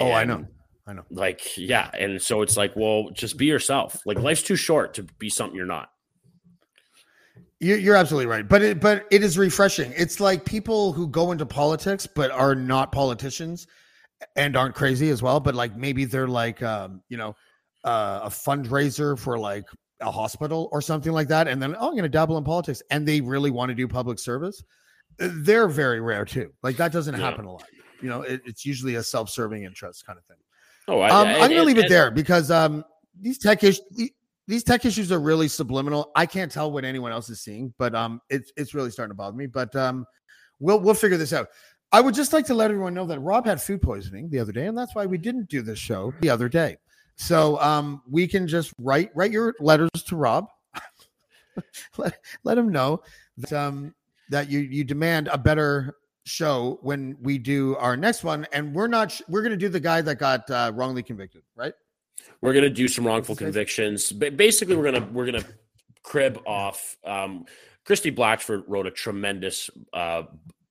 Oh, 0.00 0.12
I 0.12 0.24
know. 0.24 0.46
I 0.88 0.94
know. 0.94 1.04
like 1.10 1.56
yeah 1.58 1.90
and 1.92 2.20
so 2.20 2.40
it's 2.42 2.56
like 2.56 2.74
well 2.74 3.10
just 3.12 3.36
be 3.36 3.44
yourself 3.46 4.00
like 4.06 4.18
life's 4.18 4.42
too 4.42 4.56
short 4.56 4.94
to 4.94 5.02
be 5.18 5.28
something 5.28 5.54
you're 5.56 5.66
not 5.66 5.90
You're, 7.60 7.78
you're 7.78 7.96
absolutely 7.96 8.26
right, 8.26 8.48
but 8.48 8.62
it 8.62 8.80
but 8.80 9.04
it 9.10 9.22
is 9.24 9.36
refreshing. 9.36 9.92
It's 9.96 10.20
like 10.20 10.44
people 10.44 10.92
who 10.92 11.08
go 11.08 11.32
into 11.32 11.44
politics 11.44 12.06
but 12.06 12.30
are 12.30 12.54
not 12.54 12.92
politicians 12.92 13.66
and 14.36 14.56
aren't 14.56 14.74
crazy 14.76 15.10
as 15.10 15.22
well, 15.22 15.40
but 15.40 15.54
like 15.54 15.76
maybe 15.76 16.04
they're 16.04 16.28
like 16.28 16.62
um, 16.62 17.02
you 17.08 17.16
know 17.16 17.34
uh, 17.84 18.20
a 18.24 18.28
fundraiser 18.30 19.18
for 19.18 19.38
like 19.38 19.64
a 20.00 20.10
hospital 20.10 20.68
or 20.70 20.80
something 20.80 21.12
like 21.12 21.28
that, 21.28 21.48
and 21.48 21.60
then 21.60 21.74
oh, 21.76 21.88
I'm 21.88 21.92
going 21.92 22.04
to 22.04 22.08
dabble 22.08 22.38
in 22.38 22.44
politics, 22.44 22.80
and 22.90 23.06
they 23.06 23.20
really 23.20 23.50
want 23.50 23.70
to 23.70 23.74
do 23.74 23.88
public 23.88 24.18
service. 24.20 24.62
They're 25.18 25.68
very 25.68 26.00
rare 26.00 26.24
too. 26.24 26.52
Like 26.62 26.76
that 26.76 26.92
doesn't 26.92 27.16
Yeah. 27.16 27.28
happen 27.28 27.44
a 27.44 27.52
lot. 27.52 27.64
You 28.00 28.08
know, 28.08 28.22
it, 28.22 28.40
it's 28.46 28.64
usually 28.64 28.94
a 28.94 29.02
self-serving 29.02 29.64
interest 29.64 30.06
kind 30.06 30.16
of 30.16 30.24
thing. 30.26 30.36
Oh 30.88 31.00
I, 31.00 31.10
Um, 31.10 31.28
I- 31.28 31.32
I'm 31.34 31.50
going 31.50 31.56
to 31.56 31.62
leave 31.62 31.78
it 31.78 31.88
there 31.88 32.10
because 32.10 32.50
um, 32.50 32.84
these 33.20 33.38
tech 33.38 33.62
issues, 33.62 33.84
these 34.46 34.64
tech 34.64 34.84
issues 34.84 35.12
are 35.12 35.20
really 35.20 35.46
subliminal. 35.48 36.10
I 36.16 36.26
can't 36.26 36.50
tell 36.50 36.72
what 36.72 36.84
anyone 36.84 37.12
else 37.12 37.28
is 37.30 37.40
seeing, 37.40 37.72
but 37.78 37.94
um, 37.94 38.20
it's 38.30 38.52
it's 38.56 38.74
really 38.74 38.90
starting 38.90 39.10
to 39.10 39.16
bother 39.16 39.36
me. 39.36 39.46
But 39.46 39.74
um, 39.76 40.06
we'll 40.58 40.80
we'll 40.80 40.94
figure 40.94 41.18
this 41.18 41.32
out. 41.32 41.48
I 41.92 42.00
would 42.00 42.14
just 42.14 42.32
like 42.32 42.46
to 42.46 42.54
let 42.54 42.70
everyone 42.70 42.94
know 42.94 43.06
that 43.06 43.20
Rob 43.20 43.46
had 43.46 43.62
food 43.62 43.80
poisoning 43.80 44.28
the 44.30 44.38
other 44.38 44.52
day, 44.52 44.66
and 44.66 44.76
that's 44.76 44.94
why 44.94 45.06
we 45.06 45.18
didn't 45.18 45.48
do 45.48 45.62
this 45.62 45.78
show 45.78 46.12
the 46.20 46.30
other 46.30 46.48
day. 46.48 46.76
So 47.16 47.58
um, 47.60 48.02
we 48.08 48.26
can 48.28 48.46
just 48.46 48.72
write 48.78 49.10
write 49.14 49.32
your 49.32 49.54
letters 49.60 49.90
to 50.06 50.16
Rob. 50.16 50.46
let 51.98 52.18
let 52.44 52.56
him 52.56 52.70
know 52.70 53.02
that 53.38 53.52
um 53.52 53.94
that 54.30 54.50
you 54.50 54.60
you 54.60 54.84
demand 54.84 55.28
a 55.28 55.38
better 55.38 55.96
show 56.28 56.78
when 56.82 57.16
we 57.22 57.38
do 57.38 57.74
our 57.76 57.96
next 57.96 58.22
one 58.24 58.46
and 58.52 58.74
we're 58.74 58.86
not 58.88 59.10
sh- 59.10 59.22
we're 59.28 59.42
going 59.42 59.50
to 59.52 59.56
do 59.56 59.68
the 59.68 59.80
guy 59.80 60.00
that 60.02 60.16
got 60.16 60.48
uh, 60.50 60.70
wrongly 60.74 61.02
convicted 61.02 61.42
right 61.56 61.72
we're 62.42 62.52
gonna 62.52 62.68
do 62.68 62.86
some 62.88 63.06
wrongful 63.06 63.32
What's 63.34 63.40
his 63.40 63.46
face? 63.46 63.54
convictions 63.54 64.12
but 64.12 64.36
basically 64.36 64.76
we're 64.76 64.84
gonna 64.92 65.08
we're 65.12 65.26
gonna 65.26 65.44
crib 66.02 66.40
off 66.46 66.96
um 67.04 67.44
christie 67.84 68.12
blatchford 68.12 68.64
wrote 68.68 68.86
a 68.86 68.90
tremendous 68.90 69.70
uh 69.92 70.22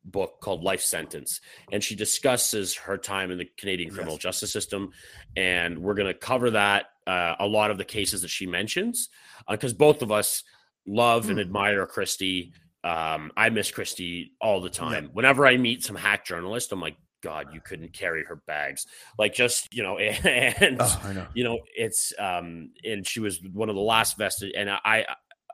book 0.06 0.40
called 0.40 0.64
life 0.64 0.82
sentence 0.82 1.42
and 1.72 1.84
she 1.84 1.96
discusses 1.96 2.76
her 2.76 2.98
time 2.98 3.30
in 3.32 3.38
the 3.38 3.50
canadian 3.58 3.90
criminal 3.90 4.14
Yes. 4.16 4.22
justice 4.24 4.54
system 4.54 4.92
and 5.36 5.78
we're 5.78 5.96
going 5.96 6.08
to 6.08 6.14
cover 6.18 6.52
that 6.52 6.86
uh, 7.08 7.36
a 7.40 7.46
lot 7.48 7.72
of 7.72 7.78
the 7.78 7.84
cases 7.86 8.22
that 8.22 8.30
she 8.30 8.46
mentions 8.46 9.10
because 9.50 9.74
both 9.74 10.02
of 10.02 10.12
us 10.12 10.44
love 10.86 11.26
and 11.30 11.34
Hmm. 11.40 11.42
admire 11.42 11.86
christie 11.86 12.54
um, 12.84 13.32
i 13.36 13.50
miss 13.50 13.72
christie 13.72 14.34
all 14.42 14.62
the 14.62 14.70
time. 14.70 15.10
Whenever 15.14 15.46
i 15.46 15.58
meet 15.58 15.84
some 15.84 15.96
hack 15.96 16.26
journalist 16.26 16.72
i'm 16.72 16.82
like 16.82 16.98
god 17.22 17.48
you 17.54 17.60
couldn't 17.60 17.94
carry 17.94 18.24
her 18.24 18.42
bags. 18.48 18.86
Like 19.18 19.34
just 19.34 19.74
you 19.74 19.84
know 19.84 19.98
and 19.98 20.78
oh 20.80 21.12
know. 21.14 21.28
you 21.34 21.44
know 21.44 21.60
it's 21.76 22.14
um 22.20 22.72
and 22.84 23.06
she 23.06 23.20
was 23.20 23.42
one 23.54 23.70
of 23.70 23.76
the 23.76 23.82
last 23.82 24.18
vestige 24.18 24.54
and 24.56 24.70
i, 24.70 24.80
I, 24.86 25.06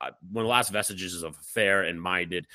I 0.01 0.09
one 0.31 0.43
of 0.43 0.47
the 0.47 0.51
last 0.51 0.71
vestiges 0.71 1.23
of 1.23 1.35
a 1.35 1.43
fair 1.43 1.83
and 1.83 2.01
minded 2.01 2.47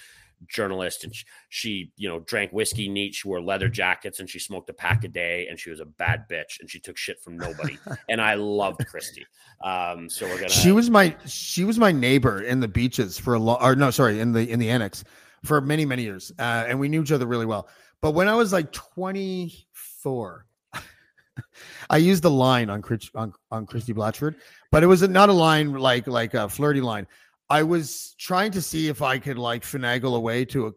journalist 0.46 1.05
and 1.05 1.14
she, 1.14 1.27
she 1.48 1.92
you 1.96 2.09
know 2.09 2.20
drank 2.20 2.53
whiskey 2.53 2.88
neat 2.88 3.14
she 3.14 3.29
wore 3.29 3.40
leather 3.40 3.68
jackets 3.68 4.20
and 4.20 4.29
she 4.29 4.38
smoked 4.38 4.70
a 4.70 4.72
pack 4.72 5.05
a 5.05 5.09
day 5.09 5.46
and 5.48 5.59
she 5.59 5.70
was 5.70 5.81
a 5.81 5.85
bad 5.85 6.24
bitch 6.31 6.61
and 6.61 6.70
she 6.70 6.79
took 6.79 6.96
shit 6.96 7.20
from 7.20 7.37
nobody. 7.37 7.77
And 8.09 8.20
i 8.20 8.35
loved 8.35 8.87
christie. 8.87 9.27
Um 9.62 10.09
so 10.09 10.27
we're 10.27 10.37
gonna 10.37 10.48
she 10.48 10.72
was 10.72 10.90
my 10.90 11.14
she 11.27 11.64
was 11.64 11.79
my 11.79 11.92
neighbor 11.92 12.42
in 12.42 12.61
the 12.61 12.68
beaches 12.68 13.18
for 13.18 13.35
a 13.35 13.38
long 13.38 13.59
or 13.61 13.74
no 13.74 13.90
sorry 13.90 14.20
in 14.20 14.33
the 14.33 14.51
in 14.51 14.59
the 14.59 14.70
annex 14.70 15.05
for 15.44 15.61
many 15.61 15.85
many 15.85 16.03
years 16.03 16.33
uh, 16.38 16.64
and 16.66 16.79
we 16.79 16.88
knew 16.88 17.03
each 17.03 17.12
other 17.12 17.27
really 17.27 17.46
well. 17.46 17.68
But 18.01 18.12
when 18.12 18.29
i 18.29 18.35
was 18.35 18.53
like 18.53 18.72
24 18.72 20.46
i 21.90 21.96
used 21.96 22.22
the 22.22 22.31
line 22.31 22.70
on 22.70 22.83
Chris, 22.83 23.11
on, 23.14 23.33
on 23.51 23.66
christie 23.66 23.94
blatchford 23.94 24.37
but 24.70 24.83
it 24.83 24.87
was 24.87 25.07
not 25.09 25.29
a 25.29 25.33
line 25.33 25.72
like 25.72 26.07
like 26.07 26.35
a 26.35 26.48
flirty 26.48 26.81
line 26.81 27.07
i 27.50 27.62
was 27.62 28.14
trying 28.18 28.50
to 28.50 28.62
see 28.62 28.88
if 28.88 29.02
i 29.02 29.18
could 29.18 29.38
like 29.38 29.62
finagle 29.62 30.16
a 30.16 30.20
way 30.20 30.44
to 30.44 30.68
a 30.68 30.72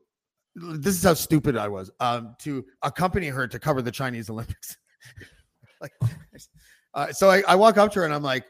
this 0.55 0.95
is 0.95 1.03
how 1.03 1.13
stupid 1.13 1.55
i 1.57 1.67
was 1.67 1.91
um 1.99 2.35
to 2.39 2.65
accompany 2.83 3.27
her 3.27 3.47
to 3.47 3.59
cover 3.59 3.81
the 3.81 3.91
chinese 3.91 4.29
olympics 4.29 4.77
like 5.81 5.93
uh, 6.93 7.11
so 7.11 7.29
I, 7.29 7.41
I 7.47 7.55
walk 7.55 7.77
up 7.77 7.91
to 7.93 7.99
her 7.99 8.05
and 8.05 8.13
i'm 8.13 8.23
like 8.23 8.45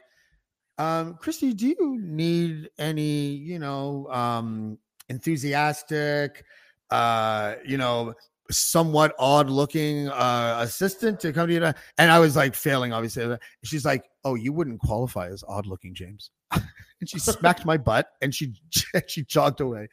um, 0.78 1.14
Christie, 1.14 1.52
do 1.52 1.68
you 1.68 1.98
need 2.00 2.70
any, 2.78 3.34
you 3.34 3.58
know, 3.58 4.08
um, 4.10 4.78
enthusiastic, 5.08 6.44
uh, 6.90 7.54
you 7.64 7.76
know, 7.76 8.14
somewhat 8.50 9.14
odd 9.18 9.48
looking 9.48 10.08
uh, 10.08 10.58
assistant 10.60 11.20
to 11.20 11.32
come 11.32 11.48
to 11.48 11.54
you? 11.54 11.72
And 11.98 12.10
I 12.10 12.18
was 12.18 12.36
like 12.36 12.54
failing, 12.54 12.92
obviously. 12.92 13.36
She's 13.64 13.84
like, 13.84 14.04
Oh, 14.24 14.34
you 14.34 14.52
wouldn't 14.52 14.80
qualify 14.80 15.28
as 15.28 15.44
odd 15.46 15.66
looking, 15.66 15.94
James. 15.94 16.30
and 17.00 17.08
she 17.08 17.18
smacked 17.18 17.64
my 17.64 17.76
butt 17.76 18.08
and 18.22 18.34
she 18.34 18.54
she 19.06 19.22
jogged 19.24 19.60
away. 19.60 19.88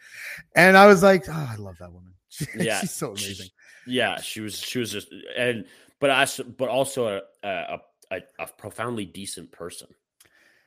And 0.55 0.77
I 0.77 0.87
was 0.87 1.01
like, 1.03 1.25
Oh, 1.27 1.47
I 1.51 1.55
love 1.55 1.77
that 1.79 1.91
woman. 1.91 2.13
Yeah, 2.57 2.79
she's 2.79 2.91
so 2.91 3.07
amazing. 3.11 3.47
yeah 3.87 4.21
she 4.21 4.39
was 4.41 4.57
she 4.59 4.77
was 4.79 4.91
just 4.91 5.07
and 5.35 5.65
but 5.99 6.09
as 6.11 6.39
but 6.57 6.69
also 6.69 7.07
a 7.07 7.21
a, 7.47 7.79
a, 8.11 8.21
a 8.39 8.47
profoundly 8.47 9.03
decent 9.05 9.51
person 9.51 9.87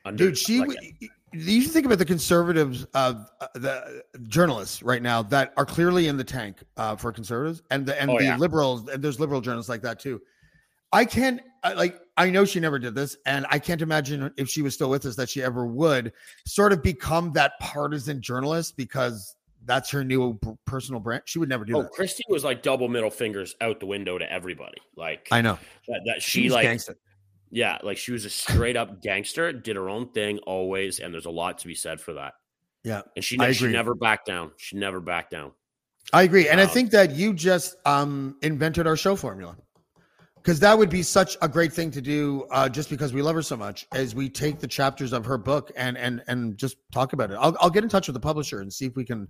Under- 0.05 0.25
dude 0.25 0.37
she 0.37 0.59
like, 0.59 0.77
you 1.31 1.61
think 1.61 1.85
about 1.85 1.99
the 1.99 2.05
conservatives 2.05 2.85
uh 2.93 3.23
the 3.55 4.03
journalists 4.27 4.83
right 4.83 5.01
now 5.01 5.23
that 5.23 5.53
are 5.55 5.65
clearly 5.65 6.07
in 6.07 6.17
the 6.17 6.23
tank 6.23 6.57
uh 6.75 6.95
for 6.97 7.11
conservatives 7.13 7.63
and 7.71 7.85
the 7.85 7.99
and 7.99 8.11
Oh, 8.11 8.17
the 8.17 8.25
yeah. 8.25 8.37
liberals 8.37 8.87
and 8.89 9.01
there's 9.01 9.19
liberal 9.21 9.39
journalists 9.39 9.69
like 9.69 9.81
that 9.83 9.99
too 10.01 10.21
i 10.93 11.03
can't 11.05 11.41
I, 11.63 11.73
like 11.73 11.99
i 12.17 12.29
know 12.29 12.45
she 12.45 12.59
never 12.59 12.79
did 12.79 12.95
this 12.95 13.17
and 13.25 13.45
i 13.49 13.59
can't 13.59 13.81
imagine 13.81 14.31
if 14.37 14.49
she 14.49 14.61
was 14.61 14.73
still 14.73 14.89
with 14.89 15.05
us 15.05 15.15
that 15.17 15.29
she 15.29 15.43
ever 15.43 15.65
would 15.65 16.13
sort 16.45 16.71
of 16.71 16.81
become 16.81 17.31
that 17.33 17.53
partisan 17.59 18.21
journalist 18.21 18.77
because 18.77 19.35
that's 19.65 19.89
her 19.91 20.03
new 20.03 20.39
personal 20.65 20.99
brand 20.99 21.23
she 21.25 21.39
would 21.39 21.49
never 21.49 21.65
do 21.65 21.77
Oh, 21.77 21.81
that 21.83 21.91
Christie 21.91 22.23
was 22.29 22.43
like 22.43 22.61
double 22.61 22.87
middle 22.87 23.09
fingers 23.09 23.55
out 23.61 23.79
the 23.79 23.85
window 23.85 24.17
to 24.17 24.31
everybody. 24.31 24.77
Like 24.95 25.27
i 25.31 25.41
know 25.41 25.57
that, 25.87 26.01
that 26.05 26.21
she 26.21 26.43
she's 26.43 26.51
like 26.51 26.63
gangster 26.63 26.97
yeah, 27.55 27.77
like 27.83 27.97
she 27.97 28.11
was 28.11 28.25
a 28.25 28.31
straight 28.31 28.75
up 28.75 29.03
gangster, 29.03 29.53
did 29.53 29.75
her 29.75 29.87
own 29.87 30.09
thing 30.09 30.39
always, 30.39 30.99
and 30.99 31.13
there's 31.13 31.27
a 31.27 31.29
lot 31.29 31.59
to 31.59 31.67
be 31.67 31.75
said 31.75 32.01
for 32.01 32.13
that. 32.13 32.33
yeah 32.83 33.03
And 33.15 33.23
she 33.23 33.37
I 33.39 33.51
she 33.51 33.67
never 33.67 33.93
backed 33.93 34.25
down. 34.25 34.53
She 34.57 34.75
never 34.75 34.99
backed 34.99 35.29
down. 35.29 35.51
I 36.11 36.23
agree. 36.23 36.49
And 36.49 36.59
I 36.59 36.63
Um, 36.63 36.69
think 36.71 36.89
that 36.91 37.11
you 37.11 37.31
just 37.31 37.75
um, 37.85 38.37
invented 38.41 38.87
our 38.87 38.97
show 38.97 39.15
formula. 39.15 39.55
Because 40.43 40.59
that 40.59 40.77
would 40.77 40.89
be 40.89 41.03
such 41.03 41.37
a 41.41 41.47
great 41.47 41.71
thing 41.71 41.89
to 41.91 42.01
do 42.01 42.45
uh, 42.51 42.67
just 42.67 42.89
because 42.89 43.13
we 43.13 43.21
love 43.21 43.33
her 43.35 43.41
so 43.41 43.55
much 43.55 43.87
as 43.93 44.13
we 44.13 44.27
take 44.27 44.59
the 44.59 44.67
chapters 44.67 45.13
of 45.13 45.23
her 45.23 45.37
book 45.37 45.71
and 45.77 45.97
and 45.97 46.21
and 46.27 46.57
just 46.57 46.75
talk 46.91 47.13
about 47.13 47.31
it. 47.31 47.35
I'll, 47.39 47.55
I'll 47.61 47.69
get 47.69 47.83
in 47.83 47.89
touch 47.89 48.07
with 48.09 48.13
the 48.13 48.19
publisher 48.19 48.59
and 48.59 48.71
see 48.71 48.85
if 48.85 48.97
we 48.97 49.05
can 49.05 49.29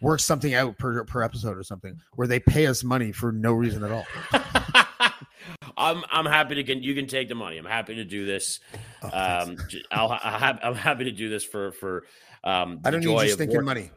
work 0.00 0.18
something 0.20 0.54
out 0.54 0.78
per 0.78 1.04
per 1.04 1.22
episode 1.22 1.58
or 1.58 1.62
something 1.62 1.98
where 2.14 2.26
they 2.26 2.40
pay 2.40 2.66
us 2.68 2.82
money 2.82 3.12
for 3.12 3.32
no 3.32 3.52
reason 3.52 3.84
at 3.84 3.92
all. 3.92 4.06
I'm 5.76 6.02
I'm 6.10 6.24
happy 6.26 6.54
to 6.56 6.64
can 6.64 6.82
you 6.82 6.94
can 6.94 7.06
take 7.06 7.28
the 7.28 7.34
money. 7.34 7.58
I'm 7.58 7.66
happy 7.66 7.94
to 7.96 8.04
do 8.04 8.24
this. 8.24 8.60
Um, 9.12 9.56
j- 9.68 9.82
I'll, 9.90 10.08
have, 10.08 10.58
I'm 10.62 10.74
happy 10.74 11.04
to 11.04 11.12
do 11.12 11.28
this 11.28 11.44
for 11.44 11.72
for 11.72 12.04
um. 12.44 12.80
I 12.84 12.90
don't 12.90 13.00
need 13.00 13.10
you 13.12 13.18
of 13.20 13.30
stinking 13.30 13.56
work- 13.56 13.64
money. 13.66 13.90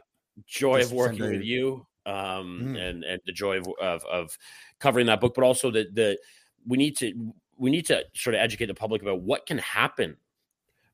joy 0.46 0.80
Just 0.80 0.90
of 0.92 0.96
working 0.96 1.20
with 1.22 1.42
you 1.42 1.86
um 2.06 2.60
Mm. 2.62 2.80
and 2.80 3.04
and 3.04 3.20
the 3.26 3.32
joy 3.32 3.58
of, 3.58 3.66
of 3.80 4.02
of 4.06 4.38
covering 4.78 5.04
that 5.06 5.20
book 5.20 5.34
but 5.34 5.44
also 5.44 5.70
the 5.70 5.86
the 5.92 6.18
we 6.66 6.76
need 6.76 6.96
to 6.98 7.32
we 7.58 7.70
need 7.70 7.86
to 7.86 8.02
sort 8.14 8.34
of 8.34 8.40
educate 8.40 8.66
the 8.66 8.74
public 8.74 9.02
about 9.02 9.20
what 9.22 9.46
can 9.46 9.58
happen 9.58 10.16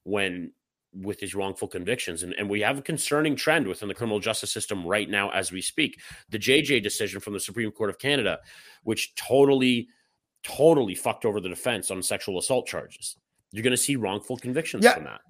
when 0.02 0.52
with 0.92 1.18
these 1.20 1.34
wrongful 1.34 1.68
convictions. 1.68 2.22
And, 2.22 2.32
and 2.38 2.48
we 2.48 2.60
have 2.62 2.78
a 2.78 2.82
concerning 2.82 3.36
trend 3.36 3.66
within 3.68 3.88
the 3.88 3.94
criminal 3.94 4.18
justice 4.18 4.50
system 4.50 4.86
right 4.86 5.08
now 5.10 5.30
as 5.30 5.52
we 5.52 5.60
speak. 5.60 6.00
The 6.30 6.38
jj 6.38 6.82
decision 6.82 7.20
from 7.20 7.34
the 7.34 7.40
supreme 7.40 7.70
court 7.70 7.90
of 7.90 7.98
canada 7.98 8.38
which 8.84 9.14
totally 9.14 9.88
totally 10.42 10.94
fucked 10.94 11.24
over 11.24 11.40
the 11.40 11.48
defense 11.48 11.90
on 11.90 12.02
sexual 12.02 12.38
assault 12.38 12.66
charges. 12.66 13.16
You're 13.52 13.64
going 13.64 13.72
to 13.72 13.76
see 13.76 13.96
wrongful 13.96 14.36
convictions 14.38 14.84
Yeah. 14.84 14.94
from 14.94 15.04
that 15.04 15.20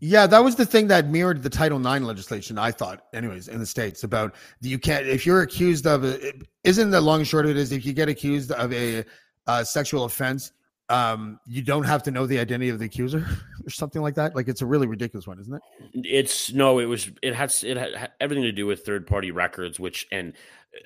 Yeah, 0.00 0.26
that 0.26 0.44
was 0.44 0.56
the 0.56 0.66
thing 0.66 0.88
that 0.88 1.08
mirrored 1.08 1.42
the 1.42 1.50
Title 1.50 1.78
IX 1.78 2.04
legislation. 2.04 2.58
I 2.58 2.70
thought, 2.70 3.04
anyways, 3.14 3.48
in 3.48 3.60
the 3.60 3.66
states 3.66 4.04
about 4.04 4.34
you 4.60 4.78
can't 4.78 5.06
if 5.06 5.24
you're 5.24 5.42
accused 5.42 5.86
of 5.86 6.04
a, 6.04 6.34
isn't 6.64 6.90
the 6.90 7.00
long 7.00 7.20
and 7.20 7.28
short 7.28 7.46
of 7.46 7.52
it 7.52 7.56
is 7.56 7.72
if 7.72 7.86
you 7.86 7.92
get 7.92 8.08
accused 8.08 8.52
of 8.52 8.72
a, 8.72 9.04
uh 9.46 9.64
sexual 9.64 10.04
offense, 10.04 10.52
um, 10.88 11.40
you 11.46 11.62
don't 11.62 11.84
have 11.84 12.02
to 12.04 12.10
know 12.10 12.26
the 12.26 12.38
identity 12.38 12.68
of 12.68 12.78
the 12.78 12.84
accuser 12.84 13.26
or 13.66 13.70
something 13.70 14.02
like 14.02 14.14
that. 14.16 14.36
Like 14.36 14.48
it's 14.48 14.62
a 14.62 14.66
really 14.66 14.86
ridiculous 14.86 15.26
one, 15.26 15.40
isn't 15.40 15.54
it? 15.54 15.62
It's 15.94 16.52
no, 16.52 16.78
it 16.78 16.86
was 16.86 17.10
it 17.22 17.34
has 17.34 17.64
it 17.64 17.76
had 17.76 18.10
everything 18.20 18.44
to 18.44 18.52
do 18.52 18.66
with 18.66 18.84
third 18.84 19.06
party 19.06 19.30
records, 19.30 19.80
which 19.80 20.06
and 20.12 20.34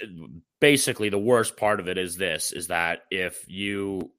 uh, 0.02 0.06
basically 0.60 1.08
the 1.08 1.18
worst 1.18 1.56
part 1.56 1.80
of 1.80 1.88
it 1.88 1.98
is 1.98 2.16
this: 2.16 2.52
is 2.52 2.68
that 2.68 3.00
if 3.10 3.44
you 3.48 4.12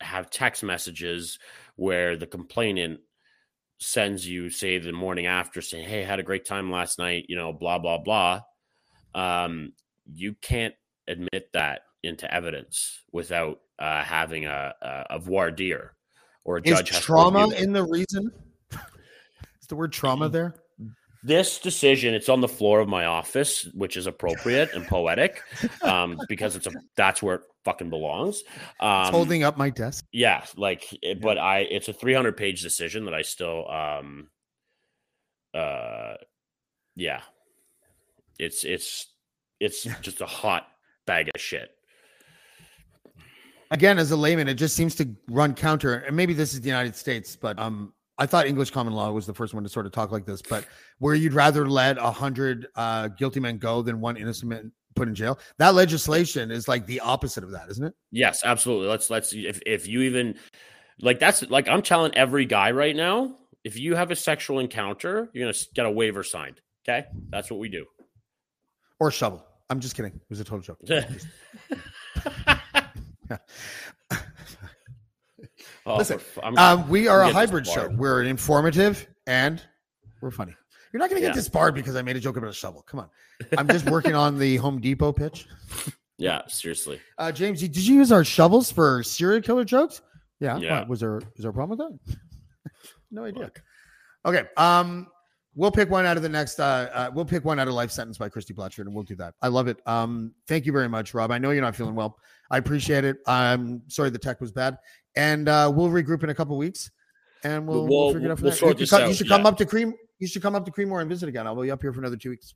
have 0.00 0.30
text 0.30 0.64
messages 0.64 1.38
where 1.76 2.16
the 2.16 2.26
complainant 2.26 3.00
sends 3.80 4.28
you, 4.28 4.50
say, 4.50 4.78
the 4.78 4.92
morning 4.92 5.26
after, 5.26 5.60
saying, 5.60 5.88
"Hey, 5.88 6.02
I 6.02 6.06
had 6.06 6.20
a 6.20 6.22
great 6.22 6.44
time 6.44 6.70
last 6.70 6.98
night," 6.98 7.26
you 7.28 7.36
know, 7.36 7.52
blah 7.52 7.78
blah 7.78 7.98
blah, 7.98 8.40
um, 9.14 9.72
you 10.12 10.34
can't 10.40 10.74
admit 11.08 11.50
that 11.52 11.82
into 12.02 12.32
evidence 12.32 13.00
without 13.12 13.60
uh, 13.78 14.02
having 14.02 14.46
a, 14.46 14.74
a, 14.80 15.06
a 15.10 15.18
voir 15.18 15.50
dire 15.50 15.94
or 16.44 16.58
a 16.58 16.62
judge 16.62 16.90
has 16.90 17.00
to 17.00 17.04
trauma 17.04 17.48
in 17.50 17.72
the 17.72 17.84
reason? 17.84 18.30
Is 19.60 19.66
the 19.68 19.76
word 19.76 19.92
trauma 19.92 20.28
there? 20.28 20.54
this 21.22 21.58
decision 21.58 22.14
it's 22.14 22.28
on 22.30 22.40
the 22.40 22.48
floor 22.48 22.80
of 22.80 22.88
my 22.88 23.04
office 23.04 23.68
which 23.74 23.96
is 23.96 24.06
appropriate 24.06 24.72
and 24.72 24.86
poetic 24.86 25.42
um 25.82 26.18
because 26.28 26.56
it's 26.56 26.66
a 26.66 26.70
that's 26.96 27.22
where 27.22 27.36
it 27.36 27.42
fucking 27.64 27.90
belongs 27.90 28.42
um 28.80 29.02
It's 29.02 29.10
holding 29.10 29.42
up 29.42 29.56
my 29.58 29.70
desk. 29.70 30.04
yeah 30.12 30.44
like 30.56 30.84
it, 31.02 31.20
but 31.20 31.36
i 31.38 31.58
it's 31.60 31.88
a 31.88 31.92
300 31.92 32.36
page 32.36 32.62
decision 32.62 33.04
that 33.04 33.14
i 33.14 33.22
still 33.22 33.68
um 33.70 34.28
uh 35.54 36.14
yeah 36.96 37.20
it's 38.38 38.64
it's 38.64 39.06
it's 39.58 39.82
just 40.00 40.20
a 40.20 40.26
hot 40.26 40.66
bag 41.06 41.28
of 41.34 41.40
shit 41.40 41.70
Again, 43.72 44.00
as 44.00 44.10
a 44.10 44.16
layman, 44.16 44.48
it 44.48 44.54
just 44.54 44.74
seems 44.74 44.96
to 44.96 45.08
run 45.28 45.54
counter. 45.54 45.98
And 45.98 46.16
maybe 46.16 46.34
this 46.34 46.54
is 46.54 46.60
the 46.60 46.66
United 46.68 46.96
States, 46.96 47.36
but 47.36 47.56
um, 47.56 47.92
I 48.18 48.26
thought 48.26 48.48
English 48.48 48.72
common 48.72 48.92
law 48.94 49.12
was 49.12 49.26
the 49.26 49.32
first 49.32 49.54
one 49.54 49.62
to 49.62 49.68
sort 49.68 49.86
of 49.86 49.92
talk 49.92 50.10
like 50.10 50.26
this. 50.26 50.42
But 50.42 50.66
where 50.98 51.14
you'd 51.14 51.34
rather 51.34 51.68
let 51.68 51.96
a 51.96 52.10
hundred 52.10 52.66
uh, 52.74 53.06
guilty 53.16 53.38
men 53.38 53.58
go 53.58 53.80
than 53.80 54.00
one 54.00 54.16
innocent 54.16 54.48
man 54.50 54.72
put 54.96 55.08
in 55.08 55.14
jail. 55.14 55.38
That 55.58 55.74
legislation 55.74 56.50
is 56.50 56.66
like 56.68 56.86
the 56.86 57.00
opposite 57.00 57.44
of 57.44 57.50
that, 57.52 57.68
isn't 57.70 57.84
it? 57.84 57.94
yes 58.10 58.42
absolutely 58.44 58.88
let's 58.88 59.08
let's 59.10 59.32
if 59.32 59.60
if 59.66 59.86
you 59.88 60.02
even 60.02 60.34
like 61.00 61.18
that's 61.20 61.42
like 61.48 61.68
i'm 61.68 61.80
telling 61.82 62.14
every 62.16 62.44
guy 62.44 62.70
right 62.72 62.94
now 62.96 63.36
if 63.64 63.78
you 63.78 63.94
have 63.94 64.10
a 64.10 64.16
sexual 64.16 64.58
encounter 64.58 65.30
you're 65.32 65.46
gonna 65.46 65.56
get 65.74 65.86
a 65.86 65.90
waiver 65.90 66.22
signed 66.24 66.60
okay 66.86 67.06
that's 67.30 67.50
what 67.50 67.60
we 67.60 67.68
do 67.68 67.84
Or 68.98 69.10
shovel. 69.10 69.46
I'm 69.70 69.78
just 69.80 69.94
kidding. 69.96 70.12
It 70.12 70.20
was 70.28 70.40
a 70.40 70.44
total 70.44 70.60
joke. 70.60 70.78
Oh, 75.86 75.96
Listen, 75.96 76.20
I'm- 76.42 76.58
Um, 76.58 76.88
we 76.88 77.08
are 77.08 77.22
a 77.22 77.32
hybrid 77.32 77.66
show. 77.66 77.88
We're 77.88 78.22
informative 78.24 79.06
and 79.26 79.62
we're 80.20 80.30
funny. 80.30 80.54
You're 80.92 80.98
not 81.00 81.08
going 81.10 81.20
to 81.20 81.26
get 81.26 81.34
Yeah. 81.34 81.40
disbarred 81.40 81.74
because 81.74 81.94
I 81.96 82.02
made 82.02 82.16
a 82.16 82.20
joke 82.20 82.36
about 82.36 82.50
a 82.50 82.54
shovel. 82.54 82.82
Come 82.82 83.00
on. 83.00 83.08
I'm 83.56 83.68
just 83.68 83.88
working 83.88 84.14
on 84.14 84.38
the 84.38 84.56
Home 84.56 84.80
Depot 84.80 85.12
pitch. 85.12 85.46
yeah, 86.18 86.42
seriously. 86.48 87.00
Uh, 87.18 87.30
James, 87.32 87.60
did 87.60 87.76
you 87.76 87.96
use 87.96 88.10
our 88.12 88.24
shovels 88.24 88.72
for 88.72 89.02
serial 89.02 89.40
killer 89.40 89.64
jokes? 89.64 90.02
Yeah. 90.40 90.58
Yeah. 90.58 90.80
What, 90.80 90.88
was 90.88 91.00
there 91.00 91.18
is 91.18 91.42
there 91.42 91.50
a 91.50 91.54
problem 91.54 91.78
with 91.78 92.00
that? 92.06 92.16
no 93.10 93.24
idea. 93.24 93.52
Okay. 94.26 94.44
Um, 94.56 95.06
we'll 95.54 95.70
pick 95.70 95.90
one 95.90 96.06
out 96.06 96.16
of 96.16 96.22
the 96.22 96.28
next. 96.28 96.58
Uh, 96.58 96.88
uh, 96.92 97.10
we'll 97.14 97.24
pick 97.24 97.44
one 97.44 97.58
out 97.58 97.68
of 97.68 97.74
Life 97.74 97.90
Sentence 97.90 98.18
by 98.18 98.28
Christie 98.28 98.54
Blatchford, 98.54 98.86
and 98.86 98.94
we'll 98.94 99.04
do 99.04 99.16
that. 99.16 99.34
I 99.42 99.48
love 99.48 99.68
it. 99.68 99.78
Um, 99.86 100.34
thank 100.48 100.66
you 100.66 100.72
very 100.72 100.88
much, 100.88 101.14
Rob. 101.14 101.30
I 101.30 101.38
know 101.38 101.50
you're 101.50 101.62
not 101.62 101.76
feeling 101.76 101.94
well. 101.94 102.16
I 102.50 102.58
appreciate 102.58 103.04
it. 103.04 103.18
I'm 103.26 103.82
sorry 103.88 104.10
the 104.10 104.18
tech 104.18 104.40
was 104.40 104.50
bad, 104.50 104.78
and 105.14 105.48
uh, 105.48 105.70
we'll 105.74 105.88
regroup 105.88 106.24
in 106.24 106.30
a 106.30 106.34
couple 106.34 106.56
weeks, 106.56 106.90
and 107.44 107.66
we'll, 107.66 107.86
we'll, 107.86 108.06
We'll- 108.06 108.14
figure 108.14 108.28
it 108.28 108.32
out. 108.32 108.38
From 108.38 108.44
we'll 108.46 108.56
there. 108.56 108.68
you, 108.70 108.74
this 108.74 108.88
should 108.88 108.96
come, 108.96 109.02
you 109.02 109.10
out, 109.10 109.16
should 109.16 109.28
come 109.28 109.42
yeah. 109.42 109.48
up 109.48 109.56
to 109.58 109.66
Cream. 109.66 109.94
You 110.20 110.28
should 110.28 110.42
come 110.42 110.54
up 110.54 110.64
to 110.66 110.70
Creemore 110.70 111.00
and 111.00 111.08
visit 111.08 111.28
again. 111.28 111.46
I'll 111.46 111.60
be 111.60 111.70
up 111.70 111.82
here 111.82 111.92
for 111.92 111.98
another 112.00 112.16
two 112.16 112.30
weeks. 112.30 112.54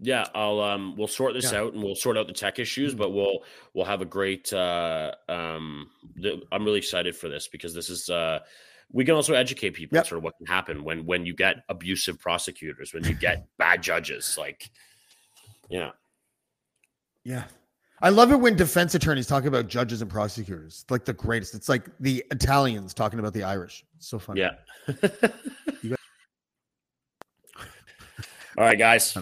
Yeah, 0.00 0.26
I'll 0.34 0.60
um 0.60 0.96
we'll 0.96 1.06
sort 1.06 1.34
this 1.34 1.52
Yeah. 1.52 1.60
out 1.60 1.74
and 1.74 1.82
we'll 1.84 1.94
sort 1.94 2.18
out 2.18 2.26
the 2.26 2.32
tech 2.32 2.58
issues, 2.58 2.94
but 2.94 3.10
we'll 3.10 3.44
we'll 3.74 3.84
have 3.84 4.00
a 4.00 4.04
great 4.06 4.52
uh 4.52 5.12
um 5.28 5.88
th- 6.20 6.42
I'm 6.50 6.64
really 6.64 6.78
excited 6.78 7.14
for 7.14 7.28
this 7.28 7.46
because 7.46 7.72
this 7.74 7.88
is 7.88 8.08
uh 8.10 8.40
we 8.90 9.04
can 9.04 9.14
also 9.14 9.34
educate 9.34 9.70
people 9.74 9.96
Yep. 9.96 10.06
sort 10.08 10.16
of 10.18 10.24
what 10.24 10.36
can 10.38 10.46
happen 10.46 10.82
when 10.82 11.06
when 11.06 11.24
you 11.24 11.34
get 11.34 11.58
abusive 11.68 12.18
prosecutors, 12.18 12.92
when 12.92 13.04
you 13.04 13.14
get 13.14 13.46
bad 13.58 13.82
judges, 13.82 14.36
like 14.38 14.70
yeah. 15.70 15.90
Yeah. 17.24 17.44
I 18.00 18.08
love 18.08 18.32
it 18.32 18.40
when 18.40 18.56
defense 18.56 18.96
attorneys 18.96 19.28
talk 19.28 19.44
about 19.44 19.68
judges 19.68 20.02
and 20.02 20.10
prosecutors. 20.10 20.80
It's 20.82 20.90
like 20.90 21.04
the 21.04 21.12
greatest. 21.12 21.54
It's 21.54 21.68
like 21.68 21.88
the 22.00 22.24
Italians 22.32 22.92
talking 22.94 23.20
about 23.20 23.32
the 23.32 23.44
Irish. 23.44 23.84
It's 23.96 24.08
so 24.08 24.18
funny. 24.18 24.40
Yeah. 24.40 24.54
All 28.58 28.64
right, 28.64 28.78
guys. 28.78 29.16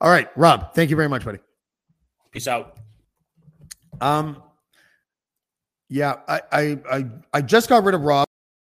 All 0.00 0.10
right, 0.10 0.28
Rob, 0.36 0.74
thank 0.74 0.90
you 0.90 0.96
very 0.96 1.08
much, 1.08 1.24
buddy. 1.24 1.38
Peace 2.30 2.48
out. 2.48 2.78
Um 4.00 4.42
yeah, 5.88 6.20
I 6.26 6.40
I 6.50 6.78
I, 6.90 7.04
I 7.34 7.42
just 7.42 7.68
got 7.68 7.84
rid 7.84 7.94
of 7.94 8.00
Rob 8.00 8.26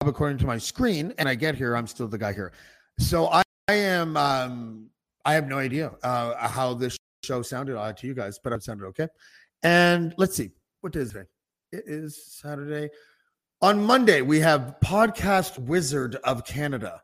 according 0.03 0.38
to 0.38 0.47
my 0.47 0.59
screen, 0.59 1.14
and 1.18 1.28
I 1.28 1.34
get 1.34 1.55
here, 1.55 1.74
I'm 1.74 1.86
still 1.86 2.07
the 2.07 2.18
guy 2.18 2.32
here. 2.32 2.53
So 2.99 3.28
I, 3.28 3.42
I 3.68 3.74
am 3.74 4.16
um 4.16 4.90
I 5.24 5.32
have 5.32 5.49
no 5.49 5.59
idea 5.59 5.92
uh 6.03 6.47
how 6.47 6.74
this 6.74 6.97
show 7.24 7.42
sounded 7.42 7.76
uh, 7.78 7.92
to 7.92 8.07
you 8.07 8.14
guys, 8.14 8.38
but 8.38 8.53
it 8.53 8.62
sounded 8.62 8.84
okay. 8.86 9.09
And 9.62 10.14
let's 10.18 10.36
see, 10.36 10.51
what 10.82 10.92
day 10.92 11.01
is 11.01 11.14
it? 11.14 11.26
It 11.72 11.84
is 11.86 12.22
Saturday. 12.24 12.90
On 13.62 13.82
Monday, 13.82 14.20
we 14.20 14.38
have 14.40 14.76
podcast 14.84 15.59
wizard 15.59 16.16
of 16.16 16.44
Canada, 16.44 17.03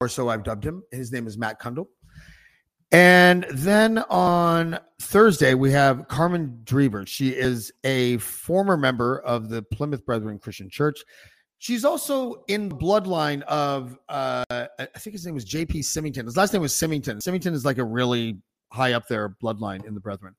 or 0.00 0.08
so 0.08 0.28
I've 0.28 0.44
dubbed 0.44 0.64
him. 0.64 0.82
His 0.90 1.12
name 1.12 1.26
is 1.26 1.38
Matt 1.38 1.60
Cundill. 1.60 1.86
And 2.92 3.46
then 3.50 3.98
on 4.10 4.78
Thursday, 5.00 5.54
we 5.54 5.72
have 5.72 6.06
Carmen 6.08 6.60
Drever. 6.64 7.06
She 7.06 7.30
is 7.30 7.72
a 7.82 8.18
former 8.18 8.76
member 8.76 9.20
of 9.20 9.48
the 9.48 9.62
Plymouth 9.62 10.04
Brethren 10.06 10.38
Christian 10.38 10.70
Church. 10.70 11.02
She's 11.58 11.84
also 11.84 12.44
in 12.48 12.70
bloodline 12.70 13.42
of, 13.42 13.98
uh, 14.08 14.44
I 14.50 14.68
think 14.98 15.14
his 15.14 15.24
name 15.24 15.34
was 15.34 15.44
JP 15.44 15.84
Symington. 15.84 16.26
His 16.26 16.36
last 16.36 16.52
name 16.52 16.62
was 16.62 16.74
Symington. 16.74 17.20
Symington 17.20 17.54
is 17.54 17.64
like 17.64 17.78
a 17.78 17.84
really 17.84 18.38
high 18.72 18.92
up 18.92 19.08
there 19.08 19.36
bloodline 19.42 19.84
in 19.84 19.94
the 19.94 20.00
Brethren. 20.00 20.34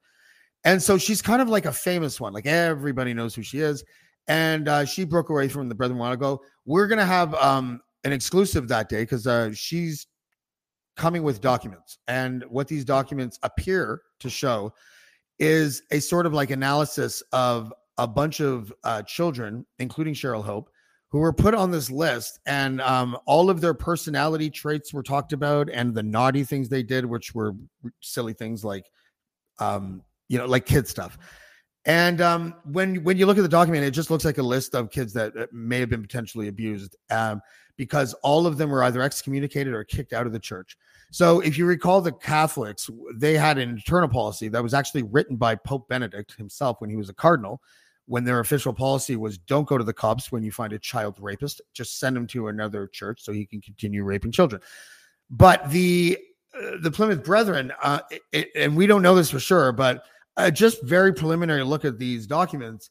And 0.63 0.81
so 0.81 0.97
she's 0.97 1.21
kind 1.21 1.41
of 1.41 1.49
like 1.49 1.65
a 1.65 1.71
famous 1.71 2.21
one. 2.21 2.33
Like 2.33 2.45
everybody 2.45 3.13
knows 3.13 3.33
who 3.35 3.41
she 3.41 3.59
is. 3.59 3.83
And 4.27 4.67
uh, 4.67 4.85
she 4.85 5.05
broke 5.05 5.29
away 5.29 5.47
from 5.47 5.67
the 5.69 5.75
Brethren 5.75 5.97
a 5.97 6.01
while 6.01 6.11
ago. 6.11 6.41
We're 6.65 6.87
going 6.87 6.99
to 6.99 7.05
have 7.05 7.33
um, 7.35 7.81
an 8.07 8.13
exclusive 8.13 8.69
that 8.69 8.87
day 8.87 9.01
because 9.01 9.27
uh, 9.27 9.51
she's 9.53 10.07
coming 10.95 11.23
with 11.23 11.41
documents. 11.41 11.99
And 12.07 12.43
what 12.49 12.67
these 12.67 12.85
documents 12.85 13.37
appear 13.43 14.01
to 14.21 14.29
show 14.29 14.73
is 15.39 15.83
a 15.91 15.99
sort 15.99 16.25
of 16.25 16.33
like 16.33 16.49
analysis 16.49 17.21
of 17.33 17.73
a 17.97 18.07
bunch 18.07 18.39
of 18.39 18.73
uh, 18.85 19.01
children, 19.03 19.65
including 19.79 20.13
Cheryl 20.13 20.43
Hope, 20.43 20.69
who 21.09 21.19
were 21.19 21.33
put 21.33 21.53
on 21.53 21.69
this 21.69 21.91
list. 21.91 22.39
And 22.45 22.79
um, 22.79 23.17
all 23.25 23.49
of 23.49 23.59
their 23.59 23.73
personality 23.73 24.49
traits 24.49 24.93
were 24.93 25.03
talked 25.03 25.33
about 25.33 25.69
and 25.69 25.93
the 25.93 26.03
naughty 26.03 26.45
things 26.45 26.69
they 26.69 26.83
did, 26.83 27.05
which 27.05 27.35
were 27.35 27.53
silly 27.99 28.33
things 28.33 28.63
like, 28.63 28.85
um, 29.59 30.01
you 30.29 30.37
know, 30.37 30.45
like 30.45 30.65
kid 30.65 30.87
stuff. 30.87 31.17
And 31.83 32.19
um, 32.21 32.55
when 32.65 33.03
when 33.03 33.17
you 33.17 33.25
look 33.25 33.37
at 33.37 33.43
the 33.43 33.49
document, 33.49 33.85
it 33.85 33.91
just 33.91 34.11
looks 34.11 34.25
like 34.25 34.37
a 34.37 34.43
list 34.43 34.75
of 34.75 34.91
kids 34.91 35.13
that 35.13 35.33
may 35.53 35.79
have 35.79 35.89
been 35.89 36.01
potentially 36.01 36.47
abused. 36.49 36.95
Um, 37.09 37.41
because 37.77 38.13
all 38.15 38.45
of 38.45 38.57
them 38.57 38.69
were 38.69 38.83
either 38.83 39.01
excommunicated 39.01 39.73
or 39.73 39.83
kicked 39.83 40.13
out 40.13 40.25
of 40.25 40.33
the 40.33 40.39
church. 40.39 40.77
So, 41.11 41.39
if 41.39 41.57
you 41.57 41.65
recall, 41.65 42.01
the 42.01 42.11
Catholics 42.11 42.89
they 43.15 43.35
had 43.35 43.57
an 43.57 43.69
internal 43.69 44.09
policy 44.09 44.49
that 44.49 44.63
was 44.63 44.73
actually 44.73 45.03
written 45.03 45.37
by 45.37 45.55
Pope 45.55 45.87
Benedict 45.87 46.35
himself 46.35 46.81
when 46.81 46.89
he 46.89 46.97
was 46.97 47.09
a 47.09 47.13
cardinal. 47.13 47.61
When 48.09 48.23
their 48.23 48.39
official 48.39 48.73
policy 48.73 49.17
was, 49.17 49.37
"Don't 49.37 49.67
go 49.67 49.77
to 49.77 49.83
the 49.83 49.93
cops 49.93 50.31
when 50.31 50.41
you 50.41 50.51
find 50.51 50.73
a 50.73 50.79
child 50.79 51.17
rapist; 51.19 51.61
just 51.73 51.99
send 51.99 52.15
him 52.15 52.25
to 52.27 52.47
another 52.47 52.87
church 52.87 53.21
so 53.21 53.33
he 53.33 53.45
can 53.45 53.61
continue 53.61 54.03
raping 54.03 54.31
children." 54.31 54.61
But 55.29 55.69
the 55.69 56.17
uh, 56.53 56.77
the 56.81 56.91
Plymouth 56.91 57.23
Brethren, 57.23 57.73
uh, 57.81 57.99
it, 58.31 58.49
and 58.55 58.77
we 58.77 58.87
don't 58.87 59.01
know 59.01 59.15
this 59.15 59.29
for 59.29 59.39
sure, 59.39 59.71
but 59.73 60.05
uh, 60.37 60.51
just 60.51 60.81
very 60.83 61.13
preliminary 61.13 61.63
look 61.63 61.83
at 61.83 61.99
these 61.99 62.27
documents 62.27 62.89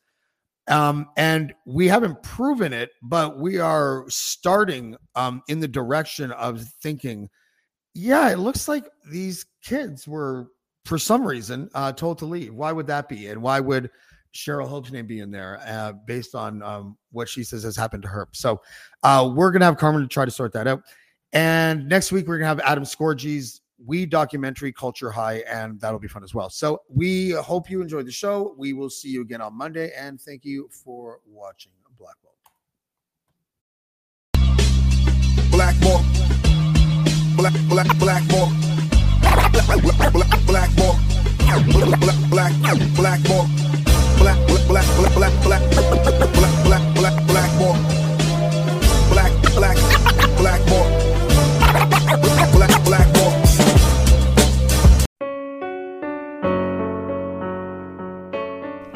um, 0.68 1.08
and 1.16 1.54
we 1.64 1.86
haven't 1.86 2.22
proven 2.22 2.72
it, 2.72 2.90
but 3.02 3.38
we 3.38 3.58
are 3.58 4.04
starting 4.08 4.96
um, 5.14 5.42
in 5.48 5.60
the 5.60 5.68
direction 5.68 6.32
of 6.32 6.62
thinking, 6.82 7.28
yeah, 7.94 8.30
it 8.30 8.38
looks 8.38 8.68
like 8.68 8.84
these 9.10 9.46
kids 9.62 10.08
were, 10.08 10.48
for 10.84 10.98
some 10.98 11.24
reason, 11.24 11.70
uh, 11.74 11.92
told 11.92 12.18
to 12.18 12.26
leave. 12.26 12.54
Why 12.54 12.72
would 12.72 12.86
that 12.88 13.08
be? 13.08 13.28
And 13.28 13.40
why 13.40 13.60
would 13.60 13.90
Cheryl 14.34 14.68
Hope's 14.68 14.90
name 14.90 15.06
be 15.06 15.20
in 15.20 15.30
there 15.30 15.60
uh, 15.66 15.92
based 16.06 16.34
on 16.34 16.62
um, 16.62 16.96
what 17.12 17.28
she 17.28 17.44
says 17.44 17.62
has 17.62 17.76
happened 17.76 18.02
to 18.02 18.08
her? 18.08 18.28
So 18.32 18.60
uh, 19.02 19.32
we're 19.34 19.52
going 19.52 19.60
to 19.60 19.66
have 19.66 19.78
Carmen 19.78 20.02
to 20.02 20.08
try 20.08 20.24
to 20.24 20.30
sort 20.30 20.52
that 20.54 20.66
out. 20.66 20.82
And 21.32 21.88
next 21.88 22.12
week, 22.12 22.26
we're 22.26 22.38
going 22.38 22.56
to 22.56 22.62
have 22.62 22.70
Adam 22.70 22.84
Scorgie's 22.84 23.60
we 23.84 24.06
documentary 24.06 24.72
culture 24.72 25.10
high 25.10 25.44
and 25.48 25.80
that'll 25.80 25.98
be 25.98 26.08
fun 26.08 26.24
as 26.24 26.34
well 26.34 26.48
so 26.48 26.80
we 26.88 27.30
hope 27.32 27.68
you 27.68 27.82
enjoyed 27.82 28.06
the 28.06 28.12
show 28.12 28.54
we 28.56 28.72
will 28.72 28.90
see 28.90 29.08
you 29.08 29.22
again 29.22 29.40
on 29.40 29.56
monday 29.56 29.92
and 29.98 30.20
thank 30.20 30.44
you 30.44 30.68
for 30.72 31.20
watching 31.26 31.72
black 31.98 32.16
Blackmore. 35.56 36.02
Black, 37.34 37.54
black, 37.66 37.88
Blackmore. 37.98 38.50
Black, 39.22 39.52
black, 39.52 40.12
black, 40.12 40.46
Blackmore. 40.46 40.96
Black, 41.48 41.98
black, 41.98 42.20
black, 42.28 42.52
Blackmore. 42.94 43.46
Black, 44.18 44.36
black, 44.46 44.68
black, 44.68 45.16
black, 45.16 45.32
black, 45.42 45.62
black, 45.72 46.02
black, 46.34 46.64
black, 46.66 46.94
black, 46.94 47.26
Blackmore. 47.26 47.76
Black, 49.08 49.32
black, 49.56 49.76
Blackmore. 50.36 50.36
Black, 50.36 50.85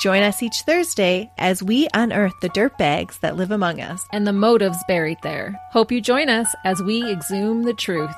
Join 0.00 0.22
us 0.22 0.42
each 0.42 0.62
Thursday 0.62 1.30
as 1.36 1.62
we 1.62 1.86
unearth 1.92 2.32
the 2.40 2.48
dirtbags 2.48 3.20
that 3.20 3.36
live 3.36 3.50
among 3.50 3.80
us. 3.82 4.02
and 4.12 4.26
the 4.26 4.32
motives 4.32 4.78
buried 4.88 5.18
there. 5.22 5.54
Hope 5.72 5.92
you 5.92 6.00
join 6.00 6.30
us 6.30 6.54
as 6.64 6.82
we 6.82 7.04
exhume 7.10 7.64
the 7.64 7.74
truth. 7.74 8.14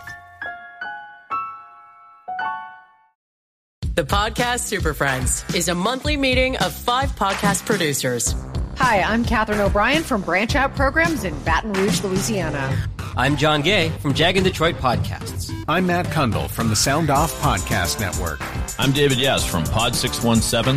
The 3.94 4.04
Podcast 4.04 4.60
Super 4.60 4.94
Friends 4.94 5.44
is 5.56 5.66
a 5.68 5.74
monthly 5.74 6.16
meeting 6.16 6.56
of 6.58 6.72
five 6.72 7.10
podcast 7.16 7.66
producers. 7.66 8.34
Hi, 8.76 9.02
I'm 9.02 9.24
Katherine 9.24 9.60
O'Brien 9.60 10.02
from 10.04 10.22
Branch 10.22 10.54
Out 10.54 10.74
Programs 10.76 11.24
in 11.24 11.36
Baton 11.42 11.72
Rouge, 11.74 12.02
Louisiana. 12.02 12.88
I'm 13.16 13.36
John 13.36 13.60
Gay 13.60 13.90
from 14.00 14.14
Jag 14.14 14.36
and 14.36 14.44
Detroit 14.46 14.76
Podcasts. 14.76 15.52
I'm 15.68 15.86
Matt 15.86 16.06
Cundill 16.06 16.48
from 16.48 16.68
the 16.68 16.76
Sound 16.76 17.10
Off 17.10 17.32
Podcast 17.42 18.00
Network. 18.00 18.40
I'm 18.78 18.92
David 18.92 19.18
Yas 19.18 19.44
from 19.44 19.64
Pod 19.64 19.94
617, 19.94 20.76